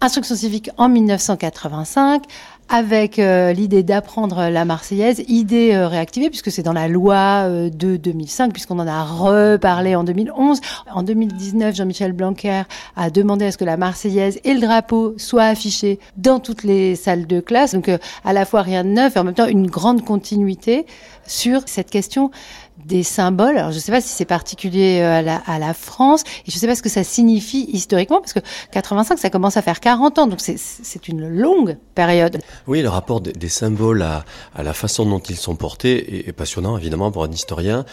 Instruction 0.00 0.34
civique 0.34 0.70
en 0.76 0.90
1985, 0.90 2.24
avec 2.68 3.18
euh, 3.18 3.52
l'idée 3.52 3.82
d'apprendre 3.82 4.48
la 4.50 4.64
Marseillaise, 4.64 5.22
idée 5.28 5.72
euh, 5.72 5.88
réactivée 5.88 6.28
puisque 6.28 6.50
c'est 6.50 6.62
dans 6.62 6.74
la 6.74 6.88
loi 6.88 7.46
euh, 7.46 7.70
de 7.70 7.96
2005, 7.96 8.52
puisqu'on 8.52 8.78
en 8.78 8.86
a 8.86 9.02
reparlé 9.02 9.96
en 9.96 10.04
2011. 10.04 10.60
En 10.92 11.02
2019, 11.02 11.74
Jean-Michel 11.74 12.12
Blanquer 12.12 12.64
a 12.96 13.08
demandé 13.08 13.46
à 13.46 13.52
ce 13.52 13.56
que 13.56 13.64
la 13.64 13.78
Marseillaise 13.78 14.40
et 14.44 14.52
le 14.52 14.60
drapeau 14.60 15.14
soient 15.16 15.44
affichés 15.44 15.98
dans 16.18 16.38
toutes 16.38 16.64
les 16.64 16.96
salles 16.96 17.26
de 17.26 17.40
classe. 17.40 17.72
Donc 17.74 17.90
à 18.24 18.32
la 18.32 18.44
fois 18.44 18.60
rien 18.60 18.84
de 18.84 18.90
neuf 18.90 19.16
et 19.16 19.18
en 19.18 19.24
même 19.24 19.34
temps 19.34 19.46
une 19.46 19.68
grande 19.68 20.04
continuité 20.04 20.84
sur 21.26 21.62
cette 21.66 21.90
question 21.90 22.30
des 22.78 23.02
symboles. 23.02 23.56
Alors, 23.56 23.70
je 23.70 23.76
ne 23.76 23.80
sais 23.80 23.92
pas 23.92 24.00
si 24.00 24.08
c'est 24.08 24.24
particulier 24.24 25.00
euh, 25.00 25.36
à 25.46 25.58
la, 25.58 25.74
France, 25.74 26.22
et 26.46 26.50
je 26.50 26.56
ne 26.56 26.60
sais 26.60 26.66
pas 26.66 26.74
ce 26.74 26.82
que 26.82 26.88
ça 26.88 27.04
signifie 27.04 27.68
historiquement, 27.72 28.20
parce 28.20 28.32
que 28.32 28.40
85, 28.72 29.18
ça 29.18 29.30
commence 29.30 29.56
à 29.56 29.62
faire 29.62 29.80
40 29.80 30.18
ans, 30.18 30.26
donc 30.26 30.40
c'est 30.40 31.08
une 31.08 31.28
longue 31.28 31.76
période. 31.94 32.38
Oui, 32.66 32.82
le 32.82 32.88
rapport 32.88 33.20
des, 33.20 33.48
symboles 33.48 34.02
à, 34.02 34.24
la 34.62 34.72
façon 34.72 35.06
dont 35.06 35.20
ils 35.20 35.36
sont 35.36 35.56
portés 35.56 36.28
est, 36.28 36.32
passionnant, 36.32 36.76
évidemment, 36.76 37.10
pour 37.10 37.24
un 37.24 37.30
historien. 37.30 37.84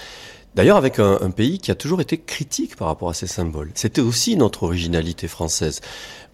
D'ailleurs, 0.54 0.78
avec 0.78 1.00
un, 1.00 1.32
pays 1.32 1.60
qui 1.60 1.72
a 1.72 1.76
toujours 1.76 2.02
été 2.02 2.17
critique 2.17 2.76
par 2.76 2.89
rapport 2.89 3.10
à 3.10 3.13
ces 3.13 3.28
symboles. 3.28 3.72
C'était 3.74 4.02
aussi 4.02 4.36
notre 4.36 4.63
originalité 4.63 5.29
française. 5.29 5.79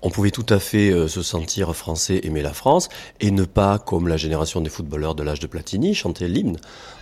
On 0.01 0.09
pouvait 0.09 0.31
tout 0.31 0.45
à 0.49 0.59
fait 0.59 0.91
euh, 0.91 1.07
se 1.07 1.21
sentir 1.21 1.75
français, 1.75 2.21
aimer 2.23 2.41
la 2.41 2.53
France, 2.53 2.89
et 3.19 3.31
ne 3.31 3.45
pas, 3.45 3.79
comme 3.79 4.07
la 4.07 4.17
génération 4.17 4.61
des 4.61 4.69
footballeurs 4.69 5.15
de 5.15 5.23
l'âge 5.23 5.39
de 5.39 5.47
Platini, 5.47 5.93
chanter 5.95 6.27
l'hymne. 6.27 6.57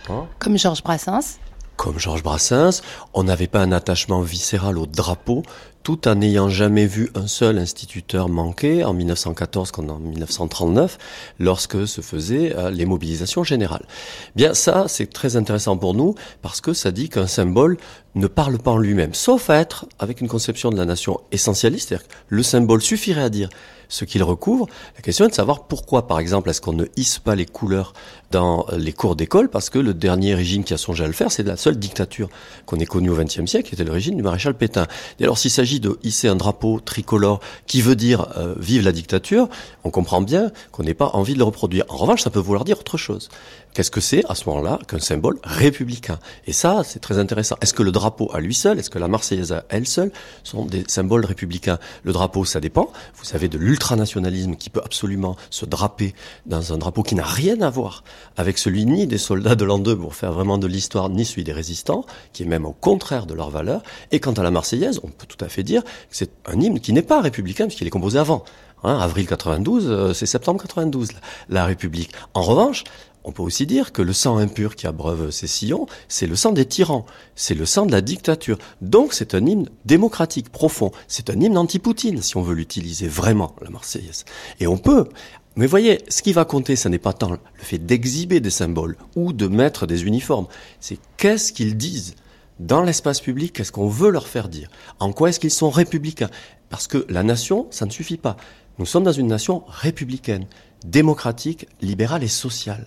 Hein. 0.08 0.26
comme 0.38 0.56
Georges 0.56 0.82
Brassens 0.82 1.38
comme 1.76 1.98
Georges 1.98 2.22
Brassens, 2.22 2.80
on 3.12 3.24
n'avait 3.24 3.46
pas 3.46 3.60
un 3.60 3.70
attachement 3.70 4.22
viscéral 4.22 4.78
au 4.78 4.86
drapeau 4.86 5.42
tout 5.86 6.08
en 6.08 6.16
n'ayant 6.16 6.48
jamais 6.48 6.84
vu 6.84 7.10
un 7.14 7.28
seul 7.28 7.58
instituteur 7.58 8.28
manquer 8.28 8.82
en 8.82 8.92
1914 8.92 9.70
comme 9.70 9.88
en 9.88 10.00
1939 10.00 10.98
lorsque 11.38 11.86
se 11.86 12.00
faisaient 12.00 12.56
euh, 12.56 12.70
les 12.72 12.86
mobilisations 12.86 13.44
générales. 13.44 13.86
Bien 14.34 14.52
ça, 14.52 14.86
c'est 14.88 15.06
très 15.06 15.36
intéressant 15.36 15.76
pour 15.76 15.94
nous 15.94 16.16
parce 16.42 16.60
que 16.60 16.72
ça 16.72 16.90
dit 16.90 17.08
qu'un 17.08 17.28
symbole 17.28 17.76
ne 18.16 18.26
parle 18.26 18.58
pas 18.58 18.72
en 18.72 18.78
lui-même, 18.78 19.14
sauf 19.14 19.48
à 19.48 19.60
être 19.60 19.86
avec 20.00 20.20
une 20.20 20.26
conception 20.26 20.70
de 20.70 20.76
la 20.76 20.86
nation 20.86 21.20
essentialiste, 21.30 21.90
c'est-à-dire 21.90 22.08
que 22.08 22.14
le 22.30 22.42
symbole 22.42 22.82
suffirait 22.82 23.22
à 23.22 23.30
dire 23.30 23.48
ce 23.88 24.04
qu'il 24.04 24.22
recouvre. 24.22 24.66
La 24.96 25.02
question 25.02 25.26
est 25.26 25.30
de 25.30 25.34
savoir 25.34 25.64
pourquoi, 25.64 26.06
par 26.06 26.18
exemple, 26.18 26.50
est-ce 26.50 26.60
qu'on 26.60 26.72
ne 26.72 26.86
hisse 26.96 27.18
pas 27.18 27.34
les 27.34 27.46
couleurs 27.46 27.92
dans 28.30 28.66
les 28.76 28.92
cours 28.92 29.16
d'école 29.16 29.48
parce 29.48 29.70
que 29.70 29.78
le 29.78 29.94
dernier 29.94 30.34
régime 30.34 30.64
qui 30.64 30.74
a 30.74 30.76
songé 30.76 31.04
à 31.04 31.06
le 31.06 31.12
faire, 31.12 31.30
c'est 31.30 31.42
la 31.42 31.56
seule 31.56 31.76
dictature 31.76 32.28
qu'on 32.66 32.78
ait 32.78 32.86
connue 32.86 33.10
au 33.10 33.16
XXe 33.16 33.46
siècle, 33.46 33.68
qui 33.68 33.74
était 33.74 33.84
le 33.84 33.92
régime 33.92 34.16
du 34.16 34.22
maréchal 34.22 34.54
Pétain. 34.54 34.86
Et 35.20 35.24
alors, 35.24 35.38
s'il 35.38 35.50
s'agit 35.50 35.80
de 35.80 35.98
hisser 36.02 36.28
un 36.28 36.36
drapeau 36.36 36.80
tricolore 36.80 37.40
qui 37.66 37.80
veut 37.80 37.96
dire 37.96 38.28
euh, 38.36 38.54
vive 38.58 38.82
la 38.82 38.92
dictature, 38.92 39.48
on 39.84 39.90
comprend 39.90 40.20
bien 40.20 40.50
qu'on 40.72 40.82
n'ait 40.82 40.94
pas 40.94 41.10
envie 41.14 41.34
de 41.34 41.38
le 41.38 41.44
reproduire. 41.44 41.84
En 41.88 41.96
revanche, 41.96 42.22
ça 42.22 42.30
peut 42.30 42.40
vouloir 42.40 42.64
dire 42.64 42.78
autre 42.78 42.96
chose. 42.96 43.28
Qu'est-ce 43.76 43.90
que 43.90 44.00
c'est 44.00 44.24
à 44.30 44.34
ce 44.34 44.48
moment-là 44.48 44.78
qu'un 44.88 44.98
symbole 44.98 45.38
républicain? 45.44 46.18
Et 46.46 46.54
ça, 46.54 46.82
c'est 46.82 46.98
très 46.98 47.18
intéressant. 47.18 47.56
Est-ce 47.60 47.74
que 47.74 47.82
le 47.82 47.92
drapeau 47.92 48.30
à 48.32 48.40
lui 48.40 48.54
seul, 48.54 48.78
est-ce 48.78 48.88
que 48.88 48.98
la 48.98 49.06
Marseillaise 49.06 49.52
à 49.52 49.64
elle 49.68 49.86
seule 49.86 50.12
sont 50.44 50.64
des 50.64 50.84
symboles 50.88 51.26
républicains? 51.26 51.78
Le 52.02 52.12
drapeau, 52.12 52.46
ça 52.46 52.58
dépend. 52.58 52.90
Vous 53.22 53.36
avez 53.36 53.48
de 53.48 53.58
l'ultranationalisme 53.76 54.56
qui 54.56 54.70
peut 54.70 54.80
absolument 54.82 55.36
se 55.50 55.66
draper 55.66 56.14
dans 56.46 56.72
un 56.72 56.78
drapeau 56.78 57.02
qui 57.02 57.14
n'a 57.14 57.24
rien 57.24 57.60
à 57.60 57.68
voir 57.68 58.04
avec 58.38 58.56
celui 58.56 58.86
ni 58.86 59.06
des 59.06 59.18
soldats 59.18 59.54
de 59.54 59.64
l'an 59.66 59.78
2 59.78 59.96
pour 59.98 60.14
faire 60.14 60.32
vraiment 60.32 60.56
de 60.56 60.66
l'histoire, 60.66 61.10
ni 61.10 61.26
celui 61.26 61.44
des 61.44 61.52
résistants, 61.52 62.06
qui 62.32 62.44
est 62.44 62.46
même 62.46 62.64
au 62.64 62.72
contraire 62.72 63.26
de 63.26 63.34
leur 63.34 63.50
valeur. 63.50 63.82
Et 64.12 64.20
quant 64.20 64.32
à 64.32 64.42
la 64.42 64.50
Marseillaise, 64.50 65.00
on 65.02 65.08
peut 65.08 65.26
tout 65.28 65.44
à 65.44 65.48
fait 65.48 65.62
dire 65.62 65.84
que 65.84 65.90
c'est 66.10 66.30
un 66.46 66.58
hymne 66.58 66.80
qui 66.80 66.94
n'est 66.94 67.02
pas 67.02 67.20
républicain 67.20 67.66
puisqu'il 67.66 67.86
est 67.86 67.90
composé 67.90 68.18
avant. 68.18 68.44
Hein, 68.82 68.98
avril 68.98 69.26
92, 69.26 69.86
euh, 69.88 70.12
c'est 70.14 70.26
septembre 70.26 70.60
92, 70.62 71.10
la 71.48 71.64
République. 71.66 72.12
En 72.34 72.42
revanche, 72.42 72.84
on 73.26 73.32
peut 73.32 73.42
aussi 73.42 73.66
dire 73.66 73.92
que 73.92 74.02
le 74.02 74.12
sang 74.12 74.38
impur 74.38 74.76
qui 74.76 74.86
abreuve 74.86 75.32
ces 75.32 75.48
sillons, 75.48 75.86
c'est 76.06 76.28
le 76.28 76.36
sang 76.36 76.52
des 76.52 76.64
tyrans, 76.64 77.04
c'est 77.34 77.54
le 77.54 77.66
sang 77.66 77.84
de 77.84 77.90
la 77.90 78.00
dictature. 78.00 78.56
Donc 78.80 79.12
c'est 79.12 79.34
un 79.34 79.44
hymne 79.44 79.68
démocratique, 79.84 80.48
profond. 80.48 80.92
C'est 81.08 81.28
un 81.28 81.40
hymne 81.40 81.58
anti-Poutine, 81.58 82.22
si 82.22 82.36
on 82.36 82.42
veut 82.42 82.54
l'utiliser 82.54 83.08
vraiment, 83.08 83.56
la 83.60 83.70
Marseillaise. 83.70 84.24
Et 84.60 84.68
on 84.68 84.78
peut. 84.78 85.08
Mais 85.56 85.66
voyez, 85.66 86.02
ce 86.08 86.22
qui 86.22 86.32
va 86.32 86.44
compter, 86.44 86.76
ce 86.76 86.88
n'est 86.88 87.00
pas 87.00 87.12
tant 87.12 87.32
le 87.32 87.38
fait 87.56 87.78
d'exhiber 87.78 88.38
des 88.38 88.50
symboles 88.50 88.96
ou 89.16 89.32
de 89.32 89.48
mettre 89.48 89.88
des 89.88 90.04
uniformes, 90.04 90.46
c'est 90.78 90.98
qu'est-ce 91.16 91.52
qu'ils 91.52 91.76
disent 91.76 92.14
dans 92.60 92.82
l'espace 92.82 93.20
public, 93.20 93.52
qu'est-ce 93.52 93.72
qu'on 93.72 93.88
veut 93.88 94.10
leur 94.10 94.28
faire 94.28 94.48
dire 94.48 94.70
En 95.00 95.12
quoi 95.12 95.30
est-ce 95.30 95.40
qu'ils 95.40 95.50
sont 95.50 95.70
républicains 95.70 96.30
Parce 96.70 96.86
que 96.86 97.04
la 97.08 97.24
nation, 97.24 97.66
ça 97.72 97.86
ne 97.86 97.90
suffit 97.90 98.18
pas. 98.18 98.36
Nous 98.78 98.86
sommes 98.86 99.04
dans 99.04 99.10
une 99.10 99.26
nation 99.26 99.64
républicaine, 99.66 100.46
démocratique, 100.84 101.66
libérale 101.80 102.22
et 102.22 102.28
sociale 102.28 102.86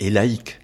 et 0.00 0.10
laïque. 0.10 0.58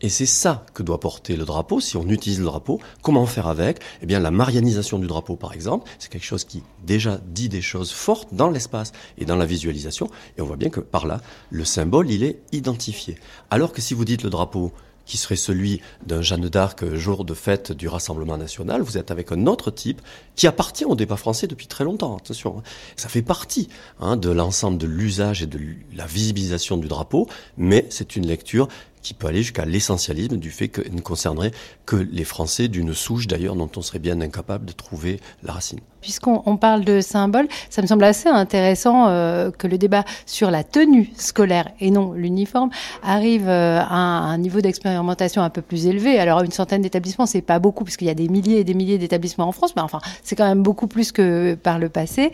Et 0.00 0.08
c'est 0.08 0.26
ça 0.26 0.64
que 0.74 0.84
doit 0.84 1.00
porter 1.00 1.36
le 1.36 1.44
drapeau 1.44 1.80
si 1.80 1.96
on 1.96 2.08
utilise 2.08 2.38
le 2.38 2.44
drapeau. 2.44 2.80
Comment 3.02 3.26
faire 3.26 3.48
avec? 3.48 3.80
Eh 4.00 4.06
bien, 4.06 4.20
la 4.20 4.30
marianisation 4.30 4.98
du 5.00 5.08
drapeau, 5.08 5.34
par 5.34 5.52
exemple, 5.52 5.90
c'est 5.98 6.10
quelque 6.10 6.24
chose 6.24 6.44
qui 6.44 6.62
déjà 6.84 7.18
dit 7.26 7.48
des 7.48 7.62
choses 7.62 7.90
fortes 7.90 8.28
dans 8.32 8.48
l'espace 8.48 8.92
et 9.18 9.24
dans 9.24 9.34
la 9.34 9.44
visualisation. 9.44 10.08
Et 10.36 10.40
on 10.40 10.46
voit 10.46 10.56
bien 10.56 10.70
que 10.70 10.78
par 10.78 11.06
là, 11.06 11.20
le 11.50 11.64
symbole, 11.64 12.10
il 12.10 12.22
est 12.22 12.40
identifié. 12.52 13.16
Alors 13.50 13.72
que 13.72 13.80
si 13.80 13.92
vous 13.94 14.04
dites 14.04 14.22
le 14.22 14.30
drapeau, 14.30 14.72
qui 15.08 15.16
serait 15.16 15.36
celui 15.36 15.80
d'un 16.06 16.22
Jeanne 16.22 16.48
d'Arc 16.48 16.94
jour 16.94 17.24
de 17.24 17.34
fête 17.34 17.72
du 17.72 17.88
Rassemblement 17.88 18.36
national. 18.36 18.82
Vous 18.82 18.98
êtes 18.98 19.10
avec 19.10 19.32
un 19.32 19.46
autre 19.46 19.72
type 19.72 20.00
qui 20.36 20.46
appartient 20.46 20.84
au 20.84 20.94
débat 20.94 21.16
français 21.16 21.48
depuis 21.48 21.66
très 21.66 21.82
longtemps. 21.82 22.16
Attention, 22.16 22.58
hein. 22.58 22.62
ça 22.94 23.08
fait 23.08 23.22
partie 23.22 23.68
hein, 24.00 24.16
de 24.16 24.30
l'ensemble 24.30 24.78
de 24.78 24.86
l'usage 24.86 25.42
et 25.42 25.46
de 25.46 25.58
la 25.94 26.06
visibilisation 26.06 26.76
du 26.76 26.86
drapeau, 26.86 27.26
mais 27.56 27.86
c'est 27.88 28.14
une 28.14 28.26
lecture 28.26 28.68
qui 29.02 29.14
peut 29.14 29.28
aller 29.28 29.42
jusqu'à 29.42 29.64
l'essentialisme 29.64 30.36
du 30.36 30.50
fait 30.50 30.68
qu'elle 30.68 30.94
ne 30.94 31.00
concernerait 31.00 31.52
que 31.86 31.96
les 31.96 32.24
Français 32.24 32.68
d'une 32.68 32.92
souche 32.92 33.26
d'ailleurs 33.26 33.56
dont 33.56 33.70
on 33.76 33.82
serait 33.82 33.98
bien 33.98 34.20
incapable 34.20 34.66
de 34.66 34.72
trouver 34.72 35.20
la 35.42 35.54
racine. 35.54 35.80
Puisqu'on 36.08 36.56
parle 36.56 36.86
de 36.86 37.02
symboles, 37.02 37.48
ça 37.68 37.82
me 37.82 37.86
semble 37.86 38.04
assez 38.04 38.30
intéressant 38.30 39.08
euh, 39.08 39.50
que 39.50 39.66
le 39.66 39.76
débat 39.76 40.04
sur 40.24 40.50
la 40.50 40.64
tenue 40.64 41.10
scolaire 41.18 41.68
et 41.80 41.90
non 41.90 42.14
l'uniforme 42.14 42.70
arrive 43.02 43.46
euh, 43.46 43.78
à 43.78 43.94
un 43.94 44.38
niveau 44.38 44.62
d'expérimentation 44.62 45.42
un 45.42 45.50
peu 45.50 45.60
plus 45.60 45.86
élevé. 45.86 46.18
Alors 46.18 46.40
une 46.42 46.50
centaine 46.50 46.80
d'établissements, 46.80 47.26
c'est 47.26 47.42
pas 47.42 47.58
beaucoup 47.58 47.84
puisqu'il 47.84 48.06
y 48.06 48.10
a 48.10 48.14
des 48.14 48.28
milliers 48.28 48.60
et 48.60 48.64
des 48.64 48.72
milliers 48.72 48.96
d'établissements 48.96 49.46
en 49.46 49.52
France, 49.52 49.76
mais 49.76 49.82
enfin 49.82 50.00
c'est 50.22 50.34
quand 50.34 50.48
même 50.48 50.62
beaucoup 50.62 50.86
plus 50.86 51.12
que 51.12 51.54
par 51.56 51.78
le 51.78 51.90
passé. 51.90 52.32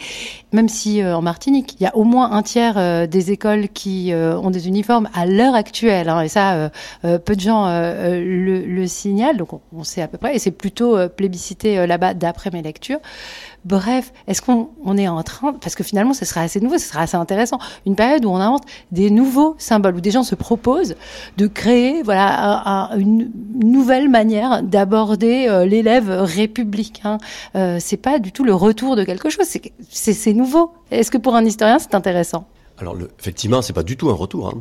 Même 0.53 0.68
si 0.68 1.03
euh, 1.03 1.16
en 1.16 1.22
Martinique, 1.22 1.75
il 1.81 1.83
y 1.83 1.87
a 1.89 1.97
au 1.97 2.05
moins 2.05 2.31
un 2.31 2.45
tiers 2.45 3.09
des 3.09 3.33
écoles 3.33 3.68
qui 3.70 4.12
ont 4.14 4.51
des 4.51 4.68
uniformes 4.68 5.09
à 5.14 5.27
l'heure 5.27 5.57
actuelle, 5.57 6.09
hein, 6.09 6.20
et 6.20 6.29
ça 6.29 6.70
peu 7.03 7.35
de 7.35 7.41
gens 7.41 7.66
le, 7.66 8.64
le, 8.64 8.87
signalent, 8.87 9.37
donc 9.37 9.53
on, 9.53 9.61
on, 9.77 9.83
sait 9.83 10.01
à 10.01 10.07
peu 10.07 10.16
près, 10.16 10.37
et 10.37 10.39
c'est 10.39 10.53
plutôt 10.53 10.97
plébiscité 11.09 11.85
là-bas 11.89 12.14
d'après 12.14 12.51
mes 12.53 12.62
lectures. 12.62 13.01
Bref, 13.65 14.12
est-ce 14.27 14.43
qu'on 14.43 14.97
est 14.99 15.09
en 15.09 15.23
train, 15.23 15.55
parce 15.55 15.75
que 15.75 15.83
finalement, 15.83 16.12
ce 16.12 16.25
sera 16.25 16.43
assez 16.43 16.61
nouveau, 16.61 16.77
ce 16.77 16.87
sera 16.87 17.01
assez 17.01 17.17
intéressant, 17.17 17.59
une 17.87 17.97
période 17.97 18.25
où 18.25 18.29
on 18.29 18.37
invente 18.37 18.65
des 18.93 19.11
nouveaux 19.11 19.57
symboles, 19.59 19.97
où 19.97 20.01
des 20.01 20.11
gens 20.11 20.23
se 20.23 20.35
proposent 20.35 20.97
de 21.39 21.47
créer, 21.47 22.03
voilà, 22.03 22.91
une 22.99 23.31
nouvelle 23.55 24.11
manière 24.11 24.62
d'aborder 24.62 25.47
euh, 25.49 25.65
l'élève 25.65 26.11
républicain. 26.11 27.19
Euh, 27.55 27.79
c'est 27.81 27.97
pas 27.97 28.19
du 28.19 28.33
tout 28.33 28.45
le 28.45 28.55
retour 28.55 28.97
de 28.97 29.05
quelque 29.05 29.31
chose, 29.31 29.47
c'est 29.89 30.33
nouveau. 30.35 30.73
Est-ce 30.91 31.11
que 31.11 31.19
pour 31.19 31.35
un 31.35 31.45
historien, 31.45 31.79
c'est 31.79 31.95
intéressant? 31.95 32.47
Alors 32.77 32.95
le, 32.95 33.09
effectivement, 33.19 33.62
c'est 33.62 33.73
pas 33.73 33.83
du 33.83 33.97
tout 33.97 34.11
un 34.11 34.15
retour. 34.15 34.49
Hein. 34.49 34.59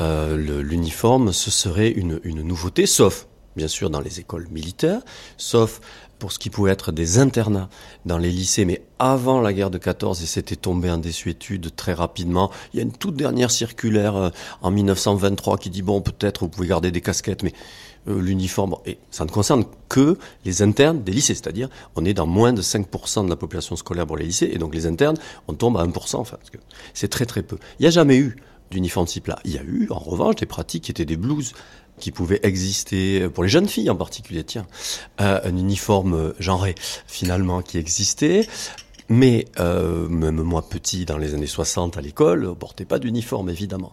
Euh, 0.00 0.62
L'uniforme, 0.62 1.32
ce 1.32 1.50
serait 1.50 1.90
une, 1.90 2.20
une 2.22 2.42
nouveauté, 2.42 2.86
sauf 2.86 3.26
bien 3.56 3.68
sûr 3.68 3.88
dans 3.88 4.00
les 4.00 4.18
écoles 4.18 4.48
militaires, 4.50 5.00
sauf 5.36 5.80
pour 6.24 6.32
ce 6.32 6.38
qui 6.38 6.48
pouvait 6.48 6.70
être 6.70 6.90
des 6.90 7.18
internats 7.18 7.68
dans 8.06 8.16
les 8.16 8.30
lycées, 8.30 8.64
mais 8.64 8.80
avant 8.98 9.42
la 9.42 9.52
guerre 9.52 9.68
de 9.68 9.76
14 9.76 10.22
et 10.22 10.26
c'était 10.26 10.56
tombé 10.56 10.90
en 10.90 10.96
désuétude 10.96 11.76
très 11.76 11.92
rapidement. 11.92 12.50
Il 12.72 12.78
y 12.78 12.80
a 12.80 12.82
une 12.82 12.92
toute 12.92 13.14
dernière 13.14 13.50
circulaire 13.50 14.16
euh, 14.16 14.30
en 14.62 14.70
1923 14.70 15.58
qui 15.58 15.68
dit 15.68 15.82
bon 15.82 16.00
peut-être 16.00 16.40
vous 16.40 16.48
pouvez 16.48 16.68
garder 16.68 16.90
des 16.90 17.02
casquettes, 17.02 17.42
mais 17.42 17.52
euh, 18.08 18.18
l'uniforme 18.22 18.76
et 18.86 18.96
ça 19.10 19.26
ne 19.26 19.30
concerne 19.30 19.66
que 19.90 20.16
les 20.46 20.62
internes 20.62 21.02
des 21.02 21.12
lycées, 21.12 21.34
c'est-à-dire 21.34 21.68
on 21.94 22.06
est 22.06 22.14
dans 22.14 22.26
moins 22.26 22.54
de 22.54 22.62
5% 22.62 23.26
de 23.26 23.28
la 23.28 23.36
population 23.36 23.76
scolaire 23.76 24.06
pour 24.06 24.16
les 24.16 24.24
lycées 24.24 24.48
et 24.50 24.56
donc 24.56 24.74
les 24.74 24.86
internes 24.86 25.18
on 25.46 25.52
tombe 25.52 25.76
à 25.76 25.84
1%, 25.84 26.16
enfin 26.16 26.38
c'est 26.94 27.08
très 27.08 27.26
très 27.26 27.42
peu. 27.42 27.58
Il 27.78 27.82
n'y 27.82 27.88
a 27.88 27.90
jamais 27.90 28.16
eu 28.16 28.36
d'uniforme 28.70 29.06
type 29.06 29.26
là. 29.26 29.38
Il 29.44 29.52
y 29.52 29.58
a 29.58 29.62
eu 29.62 29.88
en 29.90 29.98
revanche 29.98 30.36
des 30.36 30.46
pratiques 30.46 30.84
qui 30.84 30.90
étaient 30.90 31.04
des 31.04 31.18
blouses 31.18 31.52
qui 31.98 32.10
pouvait 32.10 32.40
exister 32.42 33.28
pour 33.28 33.42
les 33.44 33.48
jeunes 33.48 33.68
filles 33.68 33.90
en 33.90 33.96
particulier, 33.96 34.44
tiens, 34.44 34.66
euh, 35.20 35.40
un 35.44 35.56
uniforme 35.56 36.34
genré 36.38 36.74
finalement 37.06 37.62
qui 37.62 37.78
existait. 37.78 38.46
Mais 39.08 39.44
euh, 39.60 40.08
même 40.08 40.40
moi 40.42 40.66
petit 40.66 41.04
dans 41.04 41.18
les 41.18 41.34
années 41.34 41.46
60 41.46 41.98
à 41.98 42.00
l'école, 42.00 42.46
on 42.46 42.54
portait 42.54 42.86
pas 42.86 42.98
d'uniforme 42.98 43.50
évidemment. 43.50 43.90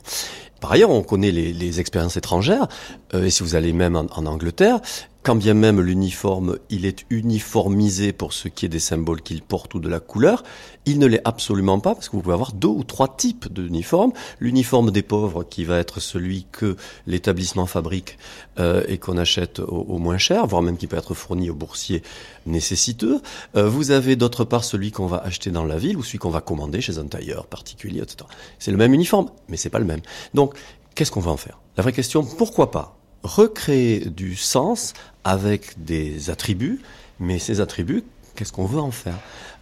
Par 0.61 0.71
ailleurs, 0.71 0.89
on 0.89 1.03
connaît 1.03 1.31
les, 1.31 1.51
les 1.51 1.79
expériences 1.79 2.15
étrangères, 2.15 2.67
euh, 3.13 3.25
et 3.25 3.29
si 3.29 3.43
vous 3.43 3.55
allez 3.55 3.73
même 3.73 3.95
en, 3.95 4.05
en 4.15 4.25
Angleterre, 4.25 4.79
quand 5.23 5.35
bien 5.35 5.53
même 5.53 5.79
l'uniforme, 5.81 6.57
il 6.69 6.85
est 6.85 7.05
uniformisé 7.11 8.11
pour 8.11 8.33
ce 8.33 8.47
qui 8.47 8.65
est 8.65 8.69
des 8.69 8.79
symboles 8.79 9.21
qu'il 9.21 9.43
porte 9.43 9.75
ou 9.75 9.79
de 9.79 9.87
la 9.87 9.99
couleur, 9.99 10.43
il 10.85 10.97
ne 10.97 11.05
l'est 11.05 11.21
absolument 11.25 11.79
pas 11.79 11.93
parce 11.93 12.09
que 12.09 12.15
vous 12.15 12.23
pouvez 12.23 12.33
avoir 12.33 12.53
deux 12.53 12.67
ou 12.67 12.83
trois 12.83 13.15
types 13.15 13.51
d'uniformes. 13.53 14.13
L'uniforme 14.39 14.89
des 14.89 15.03
pauvres 15.03 15.43
qui 15.43 15.63
va 15.63 15.77
être 15.77 15.99
celui 15.99 16.47
que 16.51 16.75
l'établissement 17.05 17.67
fabrique 17.67 18.17
euh, 18.59 18.83
et 18.87 18.97
qu'on 18.97 19.17
achète 19.17 19.59
au, 19.59 19.99
moins 19.99 20.17
cher, 20.17 20.47
voire 20.47 20.63
même 20.63 20.77
qui 20.77 20.87
peut 20.87 20.97
être 20.97 21.13
fourni 21.13 21.51
aux 21.51 21.55
boursiers 21.55 22.01
nécessiteux. 22.47 23.21
Euh, 23.55 23.69
vous 23.69 23.91
avez 23.91 24.15
d'autre 24.15 24.43
part 24.43 24.63
celui 24.63 24.91
qu'on 24.91 25.05
va 25.05 25.17
acheter 25.17 25.51
dans 25.51 25.65
la 25.65 25.77
ville 25.77 25.97
ou 25.97 26.03
celui 26.03 26.17
qu'on 26.17 26.31
va 26.31 26.41
commander 26.41 26.81
chez 26.81 26.97
un 26.97 27.05
tailleur 27.05 27.45
particulier, 27.45 28.01
etc. 28.01 28.25
C'est 28.57 28.71
le 28.71 28.77
même 28.77 28.93
uniforme, 28.93 29.29
mais 29.49 29.57
c'est 29.57 29.69
pas 29.69 29.79
le 29.79 29.85
même. 29.85 30.01
Donc, 30.33 30.55
qu'est-ce 30.95 31.11
qu'on 31.11 31.21
va 31.21 31.31
en 31.31 31.37
faire? 31.37 31.59
La 31.77 31.83
vraie 31.83 31.93
question, 31.93 32.23
pourquoi 32.23 32.71
pas? 32.71 33.00
Recréer 33.23 34.05
du 34.05 34.35
sens 34.35 34.93
avec 35.23 35.83
des 35.83 36.29
attributs, 36.29 36.81
mais 37.19 37.39
ces 37.39 37.61
attributs, 37.61 38.03
qu'est-ce 38.35 38.51
qu'on 38.51 38.65
veut 38.65 38.79
en 38.79 38.91
faire? 38.91 39.17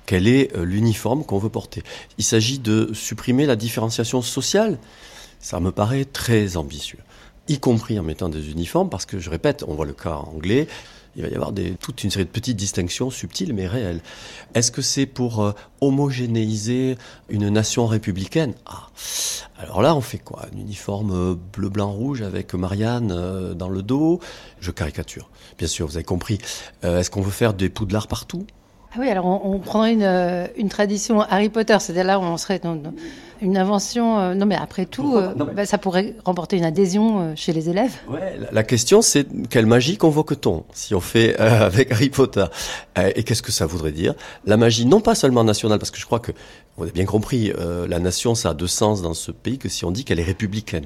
Quel 0.05 0.28
est 0.28 0.55
euh, 0.55 0.64
l'uniforme 0.64 1.24
qu'on 1.24 1.38
veut 1.38 1.49
porter? 1.49 1.84
Il 2.18 2.24
s'agit 2.24 2.60
de 2.60 2.91
supprimer 2.93 3.45
la 3.45 3.55
différenciation 3.55 4.22
sociale. 4.22 4.80
Ça 5.39 5.60
me 5.60 5.72
paraît 5.72 6.05
très 6.05 6.57
ambitieux, 6.57 6.99
y 7.47 7.60
compris 7.60 7.99
en 7.99 8.03
mettant 8.03 8.30
des 8.30 8.51
uniformes, 8.51 8.89
parce 8.89 9.05
que 9.05 9.20
je 9.20 9.30
répète, 9.30 9.64
on 9.68 9.74
voit 9.74 9.86
le 9.86 9.93
cas 9.93 10.16
anglais, 10.16 10.68
il 11.20 11.24
va 11.24 11.28
y 11.30 11.36
avoir 11.36 11.51
des, 11.51 11.72
toute 11.72 12.03
une 12.05 12.09
série 12.09 12.24
de 12.24 12.30
petites 12.30 12.55
distinctions 12.55 13.09
subtiles 13.09 13.53
mais 13.53 13.67
réelles. 13.67 14.01
Est-ce 14.53 14.72
que 14.72 14.82
c'est 14.82 15.05
pour 15.05 15.43
euh, 15.43 15.51
homogénéiser 15.82 16.97
une 17.28 17.49
nation 17.49 17.88
républicaine? 17.88 18.53
Ah, 18.65 18.88
alors 19.57 19.82
là, 19.82 19.95
on 19.95 20.01
fait 20.01 20.17
quoi? 20.17 20.45
Un 20.53 20.57
uniforme 20.57 21.11
euh, 21.11 21.36
bleu, 21.36 21.67
blanc, 21.67 21.91
rouge 21.91 22.22
avec 22.22 22.53
Marianne 22.53 23.11
euh, 23.11 23.53
dans 23.53 23.67
le 23.67 23.82
dos? 23.82 24.22
Je 24.61 24.72
caricature. 24.72 25.30
Bien 25.57 25.67
sûr, 25.67 25.88
vous 25.88 25.97
avez 25.97 26.05
compris. 26.05 26.38
Est-ce 26.84 27.09
qu'on 27.09 27.22
veut 27.22 27.32
faire 27.32 27.53
des 27.53 27.67
poudlards 27.70 28.07
partout? 28.07 28.45
Ah 28.92 28.98
oui, 29.00 29.08
alors 29.08 29.46
on, 29.46 29.60
prendrait 29.60 29.94
une, 29.94 30.02
euh, 30.02 30.48
une, 30.58 30.68
tradition 30.68 31.22
Harry 31.22 31.50
Potter, 31.50 31.78
c'est-à-dire 31.80 32.06
là 32.06 32.18
où 32.18 32.24
on 32.24 32.38
serait 32.38 32.58
dans, 32.58 32.76
une 33.40 33.56
invention. 33.56 34.18
Euh, 34.20 34.34
non, 34.34 34.48
mais 34.48 34.56
après 34.56 34.88
tout, 34.88 35.16
euh, 35.16 35.36
bah, 35.36 35.68
ça 35.68 35.78
pourrait 35.78 36.16
remporter 36.26 36.58
une 36.58 36.66
adhésion 36.66 37.36
chez 37.36 37.54
les 37.54 37.70
élèves. 37.70 37.94
Ouais, 38.10 38.40
la, 38.52 38.64
question, 38.64 39.04
c'est 39.04 39.28
quelle 39.50 39.68
magie 39.68 39.98
convoque-t-on 39.98 40.64
si 40.74 40.96
on 40.96 41.02
fait 41.02 41.36
avec 41.38 41.92
Harry 41.92 42.10
Potter? 42.10 42.46
Et 43.16 43.24
qu'est-ce 43.24 43.44
que 43.44 43.52
ça 43.52 43.68
voudrait 43.68 43.92
dire? 43.92 44.16
La 44.46 44.58
magie, 44.58 44.88
non 44.88 45.02
pas 45.02 45.14
seulement 45.14 45.44
nationale, 45.44 45.78
parce 45.78 45.92
que 45.92 46.00
je 46.00 46.06
crois 46.06 46.20
que 46.20 46.32
on 46.80 46.88
a 46.88 46.92
bien 46.92 47.06
compris, 47.06 47.54
la 47.88 48.00
nation, 48.00 48.34
ça 48.34 48.50
a 48.50 48.54
deux 48.56 48.68
sens 48.68 49.04
dans 49.04 49.14
ce 49.14 49.32
pays 49.32 49.60
que 49.60 49.70
si 49.70 49.86
on 49.86 49.92
dit 49.92 50.04
qu'elle 50.04 50.20
est 50.20 50.24
républicaine. 50.24 50.86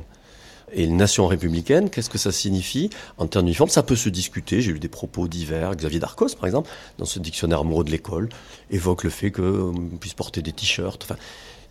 Et 0.74 0.86
une 0.86 0.98
nation 0.98 1.28
républicaine, 1.28 1.90
qu'est-ce 1.90 2.10
que 2.10 2.18
ça 2.18 2.32
signifie 2.32 2.90
en 3.18 3.28
termes 3.28 3.46
d'uniforme? 3.46 3.70
Ça 3.70 3.84
peut 3.84 3.96
se 3.96 4.10
discuter. 4.10 4.62
J'ai 4.62 4.72
lu 4.72 4.80
des 4.80 4.88
propos 4.88 5.28
divers. 5.28 5.76
Xavier 5.76 6.00
Darcos, 6.00 6.36
par 6.36 6.46
exemple, 6.46 6.70
dans 6.98 7.06
ce 7.06 7.20
dictionnaire 7.20 7.60
amoureux 7.60 7.84
de 7.84 7.92
l'école, 7.92 8.30
évoque 8.72 9.04
le 9.04 9.10
fait 9.10 9.32
qu'on 9.32 9.74
puisse 10.00 10.16
porter 10.16 10.42
des 10.42 10.52
t-shirts. 10.52 11.04
Enfin, 11.04 11.16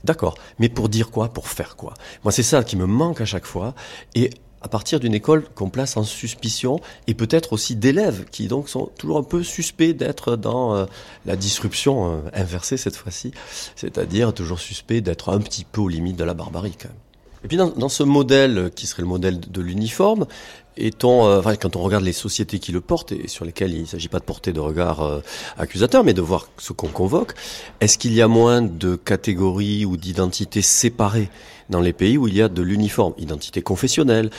d'accord. 0.05 0.36
Mais 0.59 0.68
pour 0.68 0.88
dire 0.88 1.11
quoi? 1.11 1.28
Pour 1.28 1.48
faire 1.48 1.76
quoi? 1.76 1.94
Moi, 2.24 2.32
c'est 2.32 2.42
ça 2.42 2.62
qui 2.62 2.76
me 2.76 2.86
manque 2.86 3.20
à 3.20 3.24
chaque 3.24 3.46
fois. 3.46 3.74
Et 4.14 4.30
à 4.62 4.68
partir 4.68 5.00
d'une 5.00 5.14
école 5.14 5.48
qu'on 5.55 5.70
place 5.70 5.96
en 5.96 6.05
suspicion 6.05 6.80
et 7.09 7.14
peut-être 7.14 7.53
aussi 7.53 7.74
d'élèves 7.74 8.26
qui 8.30 8.46
donc 8.46 8.68
sont 8.68 8.90
toujours 8.96 9.18
un 9.18 9.22
peu 9.24 9.42
suspects 9.42 9.92
d'être 9.92 10.36
dans 10.36 10.74
euh, 10.74 10.86
la 11.26 11.34
disruption 11.36 12.07
euh, 12.07 12.20
inversée 12.32 12.76
cette 12.76 12.96
fois-ci, 12.96 13.32
c'est-à-dire 13.74 14.32
toujours 14.32 14.61
suspects 14.61 15.00
d'être 15.00 15.30
un 15.30 15.40
petit 15.40 15.64
peu 15.64 15.80
aux 15.80 15.88
limites 15.88 16.16
de 16.16 16.24
la 16.24 16.34
barbarie 16.34 16.76
quand 16.80 16.88
même. 16.88 16.98
Et 17.45 17.49
puis 17.49 17.57
dans, 17.57 17.70
dans, 17.70 17.88
ce 17.88 18.03
modèle 18.03 18.70
qui 18.74 18.86
serait 18.86 19.03
le 19.03 19.09
modèle 19.09 19.40
de, 19.40 19.61
l'uniforme, 19.61 20.26
étant, 20.76 21.26
euh, 21.26 21.40
enfin, 21.40 21.57
quand 21.57 21.76
on 21.76 21.82
regarde 21.82 22.05
les 22.05 22.12
sociétés 22.12 22.59
qui 22.59 22.72
le 22.72 22.80
portent 22.80 23.12
et 23.12 23.28
sur 23.28 23.45
lesquelles 23.45 23.74
il 23.74 23.82
ne 23.82 23.86
s'agit 23.86 24.09
pas 24.09 24.20
de 24.20 24.24
porter 24.24 24.53
de 24.53 24.61
regard 24.61 25.03
euh, 25.03 25.20
accusateur, 25.59 26.05
mais 26.05 26.14
de 26.14 26.22
voir 26.22 26.49
ce 26.59 26.72
qu'on 26.72 26.88
convoque, 26.88 27.34
est-ce 27.80 27.99
qu'il 27.99 28.14
y 28.14 28.22
a 28.22 28.28
moins 28.28 28.62
de 28.62 28.97
catégories 28.97 29.84
ou 29.84 29.97
d'identités 29.97 30.62
séparées 30.62 31.30
dans 31.68 31.80
les 31.80 31.93
pays 31.93 32.16
où 32.16 32.28
il 32.28 32.34
y 32.34 32.43
a 32.43 32.49
de 32.49 32.62
l'uniforme, 32.62 33.14
identité 33.18 33.62
confessionnelle, 33.62 34.30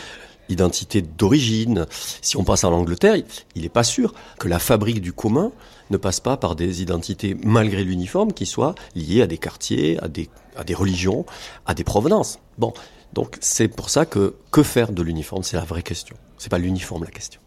identité 0.49 1.01
d'origine. 1.01 1.85
Si 2.21 2.37
on 2.37 2.43
passe 2.43 2.63
à 2.63 2.69
l'Angleterre, 2.69 3.15
il 3.55 3.61
n'est 3.61 3.69
pas 3.69 3.83
sûr 3.83 4.13
que 4.39 4.47
la 4.47 4.59
fabrique 4.59 5.01
du 5.01 5.13
commun 5.13 5.51
ne 5.89 5.97
passe 5.97 6.19
pas 6.19 6.37
par 6.37 6.55
des 6.55 6.81
identités, 6.81 7.35
malgré 7.43 7.83
l'uniforme, 7.83 8.33
qui 8.33 8.45
soient 8.45 8.75
liées 8.95 9.21
à 9.21 9.27
des 9.27 9.37
quartiers, 9.37 9.99
à 10.01 10.07
des, 10.07 10.29
à 10.55 10.63
des 10.63 10.73
religions, 10.73 11.25
à 11.65 11.73
des 11.73 11.83
provenances. 11.83 12.39
Bon, 12.57 12.73
donc 13.13 13.37
c'est 13.41 13.67
pour 13.67 13.89
ça 13.89 14.05
que 14.05 14.35
que 14.51 14.63
faire 14.63 14.91
de 14.91 15.01
l'uniforme, 15.03 15.43
c'est 15.43 15.57
la 15.57 15.65
vraie 15.65 15.83
question. 15.83 16.15
C'est 16.37 16.49
pas 16.49 16.57
l'uniforme 16.57 17.03
la 17.03 17.11
question. 17.11 17.39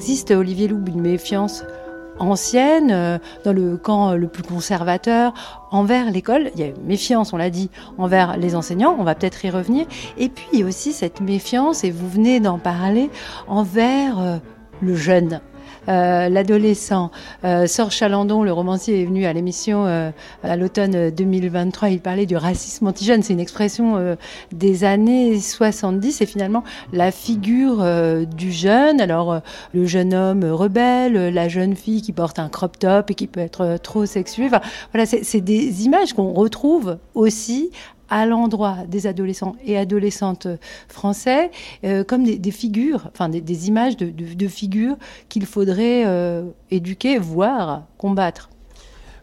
Existe, 0.00 0.30
Olivier 0.30 0.66
Loub, 0.66 0.88
une 0.88 1.02
méfiance 1.02 1.62
ancienne, 2.18 2.90
euh, 2.90 3.18
dans 3.44 3.52
le 3.52 3.76
camp 3.76 4.14
le 4.14 4.28
plus 4.28 4.42
conservateur, 4.42 5.34
envers 5.70 6.10
l'école. 6.10 6.50
Il 6.54 6.60
y 6.60 6.62
a 6.62 6.68
une 6.68 6.86
méfiance, 6.86 7.34
on 7.34 7.36
l'a 7.36 7.50
dit, 7.50 7.68
envers 7.98 8.38
les 8.38 8.54
enseignants, 8.54 8.96
on 8.98 9.04
va 9.04 9.14
peut-être 9.14 9.44
y 9.44 9.50
revenir. 9.50 9.84
Et 10.16 10.30
puis 10.30 10.64
aussi 10.64 10.94
cette 10.94 11.20
méfiance, 11.20 11.84
et 11.84 11.90
vous 11.90 12.08
venez 12.08 12.40
d'en 12.40 12.58
parler, 12.58 13.10
envers 13.46 14.18
euh, 14.18 14.36
le 14.80 14.94
jeune. 14.94 15.42
Euh, 15.90 16.28
l'adolescent. 16.28 17.10
Euh, 17.44 17.66
Sor 17.66 17.90
Chalandon, 17.90 18.44
le 18.44 18.52
romancier, 18.52 19.02
est 19.02 19.04
venu 19.04 19.26
à 19.26 19.32
l'émission 19.32 19.86
euh, 19.86 20.10
à 20.44 20.56
l'automne 20.56 21.10
2023. 21.10 21.88
Il 21.90 22.00
parlait 22.00 22.26
du 22.26 22.36
racisme 22.36 22.86
anti-jeune. 22.86 23.22
C'est 23.22 23.32
une 23.32 23.40
expression 23.40 24.16
des 24.52 24.84
années 24.84 25.38
70 25.40 26.20
et 26.20 26.26
finalement 26.26 26.64
la 26.92 27.10
figure 27.10 27.84
du 28.26 28.52
jeune. 28.52 29.00
Alors 29.00 29.40
le 29.74 29.86
jeune 29.86 30.14
homme 30.14 30.44
rebelle, 30.44 31.32
la 31.34 31.48
jeune 31.48 31.74
fille 31.74 32.02
qui 32.02 32.12
porte 32.12 32.38
un 32.38 32.48
crop 32.48 32.78
top 32.78 33.10
et 33.10 33.14
qui 33.14 33.26
peut 33.26 33.40
être 33.40 33.78
trop 33.82 34.06
sexuée. 34.06 34.48
Voilà, 34.92 35.06
c'est 35.06 35.40
des 35.40 35.84
images 35.84 36.12
qu'on 36.12 36.32
retrouve 36.32 36.98
aussi 37.14 37.70
à 38.10 38.26
l'endroit 38.26 38.78
des 38.88 39.06
adolescents 39.06 39.56
et 39.64 39.78
adolescentes 39.78 40.48
français 40.88 41.50
euh, 41.84 42.04
comme 42.04 42.24
des, 42.24 42.50
figures, 42.50 43.08
enfin 43.12 43.28
des, 43.28 43.68
images 43.68 43.96
de, 43.96 44.48
figures 44.48 44.96
qu'il 45.28 45.46
faudrait 45.46 46.04
euh, 46.06 46.44
éduquer, 46.70 47.18
voire 47.18 47.86
combattre. 47.96 48.50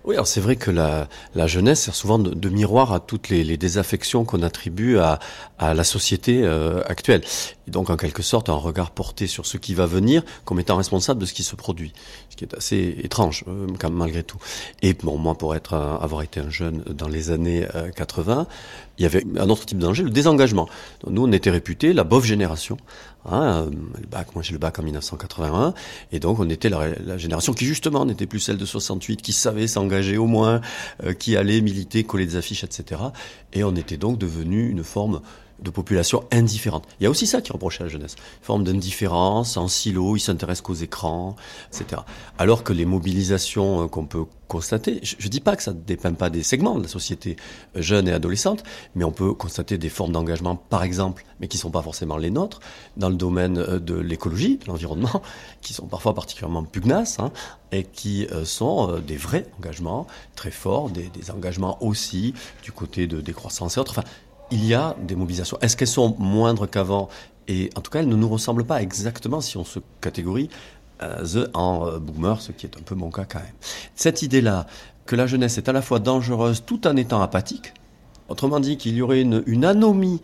Oui, 0.07 0.15
alors 0.15 0.25
c'est 0.25 0.39
vrai 0.39 0.55
que 0.55 0.71
la, 0.71 1.09
jeunesse 1.47 1.81
sert 1.81 1.93
souvent 1.93 2.17
de, 2.17 2.49
miroir 2.49 2.93
à 2.93 3.01
toutes 3.01 3.27
les, 3.27 3.57
désaffections 3.57 4.23
qu'on 4.23 4.41
attribue 4.41 4.99
à, 4.99 5.19
la 5.59 5.83
société 5.83 6.43
euh, 6.45 6.81
actuelle. 6.85 7.23
Et 7.67 7.71
donc, 7.71 7.89
en 7.89 7.97
quelque 7.97 8.23
sorte, 8.23 8.47
un 8.47 8.53
regard 8.53 8.91
porté 8.91 9.27
sur 9.27 9.45
ce 9.45 9.57
qui 9.57 9.73
va 9.73 9.85
venir 9.85 10.23
comme 10.45 10.61
étant 10.61 10.77
responsable 10.77 11.19
de 11.19 11.25
ce 11.25 11.33
qui 11.33 11.43
se 11.43 11.57
produit. 11.57 11.91
Ce 12.29 12.37
qui 12.37 12.45
est 12.45 12.53
assez 12.53 12.95
étrange, 13.03 13.43
euh, 13.49 13.67
malgré 13.91 14.23
tout. 14.23 14.37
Et 14.81 14.93
bon, 14.93 15.17
moi, 15.17 15.35
pour 15.35 15.55
être, 15.55 15.73
avoir 15.73 16.21
été 16.21 16.39
un 16.39 16.49
jeune 16.49 16.85
dans 16.87 17.09
les 17.09 17.29
années 17.29 17.67
80, 17.97 18.39
euh, 18.39 18.43
il 18.97 19.03
y 19.03 19.05
avait 19.05 19.23
un 19.37 19.49
autre 19.49 19.65
type 19.65 19.77
danger, 19.77 20.03
le 20.03 20.09
désengagement. 20.09 20.67
nous, 21.07 21.23
on 21.23 21.31
était 21.31 21.49
réputés 21.49 21.93
la 21.93 22.03
bof 22.03 22.25
génération. 22.25 22.77
Hein, 23.29 23.67
euh, 23.67 23.71
le 23.99 24.07
bac, 24.07 24.33
moi 24.35 24.43
j'ai 24.43 24.53
le 24.53 24.59
bac 24.59 24.79
en 24.79 24.83
1981, 24.83 25.73
et 26.13 26.19
donc 26.19 26.39
on 26.39 26.49
était 26.49 26.69
la, 26.69 27.17
génération 27.17 27.53
qui 27.53 27.65
justement 27.65 28.05
n'était 28.05 28.25
plus 28.25 28.39
celle 28.39 28.57
de 28.57 28.65
68, 28.65 29.21
qui 29.21 29.33
savait 29.33 29.67
s'engager 29.67 30.17
au 30.17 30.27
moins, 30.27 30.61
qui 31.19 31.35
allait 31.35 31.59
militer, 31.59 32.05
coller 32.05 32.25
des 32.25 32.37
affiches, 32.37 32.63
etc. 32.63 33.01
Et 33.51 33.63
on 33.65 33.75
était 33.75 33.97
donc 33.97 34.17
devenu 34.17 34.69
une 34.69 34.83
forme 34.83 35.21
de 35.59 35.69
population 35.69 36.23
indifférente. 36.31 36.85
Il 36.99 37.03
y 37.03 37.07
a 37.07 37.09
aussi 37.09 37.25
ça 37.25 37.41
qui 37.41 37.51
reproche 37.51 37.81
à 37.81 37.85
la 37.85 37.89
jeunesse. 37.89 38.15
Une 38.41 38.45
forme 38.45 38.63
d'indifférence, 38.63 39.57
en 39.57 39.67
silo, 39.67 40.15
ils 40.15 40.19
s'intéressent 40.19 40.61
qu'aux 40.61 40.75
écrans, 40.75 41.35
etc. 41.71 42.01
Alors 42.37 42.63
que 42.63 42.73
les 42.73 42.85
mobilisations 42.85 43.83
euh, 43.83 43.87
qu'on 43.87 44.05
peut 44.05 44.25
constater, 44.47 44.99
je 45.03 45.15
ne 45.25 45.29
dis 45.29 45.39
pas 45.39 45.55
que 45.55 45.63
ça 45.63 45.73
ne 45.73 45.79
dépend 45.79 46.13
pas 46.13 46.29
des 46.29 46.43
segments 46.43 46.75
de 46.75 46.83
la 46.83 46.87
société 46.87 47.37
euh, 47.75 47.81
jeune 47.81 48.07
et 48.07 48.13
adolescente, 48.13 48.63
mais 48.95 49.03
on 49.03 49.11
peut 49.11 49.33
constater 49.33 49.77
des 49.77 49.89
formes 49.89 50.11
d'engagement, 50.11 50.55
par 50.55 50.83
exemple, 50.83 51.25
mais 51.39 51.47
qui 51.47 51.57
ne 51.57 51.61
sont 51.61 51.71
pas 51.71 51.81
forcément 51.81 52.17
les 52.17 52.29
nôtres, 52.29 52.59
dans 52.95 53.09
le 53.09 53.15
domaine 53.15 53.57
euh, 53.57 53.79
de 53.79 53.95
l'écologie, 53.95 54.57
de 54.57 54.65
l'environnement, 54.67 55.23
qui 55.61 55.73
sont 55.73 55.87
parfois 55.87 56.13
particulièrement 56.13 56.63
pugnaces, 56.63 57.19
hein, 57.19 57.31
et 57.71 57.83
qui 57.83 58.25
sont 58.45 58.99
des 58.99 59.17
vrais 59.17 59.45
engagements 59.59 60.07
très 60.35 60.51
forts, 60.51 60.89
des, 60.89 61.09
engagements 61.31 61.83
aussi 61.83 62.33
du 62.63 62.71
côté 62.71 63.07
de 63.07 63.19
décroissance 63.19 63.75
et 63.75 63.79
autres. 63.81 63.99
Il 64.51 64.65
y 64.65 64.73
a 64.73 64.95
des 65.01 65.15
mobilisations. 65.15 65.57
Est-ce 65.61 65.75
qu'elles 65.75 65.87
sont 65.87 66.15
moindres 66.19 66.69
qu'avant? 66.69 67.09
Et 67.47 67.69
en 67.75 67.81
tout 67.81 67.91
cas, 67.91 67.99
elles 67.99 68.07
ne 68.07 68.15
nous 68.15 68.29
ressemblent 68.29 68.65
pas 68.65 68.81
exactement 68.81 69.41
si 69.41 69.57
on 69.57 69.63
se 69.63 69.79
catégorie 70.01 70.49
euh, 71.01 71.47
en 71.53 71.87
euh, 71.87 71.99
boomer, 71.99 72.41
ce 72.41 72.51
qui 72.51 72.65
est 72.65 72.77
un 72.77 72.81
peu 72.81 72.95
mon 72.95 73.09
cas 73.09 73.25
quand 73.25 73.39
même. 73.39 73.53
Cette 73.95 74.21
idée-là, 74.21 74.67
que 75.05 75.15
la 75.15 75.27
jeunesse 75.27 75.57
est 75.57 75.69
à 75.69 75.71
la 75.71 75.81
fois 75.81 75.99
dangereuse 75.99 76.63
tout 76.65 76.87
en 76.87 76.95
étant 76.97 77.21
apathique, 77.21 77.73
autrement 78.29 78.59
dit 78.59 78.77
qu'il 78.77 78.95
y 78.95 79.01
aurait 79.01 79.21
une, 79.21 79.43
une 79.45 79.63
anomie 79.63 80.21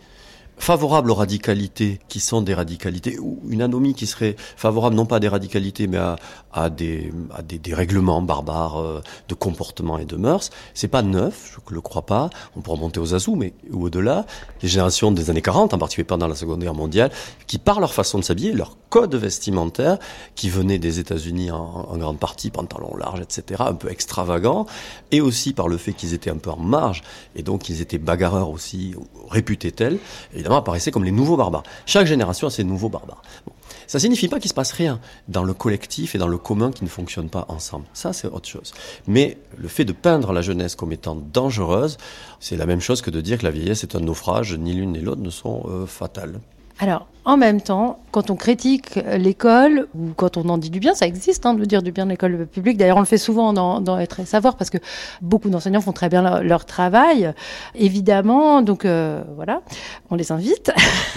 favorable 0.58 1.10
aux 1.10 1.14
radicalités 1.14 2.00
qui 2.08 2.20
sont 2.20 2.42
des 2.42 2.54
radicalités, 2.54 3.18
ou 3.18 3.40
une 3.48 3.62
anomie 3.62 3.94
qui 3.94 4.06
serait 4.06 4.36
favorable 4.56 4.96
non 4.96 5.06
pas 5.06 5.16
à 5.16 5.20
des 5.20 5.28
radicalités 5.28 5.86
mais 5.86 5.98
à, 5.98 6.16
à, 6.52 6.70
des, 6.70 7.12
à 7.34 7.42
des, 7.42 7.74
règlements 7.74 8.22
barbares 8.22 8.80
euh, 8.80 9.02
de 9.28 9.34
comportement 9.34 9.98
et 9.98 10.04
de 10.04 10.16
mœurs, 10.16 10.50
c'est 10.72 10.88
pas 10.88 11.02
neuf, 11.02 11.52
je 11.54 11.70
ne 11.70 11.74
le 11.74 11.80
crois 11.80 12.06
pas, 12.06 12.30
on 12.56 12.60
pourra 12.60 12.78
monter 12.78 13.00
aux 13.00 13.14
Azous, 13.14 13.36
mais 13.36 13.52
ou 13.70 13.86
au-delà, 13.86 14.26
les 14.62 14.68
générations 14.68 15.10
des 15.10 15.30
années 15.30 15.42
40, 15.42 15.74
en 15.74 15.78
particulier 15.78 16.04
pendant 16.04 16.28
la 16.28 16.34
Seconde 16.34 16.60
Guerre 16.60 16.74
mondiale, 16.74 17.10
qui 17.46 17.58
par 17.58 17.80
leur 17.80 17.92
façon 17.92 18.18
de 18.18 18.24
s'habiller, 18.24 18.52
leur 18.52 18.76
code 18.90 19.14
vestimentaire, 19.16 19.98
qui 20.36 20.48
venait 20.48 20.78
des 20.78 21.00
États-Unis 21.00 21.50
en, 21.50 21.96
grande 21.96 22.18
partie, 22.18 22.50
pantalons 22.50 22.96
larges, 22.96 23.20
etc., 23.20 23.62
un 23.66 23.74
peu 23.74 23.90
extravagant, 23.90 24.66
et 25.10 25.20
aussi 25.20 25.52
par 25.52 25.68
le 25.68 25.76
fait 25.76 25.92
qu'ils 25.92 26.14
étaient 26.14 26.30
un 26.30 26.36
peu 26.36 26.50
en 26.50 26.58
marge, 26.58 27.02
et 27.34 27.42
donc 27.42 27.68
ils 27.68 27.80
étaient 27.80 27.98
bagarreurs 27.98 28.50
aussi, 28.50 28.94
réputés 29.28 29.72
tels, 29.72 29.98
évidemment 30.44 30.58
apparaissaient 30.58 30.90
comme 30.90 31.04
les 31.04 31.10
nouveaux 31.10 31.38
barbares. 31.38 31.62
Chaque 31.86 32.06
génération 32.06 32.46
a 32.46 32.50
ses 32.50 32.64
nouveaux 32.64 32.90
barbares. 32.90 33.22
Bon. 33.46 33.52
Ça 33.86 33.98
signifie 33.98 34.28
pas 34.28 34.38
qu'il 34.38 34.50
se 34.50 34.54
passe 34.54 34.72
rien 34.72 35.00
dans 35.28 35.42
le 35.42 35.54
collectif 35.54 36.14
et 36.14 36.18
dans 36.18 36.28
le 36.28 36.36
commun 36.36 36.70
qui 36.70 36.84
ne 36.84 36.88
fonctionne 36.88 37.30
pas 37.30 37.46
ensemble. 37.48 37.86
Ça, 37.94 38.12
c'est 38.12 38.28
autre 38.28 38.48
chose. 38.48 38.74
Mais 39.06 39.38
le 39.56 39.68
fait 39.68 39.84
de 39.84 39.92
peindre 39.92 40.32
la 40.32 40.42
jeunesse 40.42 40.74
comme 40.74 40.92
étant 40.92 41.16
dangereuse, 41.16 41.96
c'est 42.40 42.56
la 42.56 42.66
même 42.66 42.80
chose 42.80 43.00
que 43.00 43.10
de 43.10 43.20
dire 43.20 43.38
que 43.38 43.44
la 43.44 43.50
vieillesse 43.50 43.84
est 43.84 43.96
un 43.96 44.00
naufrage. 44.00 44.54
Ni 44.54 44.74
l'une 44.74 44.92
ni 44.92 45.00
l'autre 45.00 45.22
ne 45.22 45.30
sont 45.30 45.64
euh, 45.66 45.86
fatales. 45.86 46.40
Alors, 46.80 47.06
en 47.26 47.38
même 47.38 47.62
temps, 47.62 48.00
quand 48.10 48.30
on 48.30 48.36
critique 48.36 49.00
l'école 49.16 49.88
ou 49.94 50.08
quand 50.14 50.36
on 50.36 50.46
en 50.50 50.58
dit 50.58 50.68
du 50.68 50.78
bien, 50.78 50.94
ça 50.94 51.06
existe 51.06 51.46
hein, 51.46 51.54
de 51.54 51.64
dire 51.64 51.82
du 51.82 51.90
bien 51.90 52.04
de 52.04 52.10
l'école 52.10 52.46
publique. 52.46 52.76
D'ailleurs, 52.76 52.98
on 52.98 53.00
le 53.00 53.06
fait 53.06 53.16
souvent 53.16 53.54
dans, 53.54 53.80
dans 53.80 53.98
Être 53.98 54.20
et 54.20 54.26
Savoir 54.26 54.56
parce 54.56 54.68
que 54.68 54.76
beaucoup 55.22 55.48
d'enseignants 55.48 55.80
font 55.80 55.92
très 55.92 56.10
bien 56.10 56.42
leur, 56.42 56.66
travail, 56.66 57.32
évidemment. 57.74 58.60
Donc 58.60 58.84
euh, 58.84 59.22
voilà, 59.36 59.62
on 60.10 60.16
les 60.16 60.32
invite. 60.32 60.72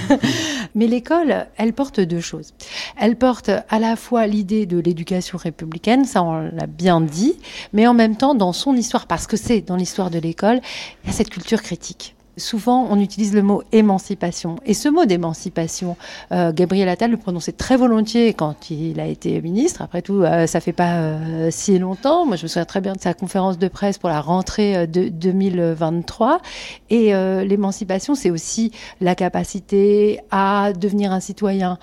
Mais 0.76 0.88
l'école, 0.88 1.48
elle 1.58 1.74
porte 1.74 2.00
deux 2.00 2.22
choses. 2.22 2.54
Elle 2.98 3.18
porte 3.18 3.50
à 3.68 3.80
la 3.80 3.96
fois 3.98 4.28
l'idée 4.28 4.66
de 4.66 4.80
l'éducation 4.80 5.38
républicaine, 5.38 6.06
ça 6.06 6.24
on 6.24 6.40
l'a 6.40 6.68
bien 6.68 7.02
dit, 7.02 7.38
mais 7.74 7.88
en 7.88 7.94
même 7.94 8.16
temps 8.16 8.36
dans 8.36 8.54
son 8.54 8.76
histoire, 8.76 9.08
parce 9.08 9.28
que 9.28 9.38
c'est 9.38 9.62
dans 9.62 9.76
l'histoire 9.76 10.10
de 10.10 10.20
l'école, 10.20 10.62
il 11.04 11.08
y 11.08 11.10
a 11.10 11.14
cette 11.14 11.30
culture 11.30 11.62
critique 11.62 12.17
souvent 12.38 12.88
on 12.90 13.00
utilise 13.00 13.34
le 13.34 13.42
mot 13.42 13.64
émancipation. 13.72 14.58
Et 14.66 14.74
ce 14.74 14.90
mot 14.90 15.06
d'émancipation, 15.06 15.98
euh, 16.32 16.52
Gabriel 16.54 16.88
Attal 16.90 17.12
le 17.12 17.18
prononçait 17.18 17.52
très 17.52 17.78
volontiers 17.78 18.34
quand 18.34 18.70
il 18.70 19.00
a 19.00 19.08
été 19.08 19.42
ministre. 19.42 19.82
Après 19.82 20.02
tout, 20.02 20.22
euh, 20.22 20.48
ça 20.48 20.60
fait 20.60 20.74
pas 20.74 20.98
euh, 20.98 21.50
si 21.52 21.78
longtemps. 21.80 22.26
Moi, 22.26 22.36
je 22.36 22.44
me 22.44 22.48
souviens 22.48 22.66
très 22.66 22.82
bien 22.82 22.94
de 22.94 23.02
sa 23.02 23.14
conférence 23.14 23.58
de 23.58 23.68
presse 23.68 23.98
pour 23.98 24.10
la 24.10 24.22
rentrée 24.22 24.88
de 24.88 25.10
2023. 25.10 26.42
Et 26.90 27.12
l'émancipation, 27.46 28.16
c'est 28.16 28.30
aussi 28.30 28.72
la 29.02 29.16
capacité 29.16 30.20
à 30.32 30.74
devenir 30.74 31.12
un 31.12 31.20
citoyen 31.20 31.78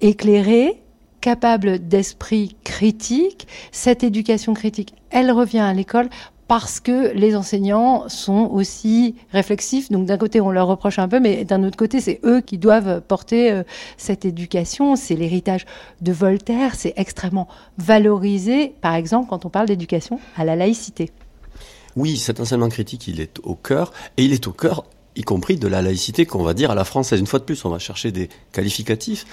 éclairé, 0.00 0.82
capable 1.20 1.78
d'esprit 1.78 2.56
critique. 2.64 3.46
Cette 3.72 4.02
éducation 4.02 4.54
critique, 4.54 4.94
elle 5.10 5.30
revient 5.30 5.58
à 5.58 5.72
l'école 5.72 6.08
parce 6.48 6.80
que 6.80 7.12
les 7.12 7.36
enseignants 7.36 8.08
sont 8.08 8.48
aussi 8.50 9.14
réflexifs. 9.32 9.90
Donc 9.90 10.06
d'un 10.06 10.16
côté, 10.16 10.40
on 10.40 10.50
leur 10.50 10.66
reproche 10.66 10.98
un 10.98 11.06
peu, 11.06 11.20
mais 11.20 11.44
d'un 11.44 11.62
autre 11.62 11.76
côté, 11.76 12.00
c'est 12.00 12.20
eux 12.24 12.40
qui 12.40 12.56
doivent 12.56 13.02
porter 13.02 13.52
euh, 13.52 13.62
cette 13.98 14.24
éducation. 14.24 14.96
C'est 14.96 15.14
l'héritage 15.14 15.66
de 16.00 16.10
Voltaire. 16.10 16.74
C'est 16.74 16.94
extrêmement 16.96 17.48
valorisé, 17.76 18.72
par 18.80 18.94
exemple, 18.94 19.28
quand 19.28 19.44
on 19.44 19.50
parle 19.50 19.66
d'éducation 19.66 20.18
à 20.36 20.44
la 20.44 20.56
laïcité. 20.56 21.10
Oui, 21.96 22.16
cet 22.16 22.40
enseignement 22.40 22.70
critique, 22.70 23.06
il 23.08 23.20
est 23.20 23.38
au 23.42 23.54
cœur, 23.54 23.92
et 24.16 24.24
il 24.24 24.32
est 24.32 24.46
au 24.46 24.52
cœur, 24.52 24.84
y 25.16 25.22
compris 25.22 25.56
de 25.56 25.68
la 25.68 25.82
laïcité 25.82 26.24
qu'on 26.26 26.42
va 26.42 26.54
dire 26.54 26.70
à 26.70 26.74
la 26.74 26.84
française. 26.84 27.20
Une 27.20 27.26
fois 27.26 27.40
de 27.40 27.44
plus, 27.44 27.62
on 27.66 27.70
va 27.70 27.78
chercher 27.78 28.10
des 28.10 28.30
qualificatifs 28.52 29.26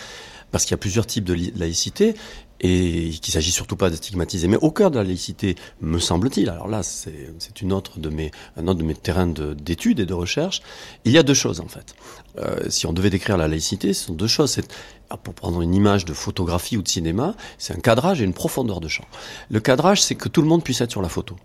parce 0.52 0.64
qu'il 0.64 0.72
y 0.72 0.76
a 0.76 0.78
plusieurs 0.78 1.06
types 1.06 1.26
de 1.26 1.36
laïcité 1.60 2.16
et 2.62 3.10
qu'il 3.22 3.34
s'agit 3.34 3.52
surtout 3.52 3.76
pas 3.76 3.90
de 3.90 3.96
stigmatiser. 3.96 4.48
Mais 4.48 4.58
au 4.58 4.72
cœur 4.72 4.92
de 4.92 4.98
la 4.98 5.04
laïcité, 5.04 5.56
me 5.82 6.00
semble-t-il, 6.00 6.50
alors 6.50 6.68
là, 6.68 6.82
c'est 6.84 7.62
une 7.62 7.74
autre 7.74 8.00
de 8.00 8.10
mes, 8.10 8.32
un 8.58 8.68
autre 8.68 8.80
de 8.80 8.86
mes 8.86 8.96
terrains 8.96 9.28
d'études 9.28 10.00
et 10.00 10.06
de 10.06 10.14
recherche, 10.14 10.62
il 11.04 11.12
y 11.12 11.18
a 11.18 11.24
deux 11.24 11.34
choses 11.34 11.60
en 11.60 11.68
fait. 11.68 11.96
Euh, 12.38 12.70
si 12.70 12.86
on 12.86 12.94
devait 12.94 13.10
décrire 13.10 13.38
la 13.38 13.48
laïcité, 13.48 13.94
ce 13.94 14.08
sont 14.08 14.14
deux 14.14 14.28
choses. 14.28 14.52
C'est 14.52 14.68
ah, 15.10 15.18
pour 15.18 15.34
prendre 15.34 15.62
une 15.62 15.76
image 15.76 16.06
de 16.06 16.14
photographie 16.14 16.78
ou 16.78 16.82
de 16.82 16.88
cinéma, 16.88 17.36
c'est 17.58 17.76
un 17.76 17.80
cadrage 17.80 18.22
et 18.22 18.26
une 18.26 18.34
profondeur 18.34 18.82
de 18.82 18.88
champ. 18.88 19.06
Le 19.50 19.60
cadrage, 19.60 20.02
c'est 20.02 20.16
que 20.16 20.30
tout 20.30 20.42
le 20.42 20.48
monde 20.48 20.64
puisse 20.64 20.82
être 20.82 20.92
sur 20.92 21.02
la 21.02 21.10
photo. 21.10 21.36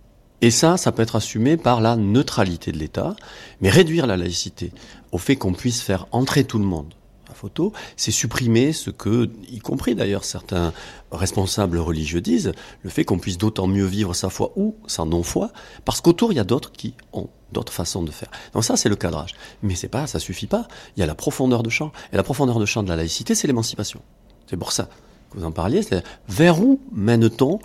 Et 0.42 0.50
ça, 0.50 0.78
ça 0.78 0.90
peut 0.90 1.02
être 1.02 1.16
assumé 1.16 1.58
par 1.58 1.82
la 1.82 1.96
neutralité 1.96 2.72
de 2.72 2.78
l'État, 2.78 3.14
mais 3.60 3.68
réduire 3.68 4.06
la 4.06 4.16
laïcité 4.16 4.72
au 5.12 5.18
fait 5.18 5.36
qu'on 5.36 5.52
puisse 5.52 5.82
faire 5.82 6.06
entrer 6.12 6.44
tout 6.44 6.58
le 6.58 6.64
monde 6.64 6.94
photo, 7.40 7.72
c'est 7.96 8.10
supprimer 8.10 8.72
ce 8.72 8.90
que, 8.90 9.30
y 9.48 9.58
compris 9.60 9.94
d'ailleurs 9.94 10.24
certains 10.24 10.72
responsables 11.10 11.78
religieux 11.78 12.20
disent, 12.20 12.52
le 12.82 12.90
fait 12.90 13.04
qu'on 13.04 13.18
puisse 13.18 13.38
d'autant 13.38 13.66
mieux 13.66 13.86
vivre 13.86 14.14
sa 14.14 14.28
foi 14.30 14.52
ou 14.56 14.76
sa 14.86 15.04
non-foi, 15.04 15.50
parce 15.84 16.00
qu'autour 16.00 16.32
il 16.32 16.36
y 16.36 16.40
a 16.40 16.44
d'autres 16.44 16.72
qui 16.72 16.94
ont 17.12 17.28
d'autres 17.52 17.72
façons 17.72 18.02
de 18.02 18.10
faire. 18.10 18.30
Donc 18.52 18.64
ça, 18.64 18.76
c'est 18.76 18.88
le 18.88 18.96
cadrage. 18.96 19.34
Mais 19.62 19.74
c'est 19.74 19.88
pas, 19.88 20.06
ça 20.06 20.20
suffit 20.20 20.46
pas. 20.46 20.68
Il 20.96 21.00
y 21.00 21.02
a 21.02 21.06
la 21.06 21.16
profondeur 21.16 21.64
de 21.64 21.70
champ. 21.70 21.90
Et 22.12 22.16
la 22.16 22.22
profondeur 22.22 22.60
de 22.60 22.66
champ 22.66 22.84
de 22.84 22.88
la 22.88 22.94
laïcité, 22.94 23.34
c'est 23.34 23.48
l'émancipation. 23.48 24.02
C'est 24.48 24.56
pour 24.56 24.70
ça 24.70 24.88
que 25.30 25.38
vous 25.38 25.44
en 25.44 25.50
parliez. 25.50 25.82
C'est 25.82 26.04
vers 26.28 26.60
où 26.60 26.80
mène-t-on 26.92 27.58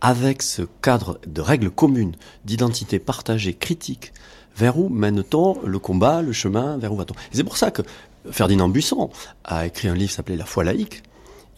avec 0.00 0.42
ce 0.42 0.62
cadre 0.80 1.20
de 1.26 1.42
règles 1.42 1.70
communes, 1.70 2.14
d'identité 2.46 2.98
partagée, 2.98 3.52
critique, 3.52 4.12
vers 4.56 4.78
où 4.78 4.88
mène-t-on 4.88 5.60
le 5.64 5.78
combat, 5.78 6.22
le 6.22 6.32
chemin, 6.32 6.78
vers 6.78 6.92
où 6.92 6.96
va-t-on? 6.96 7.14
C'est 7.32 7.44
pour 7.44 7.56
ça 7.56 7.70
que 7.70 7.82
Ferdinand 8.30 8.68
Buisson 8.68 9.10
a 9.44 9.66
écrit 9.66 9.88
un 9.88 9.94
livre 9.94 10.12
s'appelé 10.12 10.36
La 10.36 10.46
foi 10.46 10.64
laïque. 10.64 11.02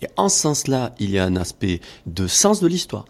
Et 0.03 0.07
en 0.17 0.29
ce 0.29 0.41
sens-là, 0.41 0.95
il 0.99 1.11
y 1.11 1.19
a 1.19 1.25
un 1.25 1.37
aspect 1.37 1.81
de 2.07 2.27
sens 2.27 2.61
de 2.61 2.67
l'histoire. 2.67 3.05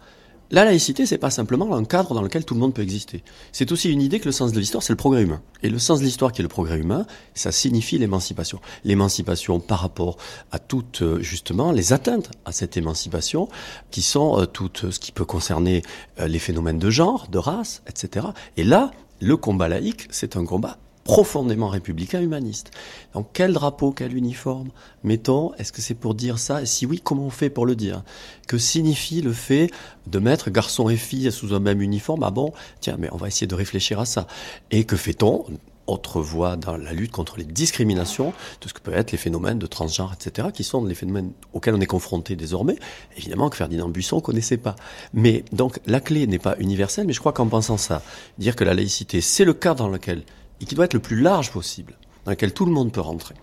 La 0.53 0.65
laïcité, 0.65 1.05
c'est 1.05 1.17
pas 1.17 1.29
simplement 1.29 1.73
un 1.75 1.85
cadre 1.85 2.13
dans 2.13 2.21
lequel 2.21 2.43
tout 2.43 2.55
le 2.55 2.59
monde 2.59 2.73
peut 2.73 2.81
exister. 2.81 3.23
C'est 3.53 3.71
aussi 3.71 3.89
une 3.89 4.01
idée 4.01 4.19
que 4.19 4.25
le 4.25 4.33
sens 4.33 4.51
de 4.51 4.59
l'histoire, 4.59 4.83
c'est 4.83 4.91
le 4.91 4.97
progrès 4.97 5.23
humain. 5.23 5.41
Et 5.63 5.69
le 5.69 5.79
sens 5.79 6.01
de 6.01 6.03
l'histoire 6.03 6.33
qui 6.33 6.41
est 6.41 6.43
le 6.43 6.49
progrès 6.49 6.77
humain, 6.77 7.05
ça 7.33 7.53
signifie 7.53 7.97
l'émancipation. 7.97 8.59
L'émancipation 8.83 9.61
par 9.61 9.79
rapport 9.79 10.17
à 10.51 10.59
toutes, 10.59 11.03
euh, 11.03 11.21
justement, 11.21 11.71
les 11.71 11.93
atteintes 11.93 12.31
à 12.43 12.51
cette 12.51 12.75
émancipation, 12.75 13.47
qui 13.91 14.01
sont 14.01 14.41
euh, 14.41 14.45
toutes 14.45 14.91
ce 14.91 14.99
qui 14.99 15.13
peut 15.13 15.23
concerner 15.23 15.83
euh, 16.19 16.27
les 16.27 16.39
phénomènes 16.39 16.79
de 16.79 16.89
genre, 16.89 17.29
de 17.29 17.37
race, 17.37 17.81
etc. 17.87 18.27
Et 18.57 18.65
là, 18.65 18.91
le 19.21 19.37
combat 19.37 19.69
laïque, 19.69 20.09
c'est 20.11 20.35
un 20.35 20.43
combat 20.43 20.79
profondément 21.03 21.67
républicain 21.67 22.21
humaniste. 22.21 22.71
Donc 23.13 23.27
quel 23.33 23.53
drapeau, 23.53 23.91
quel 23.91 24.15
uniforme 24.15 24.69
mettons 25.03 25.53
Est-ce 25.55 25.71
que 25.71 25.81
c'est 25.81 25.95
pour 25.95 26.13
dire 26.13 26.39
ça 26.39 26.61
Et 26.61 26.65
si 26.65 26.85
oui, 26.85 27.01
comment 27.03 27.25
on 27.25 27.29
fait 27.29 27.49
pour 27.49 27.65
le 27.65 27.75
dire 27.75 28.03
Que 28.47 28.57
signifie 28.57 29.21
le 29.21 29.33
fait 29.33 29.69
de 30.07 30.19
mettre 30.19 30.49
garçon 30.49 30.89
et 30.89 30.97
fille 30.97 31.31
sous 31.31 31.53
un 31.53 31.59
même 31.59 31.81
uniforme 31.81 32.23
Ah 32.23 32.31
bon 32.31 32.53
Tiens, 32.79 32.97
mais 32.99 33.09
on 33.11 33.17
va 33.17 33.27
essayer 33.27 33.47
de 33.47 33.55
réfléchir 33.55 33.99
à 33.99 34.05
ça. 34.05 34.27
Et 34.69 34.83
que 34.83 34.95
fait-on 34.95 35.45
autre 35.87 36.21
voie 36.21 36.55
dans 36.55 36.77
la 36.77 36.93
lutte 36.93 37.11
contre 37.11 37.37
les 37.37 37.43
discriminations, 37.43 38.33
tout 38.59 38.69
ce 38.69 38.73
que 38.73 38.79
peut 38.79 38.93
être 38.93 39.11
les 39.11 39.17
phénomènes 39.17 39.59
de 39.59 39.65
transgenre, 39.67 40.13
etc., 40.13 40.49
qui 40.53 40.63
sont 40.63 40.83
les 40.85 40.95
phénomènes 40.95 41.31
auxquels 41.53 41.75
on 41.75 41.81
est 41.81 41.85
confronté 41.85 42.35
désormais, 42.35 42.77
évidemment 43.17 43.49
que 43.49 43.57
Ferdinand 43.57 43.89
Buisson 43.89 44.17
ne 44.17 44.21
connaissait 44.21 44.57
pas. 44.57 44.75
Mais 45.13 45.43
donc 45.51 45.79
la 45.85 45.99
clé 45.99 46.27
n'est 46.27 46.39
pas 46.39 46.55
universelle, 46.59 47.07
mais 47.07 47.13
je 47.13 47.19
crois 47.19 47.33
qu'en 47.33 47.47
pensant 47.47 47.77
ça, 47.77 48.01
dire 48.37 48.55
que 48.55 48.63
la 48.63 48.73
laïcité, 48.73 49.21
c'est 49.21 49.45
le 49.45 49.53
cadre 49.53 49.83
dans 49.83 49.89
lequel 49.89 50.23
et 50.61 50.65
qui 50.65 50.75
doit 50.75 50.85
être 50.85 50.93
le 50.93 50.99
plus 50.99 51.19
large 51.19 51.51
possible, 51.51 51.97
dans 52.25 52.31
lequel 52.31 52.53
tout 52.53 52.65
le 52.65 52.71
monde 52.71 52.91
peut 52.91 53.01
rentrer. 53.01 53.35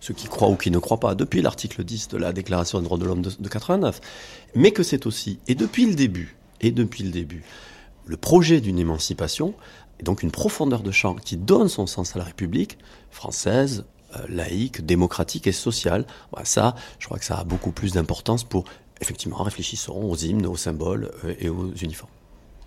Ceux 0.00 0.12
qui 0.12 0.26
croient 0.26 0.50
ou 0.50 0.56
qui 0.56 0.70
ne 0.70 0.78
croient 0.78 1.00
pas, 1.00 1.14
depuis 1.14 1.40
l'article 1.40 1.84
10 1.84 2.08
de 2.08 2.18
la 2.18 2.32
Déclaration 2.32 2.78
des 2.78 2.84
droits 2.84 2.98
de 2.98 3.06
l'homme 3.06 3.22
de, 3.22 3.48
89. 3.48 4.00
Mais 4.54 4.72
que 4.72 4.82
c'est 4.82 5.06
aussi, 5.06 5.38
et 5.48 5.54
depuis 5.54 5.86
le 5.86 5.94
début, 5.94 6.36
et 6.60 6.72
depuis 6.72 7.04
le 7.04 7.10
début, 7.10 7.44
le 8.04 8.16
projet 8.16 8.60
d'une 8.60 8.78
émancipation, 8.78 9.54
et 10.00 10.02
donc 10.02 10.22
une 10.22 10.30
profondeur 10.30 10.82
de 10.82 10.90
champ 10.90 11.14
qui 11.14 11.36
donne 11.36 11.68
son 11.68 11.86
sens 11.86 12.16
à 12.16 12.18
la 12.18 12.24
République 12.24 12.76
française, 13.10 13.84
euh, 14.16 14.18
laïque, 14.28 14.84
démocratique 14.84 15.46
et 15.46 15.52
sociale. 15.52 16.06
ça, 16.42 16.74
je 16.98 17.06
crois 17.06 17.18
que 17.18 17.24
ça 17.24 17.38
a 17.38 17.44
beaucoup 17.44 17.72
plus 17.72 17.92
d'importance 17.92 18.44
pour, 18.44 18.64
effectivement, 19.00 19.42
réfléchissons 19.42 19.94
aux 19.94 20.16
hymnes, 20.16 20.46
aux 20.46 20.56
symboles 20.56 21.12
euh, 21.24 21.34
et 21.38 21.48
aux 21.48 21.72
uniformes. 21.74 22.10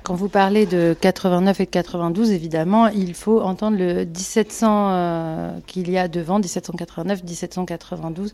Quand 0.08 0.16
vous 0.16 0.30
parlez 0.30 0.66
de 0.66 0.95
89 1.01 1.60
et 1.60 1.66
de 1.66 1.70
92, 1.70 2.32
évidemment, 2.32 2.88
il 2.88 3.14
faut 3.14 3.41
entendre 3.41 3.78
le 3.78 4.05
1700 4.05 4.89
euh, 4.89 5.60
qu'il 5.68 5.91
y 5.91 5.97
a 5.97 6.08
devant, 6.08 6.39
1789-1792, 6.39 8.32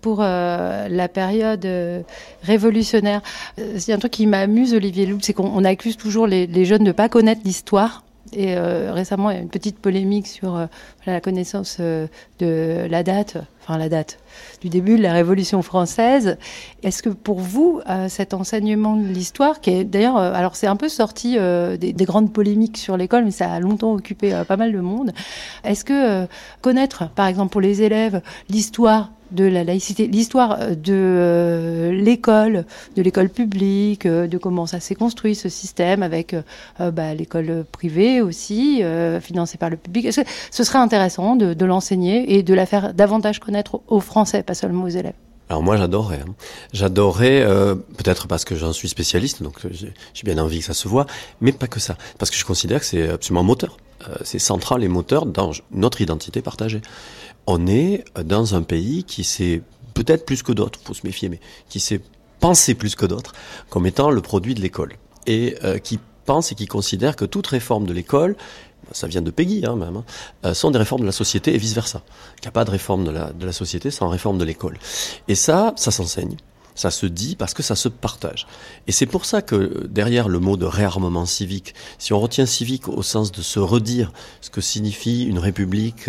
pour 0.00 0.20
euh, 0.22 0.88
la 0.88 1.08
période 1.08 1.66
euh, 1.66 2.00
révolutionnaire. 2.42 3.20
C'est 3.76 3.92
un 3.92 3.98
truc 3.98 4.12
qui 4.12 4.26
m'amuse, 4.26 4.72
Olivier 4.72 5.04
Loup, 5.04 5.18
c'est 5.20 5.34
qu'on 5.34 5.62
accuse 5.62 5.98
toujours 5.98 6.26
les, 6.26 6.46
les 6.46 6.64
jeunes 6.64 6.84
de 6.84 6.88
ne 6.88 6.92
pas 6.92 7.10
connaître 7.10 7.42
l'histoire. 7.44 8.02
Et 8.32 8.54
récemment, 8.56 9.30
il 9.30 9.36
y 9.36 9.38
a 9.38 9.42
une 9.42 9.50
petite 9.50 9.78
polémique 9.78 10.26
sur 10.26 10.68
la 11.04 11.20
connaissance 11.20 11.80
de 11.80 12.86
la 12.88 13.02
date, 13.02 13.38
enfin 13.60 13.76
la 13.76 13.88
date, 13.88 14.20
du 14.60 14.68
début 14.68 14.96
de 14.96 15.02
la 15.02 15.12
Révolution 15.12 15.62
française. 15.62 16.36
Est-ce 16.82 17.02
que 17.02 17.08
pour 17.08 17.40
vous, 17.40 17.80
euh, 17.88 18.08
cet 18.08 18.34
enseignement 18.34 18.96
de 18.96 19.06
l'histoire, 19.06 19.60
qui 19.60 19.70
est 19.70 19.84
d'ailleurs, 19.84 20.18
euh, 20.18 20.32
alors 20.34 20.56
c'est 20.56 20.66
un 20.66 20.76
peu 20.76 20.88
sorti 20.88 21.36
euh, 21.38 21.76
des, 21.76 21.92
grandes 22.04 22.32
polémiques 22.32 22.78
sur 22.78 22.96
l'école, 22.96 23.24
mais 23.24 23.30
ça 23.30 23.52
a 23.52 23.60
longtemps 23.60 23.92
occupé 23.92 24.42
pas 24.48 24.56
mal 24.56 24.72
de 24.72 24.80
monde, 24.80 25.12
est-ce 25.64 25.84
que 25.84 26.26
connaître, 26.60 27.08
par 27.10 27.26
exemple 27.26 27.52
pour 27.52 27.60
les 27.60 27.82
élèves, 27.82 28.20
l'histoire 28.48 29.10
de 29.30 29.44
la 29.44 29.62
laïcité, 29.62 30.08
l'histoire 30.08 30.58
de 30.74 31.90
l'école, 31.92 32.64
de 32.96 33.02
l'école 33.02 33.28
publique, 33.28 34.08
de 34.08 34.38
comment 34.38 34.66
ça 34.66 34.80
s'est 34.80 34.96
construit 34.96 35.36
ce 35.36 35.48
système 35.48 36.02
avec 36.02 36.34
bah, 36.80 37.14
l'école 37.14 37.64
privée 37.70 38.22
aussi, 38.22 38.82
financée 39.20 39.56
par 39.56 39.70
le 39.70 39.76
public. 39.76 40.08
Ce 40.12 40.64
serait 40.64 40.80
intéressant 40.80 41.36
de, 41.36 41.54
de 41.54 41.64
l'enseigner 41.64 42.36
et 42.36 42.42
de 42.42 42.54
la 42.54 42.66
faire 42.66 42.92
davantage 42.92 43.38
connaître 43.38 43.80
aux 43.86 44.00
Français, 44.00 44.19
pas 44.24 44.54
seulement 44.54 44.84
aux 44.84 44.88
élèves 44.88 45.14
alors 45.50 45.64
moi 45.64 45.76
j'adorais, 45.76 46.20
hein. 46.20 46.34
j'adorais 46.72 47.42
euh, 47.42 47.74
peut-être 47.74 48.28
parce 48.28 48.44
que 48.44 48.54
j'en 48.54 48.72
suis 48.72 48.88
spécialiste, 48.88 49.42
donc 49.42 49.56
euh, 49.64 49.70
j'ai 49.72 50.22
bien 50.22 50.38
envie 50.38 50.60
que 50.60 50.64
ça 50.64 50.74
se 50.74 50.86
voit, 50.86 51.06
mais 51.40 51.50
pas 51.50 51.66
que 51.66 51.80
ça, 51.80 51.98
parce 52.20 52.30
que 52.30 52.36
je 52.36 52.44
considère 52.44 52.78
que 52.78 52.86
c'est 52.86 53.08
absolument 53.08 53.42
moteur, 53.42 53.76
euh, 54.08 54.14
c'est 54.22 54.38
central 54.38 54.84
et 54.84 54.88
moteur 54.88 55.26
dans 55.26 55.50
notre 55.72 56.02
identité 56.02 56.40
partagée. 56.40 56.80
On 57.48 57.66
est 57.66 58.04
dans 58.24 58.54
un 58.54 58.62
pays 58.62 59.02
qui 59.02 59.24
s'est 59.24 59.62
peut-être 59.92 60.24
plus 60.24 60.44
que 60.44 60.52
d'autres, 60.52 60.78
faut 60.84 60.94
se 60.94 61.04
méfier, 61.04 61.28
mais 61.28 61.40
qui 61.68 61.80
s'est 61.80 62.00
pensé 62.38 62.74
plus 62.74 62.94
que 62.94 63.04
d'autres 63.04 63.32
comme 63.70 63.86
étant 63.86 64.10
le 64.10 64.20
produit 64.20 64.54
de 64.54 64.60
l'école 64.60 64.94
et 65.26 65.56
qui 65.82 65.98
pense 66.26 66.52
et 66.52 66.54
qui 66.54 66.66
considère 66.66 67.16
que 67.16 67.24
toute 67.24 67.48
réforme 67.48 67.86
de 67.86 67.92
l'école 67.92 68.36
ça 68.92 69.06
vient 69.06 69.22
de 69.22 69.30
Peggy 69.30 69.64
hein, 69.64 69.76
même, 69.76 70.02
hein, 70.42 70.54
sont 70.54 70.70
des 70.70 70.78
réformes 70.78 71.02
de 71.02 71.06
la 71.06 71.12
société 71.12 71.54
et 71.54 71.58
vice-versa. 71.58 72.02
Il 72.38 72.42
n'y 72.42 72.48
a 72.48 72.52
pas 72.52 72.64
de 72.64 72.70
réforme 72.70 73.04
de 73.04 73.10
la, 73.10 73.32
de 73.32 73.46
la 73.46 73.52
société 73.52 73.90
sans 73.90 74.08
réforme 74.08 74.38
de 74.38 74.44
l'école. 74.44 74.78
Et 75.28 75.34
ça, 75.34 75.72
ça 75.76 75.90
s'enseigne. 75.90 76.36
Ça 76.74 76.90
se 76.90 77.04
dit 77.04 77.36
parce 77.36 77.52
que 77.52 77.62
ça 77.62 77.76
se 77.76 77.88
partage. 77.88 78.46
Et 78.86 78.92
c'est 78.92 79.06
pour 79.06 79.26
ça 79.26 79.42
que 79.42 79.86
derrière 79.86 80.28
le 80.28 80.38
mot 80.38 80.56
de 80.56 80.64
réarmement 80.64 81.26
civique, 81.26 81.74
si 81.98 82.12
on 82.12 82.20
retient 82.20 82.46
civique 82.46 82.88
au 82.88 83.02
sens 83.02 83.32
de 83.32 83.42
se 83.42 83.58
redire 83.58 84.12
ce 84.40 84.48
que 84.48 84.62
signifie 84.62 85.24
une 85.24 85.38
république 85.38 86.08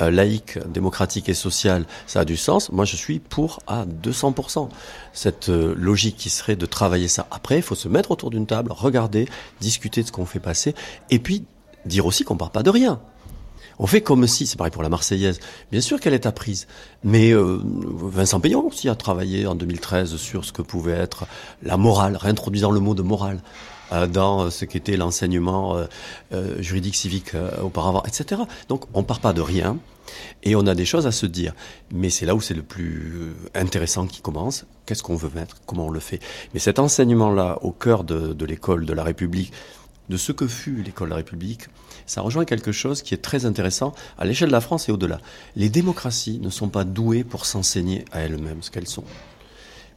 euh, 0.00 0.10
laïque, 0.10 0.58
démocratique 0.68 1.28
et 1.28 1.34
sociale, 1.34 1.84
ça 2.06 2.20
a 2.20 2.24
du 2.24 2.36
sens. 2.36 2.72
Moi, 2.72 2.84
je 2.84 2.96
suis 2.96 3.20
pour 3.20 3.60
à 3.66 3.84
200%. 3.86 4.68
Cette 5.12 5.50
euh, 5.50 5.74
logique 5.76 6.16
qui 6.16 6.30
serait 6.30 6.56
de 6.56 6.66
travailler 6.66 7.08
ça. 7.08 7.26
Après, 7.30 7.56
il 7.56 7.62
faut 7.62 7.74
se 7.74 7.88
mettre 7.88 8.10
autour 8.10 8.30
d'une 8.30 8.46
table, 8.46 8.72
regarder, 8.72 9.28
discuter 9.60 10.02
de 10.02 10.08
ce 10.08 10.12
qu'on 10.12 10.26
fait 10.26 10.40
passer, 10.40 10.74
et 11.10 11.18
puis 11.18 11.44
dire 11.88 12.06
aussi 12.06 12.24
qu'on 12.24 12.36
part 12.36 12.50
pas 12.50 12.62
de 12.62 12.70
rien. 12.70 13.00
On 13.78 13.86
fait 13.86 14.00
comme 14.00 14.26
si, 14.26 14.46
c'est 14.46 14.56
pareil 14.56 14.72
pour 14.72 14.82
la 14.82 14.88
Marseillaise, 14.88 15.38
bien 15.70 15.80
sûr 15.80 16.00
qu'elle 16.00 16.14
est 16.14 16.26
apprise, 16.26 16.66
mais 17.04 17.30
euh, 17.32 17.60
Vincent 17.62 18.40
Payon 18.40 18.66
aussi 18.66 18.88
a 18.88 18.96
travaillé 18.96 19.46
en 19.46 19.54
2013 19.54 20.16
sur 20.16 20.44
ce 20.44 20.52
que 20.52 20.62
pouvait 20.62 20.92
être 20.92 21.26
la 21.62 21.76
morale, 21.76 22.16
réintroduisant 22.16 22.72
le 22.72 22.80
mot 22.80 22.94
de 22.94 23.02
morale 23.02 23.40
euh, 23.92 24.08
dans 24.08 24.46
euh, 24.46 24.50
ce 24.50 24.64
qu'était 24.64 24.96
l'enseignement 24.96 25.76
juridique 26.58 26.96
civique 26.96 27.32
auparavant, 27.62 28.02
etc. 28.02 28.42
Donc 28.68 28.84
on 28.94 29.04
part 29.04 29.20
pas 29.20 29.32
de 29.32 29.40
rien 29.40 29.78
et 30.42 30.56
on 30.56 30.66
a 30.66 30.74
des 30.74 30.84
choses 30.84 31.06
à 31.06 31.12
se 31.12 31.26
dire. 31.26 31.54
Mais 31.92 32.10
c'est 32.10 32.26
là 32.26 32.34
où 32.34 32.40
c'est 32.40 32.54
le 32.54 32.62
plus 32.62 33.32
intéressant 33.54 34.06
qui 34.06 34.20
commence. 34.20 34.66
Qu'est-ce 34.86 35.02
qu'on 35.02 35.16
veut 35.16 35.30
mettre? 35.34 35.58
Comment 35.66 35.86
on 35.86 35.90
le 35.90 36.00
fait? 36.00 36.20
Mais 36.52 36.60
cet 36.60 36.78
enseignement-là 36.78 37.58
au 37.62 37.70
cœur 37.70 38.02
de 38.02 38.44
l'école 38.44 38.86
de 38.86 38.92
la 38.92 39.04
République, 39.04 39.52
de 40.08 40.16
ce 40.16 40.32
que 40.32 40.46
fut 40.46 40.82
l'école 40.82 41.08
de 41.08 41.10
la 41.10 41.16
République, 41.16 41.68
ça 42.06 42.22
rejoint 42.22 42.44
quelque 42.44 42.72
chose 42.72 43.02
qui 43.02 43.14
est 43.14 43.22
très 43.22 43.44
intéressant 43.44 43.94
à 44.18 44.24
l'échelle 44.24 44.48
de 44.48 44.52
la 44.52 44.60
France 44.60 44.88
et 44.88 44.92
au-delà. 44.92 45.20
Les 45.56 45.68
démocraties 45.68 46.38
ne 46.40 46.50
sont 46.50 46.68
pas 46.68 46.84
douées 46.84 47.24
pour 47.24 47.46
s'enseigner 47.46 48.04
à 48.12 48.20
elles-mêmes 48.20 48.62
ce 48.62 48.70
qu'elles 48.70 48.88
sont. 48.88 49.04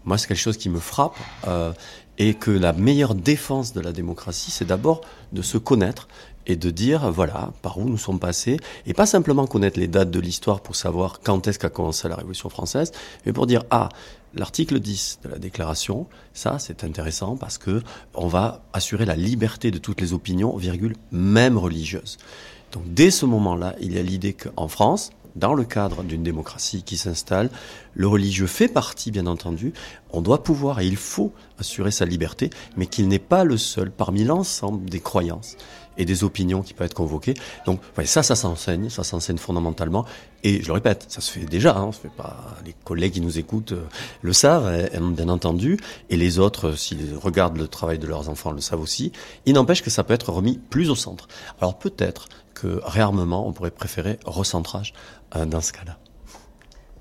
Moi, 0.04 0.18
c'est 0.18 0.28
quelque 0.28 0.38
chose 0.38 0.58
qui 0.58 0.70
me 0.70 0.80
frappe 0.80 1.16
euh, 1.48 1.74
et 2.18 2.34
que 2.34 2.52
la 2.52 2.74
meilleure 2.74 3.16
défense 3.16 3.72
de 3.74 3.82
la 3.82 3.92
démocratie, 3.92 4.52
c'est 4.52 4.66
d'abord 4.66 5.02
de 5.32 5.42
se 5.42 5.58
connaître 5.58 6.08
et 6.48 6.56
de 6.56 6.70
dire, 6.72 7.12
voilà, 7.12 7.52
par 7.62 7.78
où 7.78 7.86
nous 7.86 8.00
sommes 8.00 8.20
passés, 8.20 8.58
et 8.88 8.94
pas 8.94 9.06
simplement 9.06 9.46
connaître 9.46 9.80
les 9.80 9.88
dates 9.88 10.10
de 10.10 10.20
l'histoire 10.20 10.62
pour 10.62 10.76
savoir 10.76 11.20
quand 11.24 11.48
est-ce 11.48 11.60
qu'a 11.60 11.70
commencé 11.70 12.10
la 12.10 12.16
Révolution 12.16 12.50
française, 12.50 12.92
mais 13.26 13.34
pour 13.34 13.46
dire, 13.46 13.64
ah, 13.70 13.90
L'article 14.34 14.80
10 14.80 15.20
de 15.24 15.30
la 15.30 15.40
déclaration, 15.40 16.08
ça 16.34 16.58
c'est 16.58 16.86
intéressant 16.86 17.36
parce 17.36 17.58
que 17.58 17.84
on 18.14 18.28
va 18.28 18.64
assurer 18.72 19.04
la 19.04 19.16
liberté 19.16 19.72
de 19.72 19.78
toutes 19.78 20.00
les 20.00 20.14
opinions, 20.14 20.56
virgule, 20.56 20.96
même 21.12 21.58
religieuses. 21.58 22.18
Donc 22.72 22.84
dès 22.94 23.12
ce 23.12 23.26
moment-là, 23.26 23.76
il 23.82 23.94
y 23.94 24.00
a 24.00 24.02
l'idée 24.02 24.34
qu'en 24.34 24.70
France, 24.70 25.12
dans 25.36 25.54
le 25.54 25.64
cadre 25.64 26.04
d'une 26.04 26.24
démocratie 26.24 26.84
qui 26.84 26.98
s'installe, 26.98 27.50
le 27.94 28.08
religieux 28.08 28.48
fait 28.48 28.68
partie, 28.68 29.12
bien 29.12 29.28
entendu. 29.28 29.74
On 30.12 30.22
doit 30.22 30.44
pouvoir 30.44 30.80
et 30.80 30.88
il 30.88 30.98
faut 30.98 31.34
assurer 31.58 31.92
sa 31.92 32.06
liberté, 32.06 32.50
mais 32.78 32.86
qu'il 32.86 33.08
n'est 33.08 33.20
pas 33.20 33.44
le 33.44 33.58
seul 33.58 33.92
parmi 33.92 34.24
l'ensemble 34.24 34.90
des 34.90 35.00
croyances 35.00 35.58
et 35.98 36.06
des 36.06 36.24
opinions 36.24 36.62
qui 36.62 36.74
peuvent 36.74 36.86
être 36.86 36.94
convoquées. 36.94 37.34
Donc 37.66 37.82
ça, 38.06 38.24
ça 38.24 38.36
s'enseigne, 38.36 38.90
ça 38.90 39.04
s'enseigne 39.04 39.38
fondamentalement. 39.38 40.06
Et 40.44 40.62
je 40.62 40.68
le 40.68 40.74
répète, 40.74 41.06
ça 41.10 41.22
se 41.22 41.32
fait 41.32 41.46
déjà. 41.46 41.78
Hein, 41.78 41.92
fait 41.92 42.10
pas, 42.10 42.56
les 42.66 42.74
collègues 42.84 43.14
qui 43.14 43.22
nous 43.22 43.38
écoutent 43.38 43.74
euh, 43.74 43.86
le 44.22 44.34
savent, 44.34 44.68
hein, 44.68 45.12
bien 45.12 45.30
entendu, 45.30 45.78
et 46.10 46.18
les 46.18 46.40
autres, 46.40 46.70
euh, 46.70 46.76
s'ils 46.76 47.16
regardent 47.16 47.58
le 47.58 47.68
travail 47.68 48.00
de 48.00 48.08
leurs 48.08 48.30
enfants, 48.30 48.52
le 48.52 48.62
savent 48.62 48.82
aussi. 48.82 49.12
Il 49.46 49.54
n'empêche 49.54 49.84
que 49.84 49.90
ça 49.90 50.04
peut 50.04 50.14
être 50.14 50.32
remis 50.32 50.60
plus 50.70 50.90
au 50.90 50.96
centre. 50.96 51.28
Alors 51.60 51.78
peut-être 51.78 52.28
que 52.54 52.80
réarmement, 52.84 53.48
on 53.48 53.54
pourrait 53.54 53.72
préférer 53.72 54.20
recentrage 54.26 54.94
euh, 55.36 55.46
dans 55.46 55.62
ce 55.62 55.74
cas-là 55.74 55.98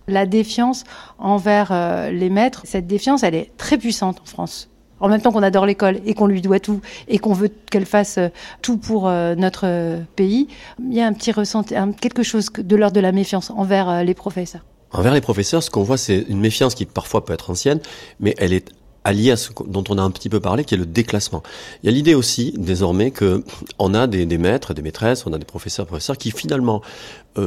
la 0.08 0.26
défiance 0.26 0.82
envers 1.18 1.70
les 2.10 2.30
maîtres, 2.30 2.62
cette 2.64 2.88
défiance, 2.88 3.22
elle 3.22 3.36
est 3.36 3.56
très 3.56 3.78
puissante 3.78 4.20
en 4.20 4.24
France 4.24 4.68
en 5.00 5.08
même 5.08 5.20
temps 5.20 5.32
qu'on 5.32 5.42
adore 5.42 5.66
l'école 5.66 6.00
et 6.04 6.14
qu'on 6.14 6.26
lui 6.26 6.40
doit 6.40 6.60
tout 6.60 6.80
et 7.08 7.18
qu'on 7.18 7.32
veut 7.32 7.50
qu'elle 7.70 7.86
fasse 7.86 8.18
euh, 8.18 8.28
tout 8.62 8.76
pour 8.76 9.08
euh, 9.08 9.34
notre 9.34 9.66
euh, 9.66 10.00
pays, 10.16 10.48
il 10.78 10.94
y 10.94 11.00
a 11.00 11.06
un 11.06 11.12
petit 11.12 11.32
ressenti, 11.32 11.74
quelque 12.00 12.22
chose 12.22 12.50
de 12.56 12.76
l'ordre 12.76 12.94
de 12.94 13.00
la 13.00 13.12
méfiance 13.12 13.50
envers 13.50 14.04
les 14.04 14.14
professeurs. 14.14 14.62
Envers 14.92 15.14
les 15.14 15.20
professeurs, 15.20 15.62
ce 15.62 15.70
qu'on 15.70 15.82
voit, 15.82 15.96
c'est 15.96 16.24
une 16.28 16.40
méfiance 16.40 16.74
qui 16.74 16.84
parfois 16.84 17.24
peut 17.24 17.32
être 17.32 17.50
ancienne, 17.50 17.80
mais 18.18 18.34
elle 18.38 18.52
est 18.52 18.72
alliée 19.04 19.30
à 19.30 19.36
ce 19.36 19.50
dont 19.66 19.84
on 19.88 19.98
a 19.98 20.02
un 20.02 20.10
petit 20.10 20.28
peu 20.28 20.40
parlé, 20.40 20.64
qui 20.64 20.74
est 20.74 20.78
le 20.78 20.86
déclassement. 20.86 21.42
Il 21.82 21.86
y 21.86 21.88
a 21.88 21.92
l'idée 21.92 22.14
aussi, 22.14 22.52
désormais, 22.56 23.10
que 23.10 23.44
on 23.78 23.94
a 23.94 24.06
des, 24.06 24.26
des 24.26 24.38
maîtres, 24.38 24.74
des 24.74 24.82
maîtresses, 24.82 25.26
on 25.26 25.32
a 25.32 25.38
des 25.38 25.44
professeurs, 25.44 25.86
professeurs 25.86 26.18
qui 26.18 26.30
finalement 26.30 26.82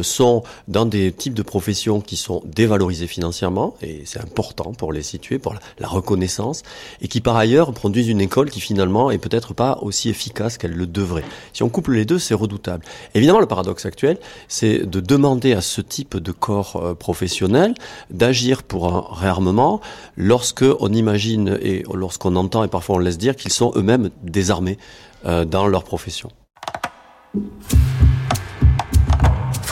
sont 0.01 0.43
dans 0.67 0.85
des 0.85 1.11
types 1.11 1.33
de 1.33 1.43
professions 1.43 2.01
qui 2.01 2.17
sont 2.17 2.41
dévalorisées 2.45 3.07
financièrement, 3.07 3.75
et 3.81 4.03
c'est 4.05 4.21
important 4.21 4.73
pour 4.73 4.93
les 4.93 5.03
situer, 5.03 5.39
pour 5.39 5.55
la, 5.79 5.87
reconnaissance, 5.87 6.63
et 7.01 7.07
qui 7.07 7.21
par 7.21 7.35
ailleurs 7.35 7.73
produisent 7.73 8.07
une 8.07 8.21
école 8.21 8.49
qui 8.49 8.61
finalement 8.61 9.11
est 9.11 9.17
peut-être 9.17 9.53
pas 9.53 9.79
aussi 9.81 10.09
efficace 10.09 10.57
qu'elle 10.57 10.73
le 10.73 10.87
devrait. 10.87 11.23
Si 11.51 11.63
on 11.63 11.69
couple 11.69 11.93
les 11.93 12.05
deux, 12.05 12.19
c'est 12.19 12.33
redoutable. 12.33 12.85
Évidemment, 13.13 13.39
le 13.39 13.45
paradoxe 13.45 13.85
actuel, 13.85 14.17
c'est 14.47 14.89
de 14.89 14.99
demander 14.99 15.53
à 15.53 15.61
ce 15.61 15.81
type 15.81 16.17
de 16.17 16.31
corps 16.31 16.77
euh, 16.77 16.93
professionnel 16.93 17.73
d'agir 18.09 18.63
pour 18.63 18.93
un 18.93 19.05
réarmement 19.11 19.81
lorsque 20.17 20.65
on 20.79 20.93
imagine 20.93 21.57
et 21.61 21.83
lorsqu'on 21.93 22.35
entend 22.35 22.63
et 22.63 22.67
parfois 22.67 22.95
on 22.95 22.99
laisse 22.99 23.17
dire 23.17 23.35
qu'ils 23.35 23.51
sont 23.51 23.71
eux-mêmes 23.75 24.09
désarmés 24.23 24.77
euh, 25.25 25.45
dans 25.45 25.67
leur 25.67 25.83
profession. 25.83 26.29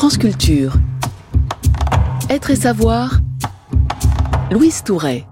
France 0.02 0.18
Culture. 0.18 0.74
Être 2.28 2.50
et 2.50 2.56
savoir. 2.56 3.20
Louise 4.50 4.84
Touret. 4.84 5.28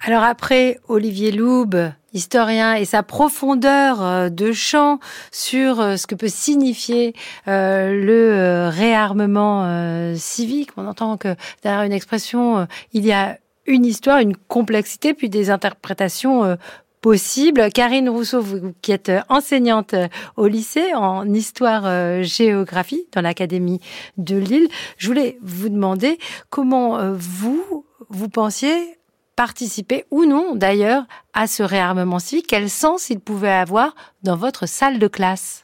Alors 0.00 0.22
après 0.22 0.80
Olivier 0.88 1.32
Loube, 1.32 1.76
historien, 2.14 2.76
et 2.76 2.86
sa 2.86 3.02
profondeur 3.02 4.02
euh, 4.02 4.28
de 4.30 4.52
champ 4.52 5.00
sur 5.30 5.82
euh, 5.82 5.96
ce 5.96 6.06
que 6.06 6.14
peut 6.14 6.30
signifier 6.30 7.12
euh, 7.46 7.92
le 7.92 8.70
réarmement 8.70 10.16
civique, 10.16 10.70
on 10.78 10.86
entend 10.86 11.18
que 11.18 11.36
derrière 11.62 11.82
une 11.82 11.92
expression, 11.92 12.66
il 12.94 13.04
y 13.04 13.12
a 13.12 13.36
une 13.66 13.84
histoire, 13.84 14.20
une 14.20 14.34
complexité, 14.34 15.12
puis 15.12 15.28
des 15.28 15.50
interprétations 15.50 16.56
possible. 17.00 17.70
Karine 17.72 18.08
Rousseau, 18.08 18.40
vous 18.40 18.72
qui 18.82 18.92
êtes 18.92 19.12
enseignante 19.28 19.94
au 20.36 20.46
lycée 20.46 20.94
en 20.94 21.32
histoire-géographie 21.32 23.04
euh, 23.06 23.10
dans 23.12 23.20
l'Académie 23.20 23.80
de 24.16 24.36
Lille, 24.36 24.68
je 24.96 25.06
voulais 25.06 25.38
vous 25.42 25.68
demander 25.68 26.18
comment 26.50 26.98
euh, 26.98 27.14
vous, 27.16 27.84
vous 28.08 28.28
pensiez 28.28 28.98
participer 29.36 30.04
ou 30.10 30.24
non 30.24 30.56
d'ailleurs 30.56 31.04
à 31.32 31.46
ce 31.46 31.62
réarmement 31.62 32.18
civique, 32.18 32.46
quel 32.48 32.68
sens 32.68 33.10
il 33.10 33.20
pouvait 33.20 33.48
avoir 33.48 33.94
dans 34.24 34.36
votre 34.36 34.66
salle 34.66 34.98
de 34.98 35.06
classe? 35.06 35.62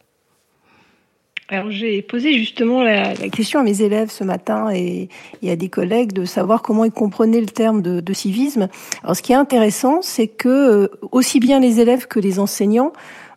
Alors 1.48 1.70
j'ai 1.70 2.00
posé 2.00 2.32
justement 2.32 2.82
la, 2.82 3.14
question 3.28 3.60
à 3.60 3.62
mes 3.62 3.82
élèves 3.82 4.10
ce 4.10 4.24
matin 4.24 4.70
et, 4.72 5.08
à 5.46 5.56
des 5.56 5.68
collègues 5.68 6.12
de 6.12 6.24
savoir 6.24 6.62
comment 6.62 6.84
ils 6.84 6.92
comprenaient 6.92 7.40
le 7.40 7.46
terme 7.46 7.82
de, 7.82 8.12
civisme. 8.14 8.68
Alors 9.02 9.14
ce 9.14 9.22
qui 9.22 9.32
est 9.32 9.36
intéressant, 9.36 10.00
c'est 10.00 10.28
que 10.28 10.48
euh, 10.48 10.88
aussi 11.12 11.40
bien 11.40 11.60
les 11.60 11.80
élèves 11.80 12.06
que 12.06 12.18
les 12.18 12.38
enseignants 12.38 12.92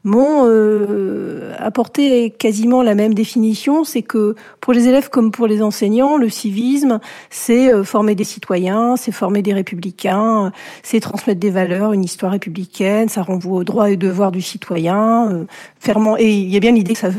m'ont 0.08 0.46
euh, 0.46 1.54
apporté 1.60 2.32
quasiment 2.32 2.82
la 2.82 2.96
même 2.96 3.14
définition, 3.14 3.84
c'est 3.84 4.02
que 4.02 4.36
pour 4.62 4.74
les 4.74 4.88
élèves 4.88 5.10
comme 5.10 5.32
pour 5.32 5.48
les 5.48 5.62
enseignants, 5.62 6.18
le 6.18 6.30
civisme, 6.30 7.00
c'est 7.30 7.74
euh, 7.74 7.84
former 7.84 8.16
des 8.16 8.24
citoyens, 8.24 8.96
c'est 8.96 9.12
former 9.12 9.42
des 9.42 9.54
républicains, 9.54 10.52
c'est 10.82 11.02
transmettre 11.02 11.40
des 11.40 11.50
valeurs, 11.50 11.94
une 11.94 12.06
histoire 12.06 12.32
républicaine, 12.32 13.10
ça 13.10 13.22
renvoie 13.22 13.60
aux 13.60 13.64
droits 13.64 13.90
et 13.90 13.98
devoirs 13.98 14.32
du 14.32 14.42
citoyen, 14.42 15.30
euh, 15.32 16.18
et 16.20 16.32
il 16.32 16.50
y 16.50 16.58
a 16.58 16.60
bien 16.60 16.72
l'idée 16.72 16.94
que 16.94 17.00
ça 17.00 17.12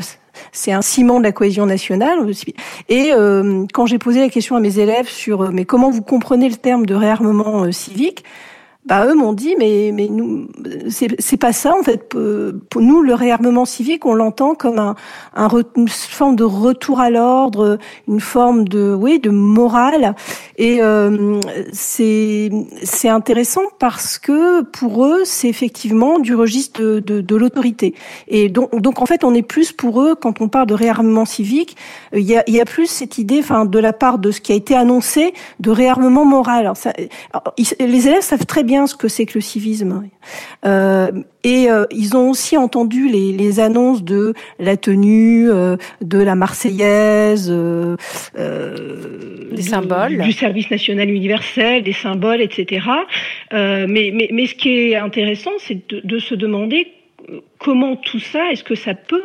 c'est 0.53 0.73
un 0.73 0.83
ciment 0.83 1.19
de 1.19 1.25
la 1.25 1.33
cohésion 1.33 1.67
nationale. 1.67 2.19
Et 2.89 3.13
euh, 3.13 3.65
quand 3.73 3.87
j'ai 3.87 3.99
posé 3.99 4.21
la 4.21 4.29
question 4.29 4.57
à 4.57 4.61
mes 4.61 4.79
élèves 4.79 5.09
sur 5.09 5.43
euh, 5.43 5.51
mais 5.53 5.65
comment 5.65 5.91
vous 5.91 6.03
comprenez 6.03 6.49
le 6.49 6.57
terme 6.57 6.87
de 6.87 6.95
réarmement 6.95 7.65
euh, 7.65 7.73
civique, 7.73 8.25
bah 8.89 9.05
eux 9.07 9.15
m'ont 9.15 9.35
dit 9.35 9.55
mais 9.59 9.91
mais 9.93 10.09
nous 10.09 10.49
c'est 10.89 11.37
pas 11.37 11.53
ça 11.53 11.75
en 11.79 11.83
fait. 11.83 12.09
Pour 12.09 12.81
nous 12.81 13.03
le 13.03 13.13
réarmement 13.13 13.67
civique 13.67 14.07
on 14.07 14.15
l'entend 14.15 14.55
comme 14.55 14.79
un, 14.79 14.97
un 15.35 15.49
une 15.77 15.89
forme 15.89 16.37
de 16.37 16.45
retour 16.45 16.99
à 16.99 17.11
l'ordre 17.11 17.79
une 18.09 18.21
forme 18.21 18.67
de 18.67 18.97
oui 18.99 19.21
de 19.21 19.29
morale. 19.29 20.15
Et 20.57 20.79
euh, 20.81 21.39
c'est 21.71 22.51
c'est 22.83 23.11
intéressant 23.11 23.65
parce 23.79 24.19
que 24.19 24.63
pour 24.63 25.05
eux 25.05 25.21
c'est 25.25 25.49
effectivement 25.49 26.19
du 26.19 26.35
registre 26.35 26.81
de, 26.81 27.21
de, 27.21 27.37
l'autorité. 27.37 27.95
Et 28.29 28.49
donc 28.49 28.75
donc 28.81 29.03
en 29.03 29.07
fait 29.07 29.23
on 29.23 29.35
est 29.35 29.43
plus 29.43 29.71
pour 29.73 30.01
eux 30.01 30.15
quand 30.15 30.41
on 30.41 30.49
parle 30.49 30.67
de 30.67 30.75
réarmement 30.75 31.27
civique 31.27 31.77
il 32.15 32.23
y 32.23 32.37
a 32.39 32.43
il 32.47 32.55
y 32.55 32.61
a 32.61 32.65
plus 32.65 32.87
cette 32.87 33.19
idée 33.19 33.41
enfin 33.41 33.67
de 33.67 33.79
la 33.79 33.93
part 33.93 34.19
de 34.19 34.31
ce 34.31 34.41
qui 34.41 34.53
a 34.53 34.55
été 34.55 34.75
annoncé 34.75 35.35
de 35.61 35.71
réarmement 35.71 36.25
moral. 36.25 36.73
Alors 37.33 37.55
les 37.79 38.09
élèves 38.09 38.23
savent 38.23 38.47
très 38.47 38.65
bien 38.65 38.78
bien 38.79 38.87
ce 38.87 38.95
que 38.95 39.09
c'est 39.09 39.27
que 39.27 39.35
le 39.35 39.41
civisme. 39.41 40.09
Euh, 40.65 41.11
et 41.43 41.69
euh, 41.69 41.85
ils 41.91 42.17
ont 42.17 42.31
aussi 42.31 42.57
entendu 42.57 43.09
les, 43.09 43.33
les, 43.33 43.59
annonces 43.59 44.05
de 44.05 44.35
la 44.61 44.77
tenue, 44.77 45.51
euh, 45.51 45.77
de 46.01 46.19
la 46.19 46.37
Marseillaise, 46.37 47.51
des 47.51 47.97
symboles, 49.63 50.23
du 50.23 50.33
service 50.33 50.71
national 50.71 51.11
universel, 51.11 51.83
des 51.83 51.93
symboles, 51.93 52.41
etc. 52.41 52.87
mais, 53.53 54.13
mais, 54.15 54.29
mais 54.33 54.47
ce 54.47 54.55
qui 54.55 54.71
est 54.71 54.97
intéressant, 54.97 55.51
c'est 55.59 55.89
de, 55.89 56.01
de 56.05 56.19
se 56.21 56.37
demander 56.37 56.87
comment 57.59 57.97
tout 57.97 58.21
ça, 58.21 58.53
est-ce 58.53 58.63
que 58.63 58.77
ça 58.77 58.95
peut 58.95 59.25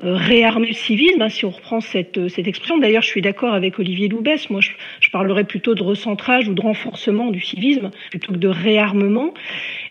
réarmer 0.00 0.68
le 0.68 0.74
civisme, 0.74 1.22
hein, 1.22 1.28
si 1.28 1.44
on 1.44 1.50
reprend 1.50 1.80
cette, 1.80 2.18
euh, 2.18 2.28
cette 2.28 2.46
expression. 2.46 2.78
D'ailleurs, 2.78 3.02
je 3.02 3.08
suis 3.08 3.22
d'accord 3.22 3.52
avec 3.52 3.78
Olivier 3.78 4.08
Loubès. 4.08 4.48
Moi, 4.50 4.60
je, 4.60 4.70
je, 5.00 5.10
parlerais 5.10 5.44
plutôt 5.44 5.74
de 5.74 5.82
recentrage 5.82 6.48
ou 6.48 6.54
de 6.54 6.60
renforcement 6.60 7.30
du 7.30 7.40
civisme 7.40 7.90
plutôt 8.10 8.32
que 8.32 8.38
de 8.38 8.48
réarmement. 8.48 9.34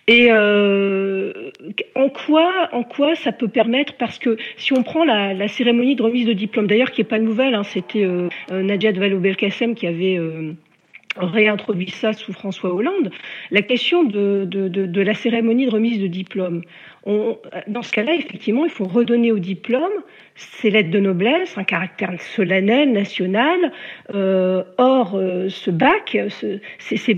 Et 0.08 0.28
euh, 0.32 1.52
en 1.96 2.08
quoi, 2.08 2.70
en 2.72 2.84
quoi 2.84 3.16
ça 3.16 3.34
peut 3.34 3.50
permettre 3.50 3.96
Parce 3.98 4.20
que 4.20 4.38
si 4.56 4.72
on 4.72 4.82
prend 4.82 5.04
la, 5.04 5.48
cérémonie 5.50 5.96
de 5.96 6.04
remise 6.04 6.26
de 6.26 6.32
diplôme, 6.32 6.68
d'ailleurs 6.68 6.92
qui 6.92 7.02
est 7.02 7.06
pas 7.06 7.20
nouvelle, 7.20 7.54
hein, 7.56 7.64
c'était 7.64 8.06
euh, 8.06 8.30
Najat 8.50 8.94
Vallaud-Belkacem 8.94 9.76
qui 9.76 9.86
avait 9.86 10.18
euh, 10.18 10.54
réintroduit 11.18 11.90
ça 11.90 12.14
sous 12.14 12.32
François 12.32 12.74
Hollande, 12.74 13.12
la 13.52 13.62
question 13.62 14.04
de, 14.04 14.46
de, 14.46 14.70
de, 14.70 14.86
de, 14.86 15.02
la 15.02 15.14
cérémonie 15.14 15.66
de 15.66 15.72
remise 15.72 16.00
de 16.00 16.08
diplôme. 16.08 16.62
On, 17.06 17.38
dans 17.68 17.84
ce 17.84 17.92
cas-là, 17.94 18.14
effectivement, 18.16 18.66
il 18.66 18.72
faut 18.72 18.86
redonner 18.86 19.32
au 19.32 19.40
diplôme 19.40 19.94
ses 20.38 20.70
lettres 20.70 20.92
de 20.92 21.00
noblesse, 21.00 21.58
un 21.58 21.64
caractère 21.64 22.14
solennel, 22.22 22.92
national. 22.92 23.72
Euh, 24.14 24.64
or, 24.78 25.16
euh, 25.16 25.50
ce 25.50 25.72
bac, 25.72 26.18
ce, 26.30 26.60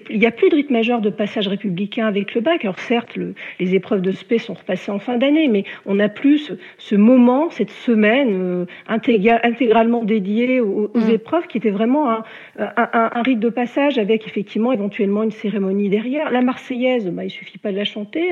il 0.09 0.19
n'y 0.19 0.25
a 0.25 0.31
plus 0.31 0.49
de 0.49 0.55
rythme 0.55 0.73
majeur 0.73 1.01
de 1.01 1.09
passage 1.09 1.47
républicain 1.47 2.07
avec 2.07 2.33
le 2.33 2.41
bac. 2.41 2.63
Alors 2.63 2.79
certes, 2.79 3.15
le, 3.15 3.33
les 3.59 3.75
épreuves 3.75 4.01
de 4.01 4.11
spé 4.11 4.37
sont 4.37 4.53
repassées 4.53 4.91
en 4.91 4.99
fin 4.99 5.17
d'année, 5.17 5.47
mais 5.47 5.65
on 5.85 5.95
n'a 5.95 6.09
plus 6.09 6.37
ce, 6.39 6.53
ce, 6.77 6.95
moment, 6.95 7.49
cette 7.49 7.71
semaine 7.71 8.29
euh, 8.31 8.65
intégralement 8.87 10.03
dédiée 10.03 10.61
aux, 10.61 10.91
aux 10.93 10.99
mmh. 10.99 11.11
épreuves, 11.11 11.47
qui 11.47 11.57
était 11.57 11.69
vraiment 11.71 12.11
un, 12.11 12.23
un, 12.57 12.89
un, 13.13 13.21
rite 13.21 13.39
de 13.39 13.49
passage 13.49 13.97
avec 13.97 14.25
effectivement 14.27 14.71
éventuellement 14.71 15.23
une 15.23 15.31
cérémonie 15.31 15.89
derrière. 15.89 16.31
La 16.31 16.41
Marseillaise, 16.41 17.07
bah, 17.09 17.25
il 17.25 17.29
suffit 17.29 17.57
pas 17.57 17.71
de 17.71 17.77
la 17.77 17.85
chanter. 17.85 18.31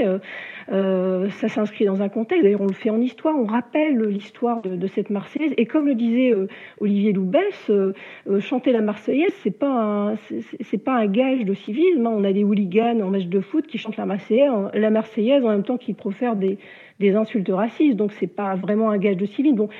Euh, 0.71 1.29
ça 1.29 1.47
s'inscrit 1.47 1.85
dans 1.85 2.01
un 2.01 2.09
contexte. 2.09 2.43
D'ailleurs, 2.43 2.61
on 2.61 2.67
le 2.67 2.73
fait 2.73 2.89
en 2.89 2.99
histoire, 2.99 3.35
on 3.37 3.45
rappelle 3.45 3.99
l'histoire 4.03 4.61
de, 4.61 4.87
cette 4.87 5.09
Marseillaise. 5.09 5.53
Et 5.57 5.65
comme 5.65 5.87
le 5.87 5.95
disait 5.95 6.33
euh, 6.33 6.47
Olivier 6.79 7.13
Loubès, 7.13 7.69
euh 7.69 7.93
chanter 8.39 8.71
la 8.71 8.81
Marseillaise, 8.81 9.33
c'est 9.43 9.57
pas 9.57 10.13
c'est 10.61 10.83
pas 10.83 10.93
un 10.93 11.07
gage 11.07 11.45
de 11.45 11.53
civisme. 11.53 12.05
Hein. 12.05 12.13
On 12.13 12.23
a 12.23 12.33
des 12.33 12.43
hooligans 12.43 12.99
en 13.01 13.09
match 13.09 13.25
de 13.25 13.39
foot 13.39 13.65
qui 13.67 13.77
chantent 13.77 13.97
la 13.97 14.05
Marseillaise, 14.05 14.51
la 14.73 14.89
Marseillaise 14.89 15.43
en 15.43 15.49
même 15.49 15.63
temps 15.63 15.77
qu'ils 15.77 15.95
profèrent 15.95 16.35
des, 16.35 16.57
des 16.99 17.15
insultes 17.15 17.49
racistes. 17.49 17.95
Donc, 17.95 18.11
c'est 18.13 18.27
pas 18.27 18.55
vraiment 18.55 18.89
un 18.89 18.97
gage 18.97 19.17
de 19.17 19.25
civisme. 19.25 19.55
Donc, 19.55 19.71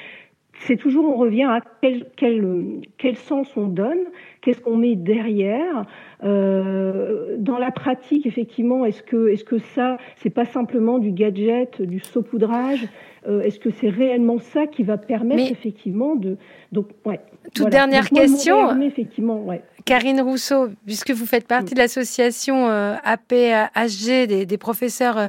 c'est 0.60 0.78
toujours, 0.78 1.06
on 1.06 1.18
revient 1.18 1.44
à 1.44 1.62
quel, 1.82 2.06
quel, 2.16 2.82
quel 2.98 3.16
sens 3.16 3.56
on 3.58 3.68
donne, 3.68 4.06
qu'est-ce 4.48 4.62
qu'on 4.62 4.78
met 4.78 4.96
derrière. 4.96 5.84
Euh, 6.24 7.36
dans 7.38 7.58
la 7.58 7.70
pratique, 7.72 8.26
effectivement, 8.26 8.86
est-ce 8.86 9.04
que, 9.04 9.28
est-ce 9.28 9.44
que 9.44 9.58
ça, 9.60 9.98
c'est 10.16 10.30
pas 10.30 10.46
simplement 10.46 11.00
du 11.00 11.12
gadget, 11.12 11.82
du 11.82 12.00
saupoudrage 12.00 12.88
euh, 13.28 13.42
Est-ce 13.42 13.60
que 13.60 13.72
c'est 13.72 13.90
réellement 13.90 14.40
ça 14.40 14.66
qui 14.66 14.84
va 14.84 14.98
permettre 14.98 15.44
Mais 15.44 15.52
effectivement 15.52 16.16
de. 16.16 16.38
Donc, 16.72 16.88
ouais. 17.06 17.20
Toute 17.54 17.64
voilà. 17.64 17.72
dernière 17.72 18.04
Donc, 18.10 18.20
question. 18.20 18.82
effectivement, 18.82 19.44
ouais. 19.44 19.62
Karine 19.88 20.20
Rousseau, 20.20 20.68
puisque 20.86 21.12
vous 21.12 21.26
faites 21.26 21.48
partie 21.48 21.74
de 21.74 21.80
l'association 21.80 22.70
euh, 22.70 22.96
APHG 23.06 24.28
des, 24.28 24.46
des 24.46 24.58
professeurs 24.58 25.18
euh, 25.18 25.28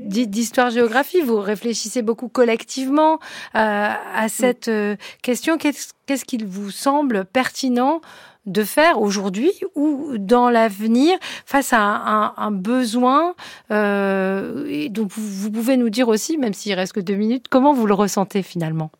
d'histoire-géographie, 0.00 1.20
vous 1.20 1.38
réfléchissez 1.38 2.02
beaucoup 2.02 2.28
collectivement 2.28 3.18
à 3.54 4.26
cette 4.28 4.66
euh, 4.68 4.96
question. 5.22 5.58
Qu'est-ce 5.58 5.92
qu'est-ce 6.06 6.24
qu'il 6.24 6.44
vous 6.44 6.72
semble 6.72 7.24
pertinent 7.24 8.00
de 8.46 8.64
faire 8.64 9.00
aujourd'hui 9.00 9.52
ou 9.74 10.16
dans 10.18 10.50
l'avenir 10.50 11.18
face 11.46 11.72
à 11.72 11.80
un, 11.80 12.34
un 12.36 12.50
besoin 12.50 13.34
euh, 13.70 14.66
et 14.68 14.88
Donc 14.88 15.10
vous, 15.12 15.26
vous 15.26 15.50
pouvez 15.50 15.76
nous 15.76 15.90
dire 15.90 16.08
aussi, 16.08 16.38
même 16.38 16.54
s'il 16.54 16.74
reste 16.74 16.92
que 16.92 17.00
deux 17.00 17.14
minutes, 17.14 17.46
comment 17.48 17.72
vous 17.72 17.86
le 17.86 17.94
ressentez 17.94 18.42
finalement 18.42 18.90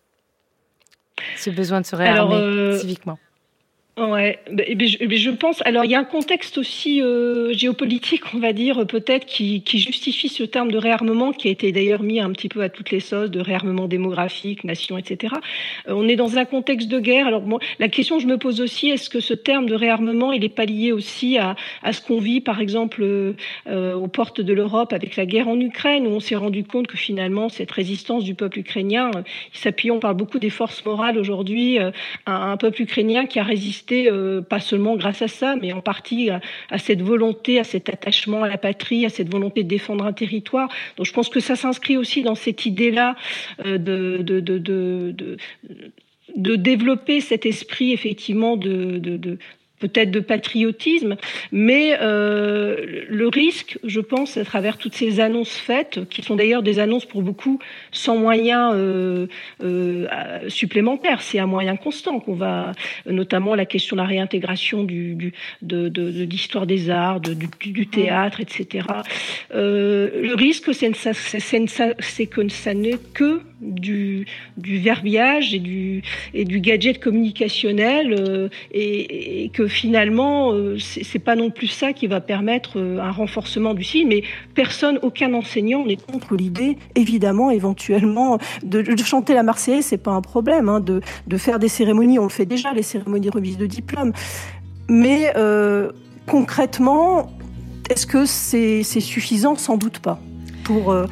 ce 1.37 1.51
besoin 1.51 1.81
de 1.81 1.87
se 1.87 1.97
réarmer 1.97 2.35
euh, 2.35 2.79
civiquement? 2.79 3.19
Ouais, 3.99 4.39
ben, 4.51 4.65
je, 4.79 5.17
je, 5.17 5.31
pense. 5.31 5.63
Alors, 5.67 5.85
il 5.85 5.91
y 5.91 5.95
a 5.95 5.99
un 5.99 6.05
contexte 6.05 6.57
aussi 6.59 7.03
euh, 7.03 7.53
géopolitique, 7.53 8.23
on 8.35 8.39
va 8.39 8.53
dire, 8.53 8.87
peut-être, 8.87 9.27
qui, 9.27 9.63
justifie 9.67 10.29
ce 10.29 10.45
terme 10.45 10.71
de 10.71 10.79
réarmement, 10.79 11.33
qui 11.33 11.49
a 11.49 11.51
été 11.51 11.71
d'ailleurs 11.73 12.03
mis 12.03 12.21
un 12.21 12.31
petit 12.31 12.49
peu 12.49 12.63
à 12.63 12.69
toutes 12.69 12.91
les 12.93 13.01
sauces, 13.01 13.31
de 13.31 13.41
réarmement 13.41 13.89
démographique, 13.89 14.65
nation, 14.65 14.97
etc. 14.97 15.35
Euh, 15.89 15.93
on 15.95 16.09
est 16.09 16.17
dans 16.17 16.39
un 16.39 16.45
contexte 16.45 16.89
de 16.89 16.99
guerre. 16.99 17.27
Alors, 17.27 17.43
la 17.79 17.89
question 17.89 18.17
que 18.17 18.23
je 18.23 18.29
me 18.29 18.39
pose 18.39 18.61
aussi, 18.61 18.89
est-ce 18.89 19.11
que 19.11 19.21
ce 19.21 19.35
terme 19.35 19.67
de 19.67 19.75
réarmement, 19.75 20.33
il 20.33 20.43
n'est 20.43 20.49
pas 20.49 20.67
lié 20.67 20.93
aussi 20.93 21.37
à, 21.37 21.57
ce 21.93 22.01
qu'on 22.01 22.21
vit, 22.21 22.41
par 22.41 22.61
exemple, 22.61 23.03
euh, 23.03 23.95
aux 23.95 24.09
portes 24.09 24.41
de 24.41 24.53
l'Europe 24.53 24.93
avec 24.93 25.17
la 25.17 25.27
guerre 25.27 25.49
en 25.49 25.61
Ukraine, 25.61 26.07
où 26.07 26.11
on 26.11 26.21
s'est 26.21 26.37
rendu 26.37 26.65
compte 26.65 26.87
que 26.87 26.97
finalement, 26.97 27.49
cette 27.49 27.73
résistance 27.73 28.25
du 28.25 28.35
peuple 28.35 28.61
ukrainien, 28.61 29.11
euh, 29.17 29.23
s'appuyant, 29.53 29.97
on 29.97 30.01
parle 30.01 30.17
beaucoup 30.17 30.39
des 30.39 30.51
forces 30.51 30.85
morales 30.87 31.19
aujourd'hui, 31.19 31.79
à 32.27 32.51
un 32.51 32.57
peuple 32.57 32.83
ukrainien 32.83 33.27
qui 33.27 33.39
a 33.39 33.43
résisté 33.43 33.80
euh, 33.93 34.41
pas 34.41 34.61
seulement 34.61 34.97
grâce 34.97 35.23
à 35.23 35.29
ça, 35.29 35.57
mais 35.61 35.73
en 35.73 35.81
partie 35.81 36.31
à, 36.31 36.41
à, 36.71 36.79
cette 36.79 37.03
volonté, 37.03 37.59
à 37.59 37.65
cet 37.65 37.89
attachement 37.89 38.43
à 38.43 38.49
la 38.49 38.59
patrie, 38.59 39.05
à 39.07 39.09
cette 39.09 39.31
volonté 39.31 39.63
de 39.63 39.69
défendre 39.69 40.05
un 40.05 40.13
territoire. 40.13 40.69
Donc 40.97 41.07
je 41.07 41.13
pense 41.13 41.29
que 41.29 41.41
ça 41.41 41.57
s'inscrit 41.57 41.97
aussi 41.97 42.23
dans 42.23 42.35
cette 42.35 42.67
idée-là 42.67 43.17
euh, 43.65 43.79
de, 43.79 45.37
développer 46.57 47.21
cet 47.21 47.47
esprit 47.47 47.93
effectivement 47.93 48.57
de, 48.57 49.39
peut-être 49.81 50.11
de 50.11 50.21
patriotisme, 50.21 51.17
mais 51.51 51.97
euh, 52.01 53.05
le 53.09 53.29
risque, 53.29 53.79
je 53.83 54.01
pense, 54.01 54.37
à 54.37 54.45
travers 54.45 54.77
toutes 54.79 54.95
ces 54.95 55.19
annonces 55.21 55.57
faites, 55.57 56.09
qui 56.09 56.23
sont 56.23 56.37
d'ailleurs 56.37 56.63
des 56.63 56.79
annonces 56.79 57.07
pour 57.07 57.23
beaucoup 57.23 57.59
sans 57.91 58.17
moyens 58.17 58.73
euh, 58.75 59.27
euh, 59.63 60.07
supplémentaires, 60.49 61.23
c'est 61.23 61.39
un 61.39 61.47
moyen 61.47 61.77
constant 61.77 62.21
qu'on 62.21 62.35
va, 62.35 62.73
notamment 63.07 63.55
la 63.55 63.67
question 63.67 63.97
de 63.97 64.03
la 64.03 64.07
réintégration 64.07 64.85
du, 64.85 65.15
du 65.15 65.33
de, 65.63 65.89
de, 65.89 66.25
l'histoire 66.25 66.67
des 66.67 66.91
arts, 66.91 67.21
du, 67.21 67.49
du, 67.73 67.87
théâtre, 67.87 68.41
etc. 68.41 68.87
Euh, 69.55 70.11
le 70.23 70.35
risque, 70.35 70.75
c'est 70.75 70.91
que 72.27 72.49
ça 72.49 72.75
n'est 72.75 72.99
que 73.15 73.41
du, 73.61 74.27
verbiage 74.57 75.55
et 75.55 75.59
du, 75.59 76.03
et 76.35 76.45
du 76.45 76.61
gadget 76.61 77.01
communicationnel 77.01 78.15
euh, 78.19 78.49
et, 78.73 79.51
que 79.53 79.67
finalement 79.67 80.53
euh, 80.53 80.79
c'est 80.79 81.19
pas 81.19 81.37
non 81.37 81.51
plus 81.51 81.67
ça 81.67 81.93
qui 81.93 82.07
va 82.07 82.21
permettre 82.21 82.79
euh, 82.79 83.01
un 83.01 83.11
renforcement 83.11 83.75
du 83.75 83.85
signe 83.85 84.09
mais 84.09 84.23
personne 84.55 84.99
aucun 85.03 85.35
enseignant 85.35 85.85
n'est 85.85 85.97
contre 85.97 86.37
l'idée 86.37 86.79
évidemment 86.95 87.51
éventuellement 87.51 88.39
de, 88.63 88.85
chanter 89.03 89.35
la 89.35 89.43
Marseillaise 89.43 89.85
c'est 89.85 89.99
pas 89.99 90.13
un 90.13 90.21
problème 90.21 90.69
hein, 90.69 90.81
de, 90.81 91.01
faire 91.37 91.59
des 91.59 91.69
cérémonies. 91.69 92.19
On 92.19 92.25
le 92.25 92.29
fait 92.29 92.47
déjà 92.47 92.73
les 92.73 92.83
cérémonies 92.83 93.27
de 93.27 93.33
remise 93.33 93.57
de 93.57 93.67
diplôme. 93.67 94.13
Mais 94.89 95.33
euh, 95.37 95.91
concrètement 96.27 97.31
est-ce 97.89 98.07
que 98.07 98.25
c'est 98.25 98.83
suffisant? 98.83 99.57
Sans 99.57 99.77
doute 99.77 99.99
pas. 99.99 100.21
Pour 100.63 100.93
euh, 100.93 101.07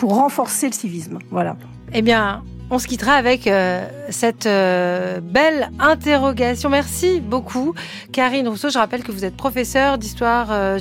pour 0.00 0.14
renforcer 0.14 0.66
le 0.66 0.72
civisme. 0.72 1.18
Voilà. 1.30 1.56
Eh 1.92 2.00
bien, 2.00 2.42
on 2.70 2.78
se 2.78 2.86
quittera 2.86 3.12
avec 3.12 3.46
euh, 3.46 3.86
cette 4.08 4.46
euh, 4.46 5.20
belle 5.20 5.70
interrogation. 5.78 6.70
Merci 6.70 7.20
beaucoup, 7.20 7.74
Karine 8.10 8.48
Rousseau. 8.48 8.70
Je 8.70 8.78
rappelle 8.78 9.02
que 9.02 9.12
vous 9.12 9.26
êtes 9.26 9.36
professeur 9.36 9.98
d'histoire 9.98 10.48
euh, 10.52 10.78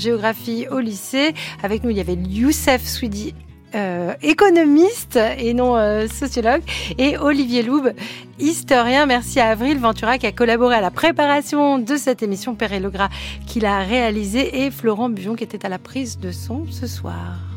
au 0.71 0.79
lycée. 0.79 1.33
Avec 1.63 1.83
nous, 1.83 1.89
il 1.89 1.97
y 1.97 1.99
avait 1.99 2.15
Youssef 2.15 2.87
Swidi. 2.87 3.35
Économiste 4.23 5.19
et 5.37 5.53
non 5.53 5.75
sociologue 6.07 6.63
et 6.97 7.19
Olivier 7.19 7.61
Loube, 7.61 7.91
historien. 8.39 9.05
Merci 9.05 9.39
à 9.39 9.49
Avril 9.49 9.77
Ventura 9.77 10.17
qui 10.17 10.25
a 10.25 10.31
collaboré 10.31 10.73
à 10.73 10.81
la 10.81 10.89
préparation 10.89 11.77
de 11.77 11.95
cette 11.95 12.23
émission, 12.23 12.55
Père 12.55 12.79
Logra 12.79 13.09
qui 13.45 13.59
l'a 13.59 13.81
réalisée 13.81 14.65
et 14.65 14.71
Florent 14.71 15.09
Bujon 15.09 15.35
qui 15.35 15.43
était 15.43 15.67
à 15.67 15.69
la 15.69 15.77
prise 15.77 16.17
de 16.17 16.31
son 16.31 16.65
ce 16.71 16.87
soir. 16.87 17.48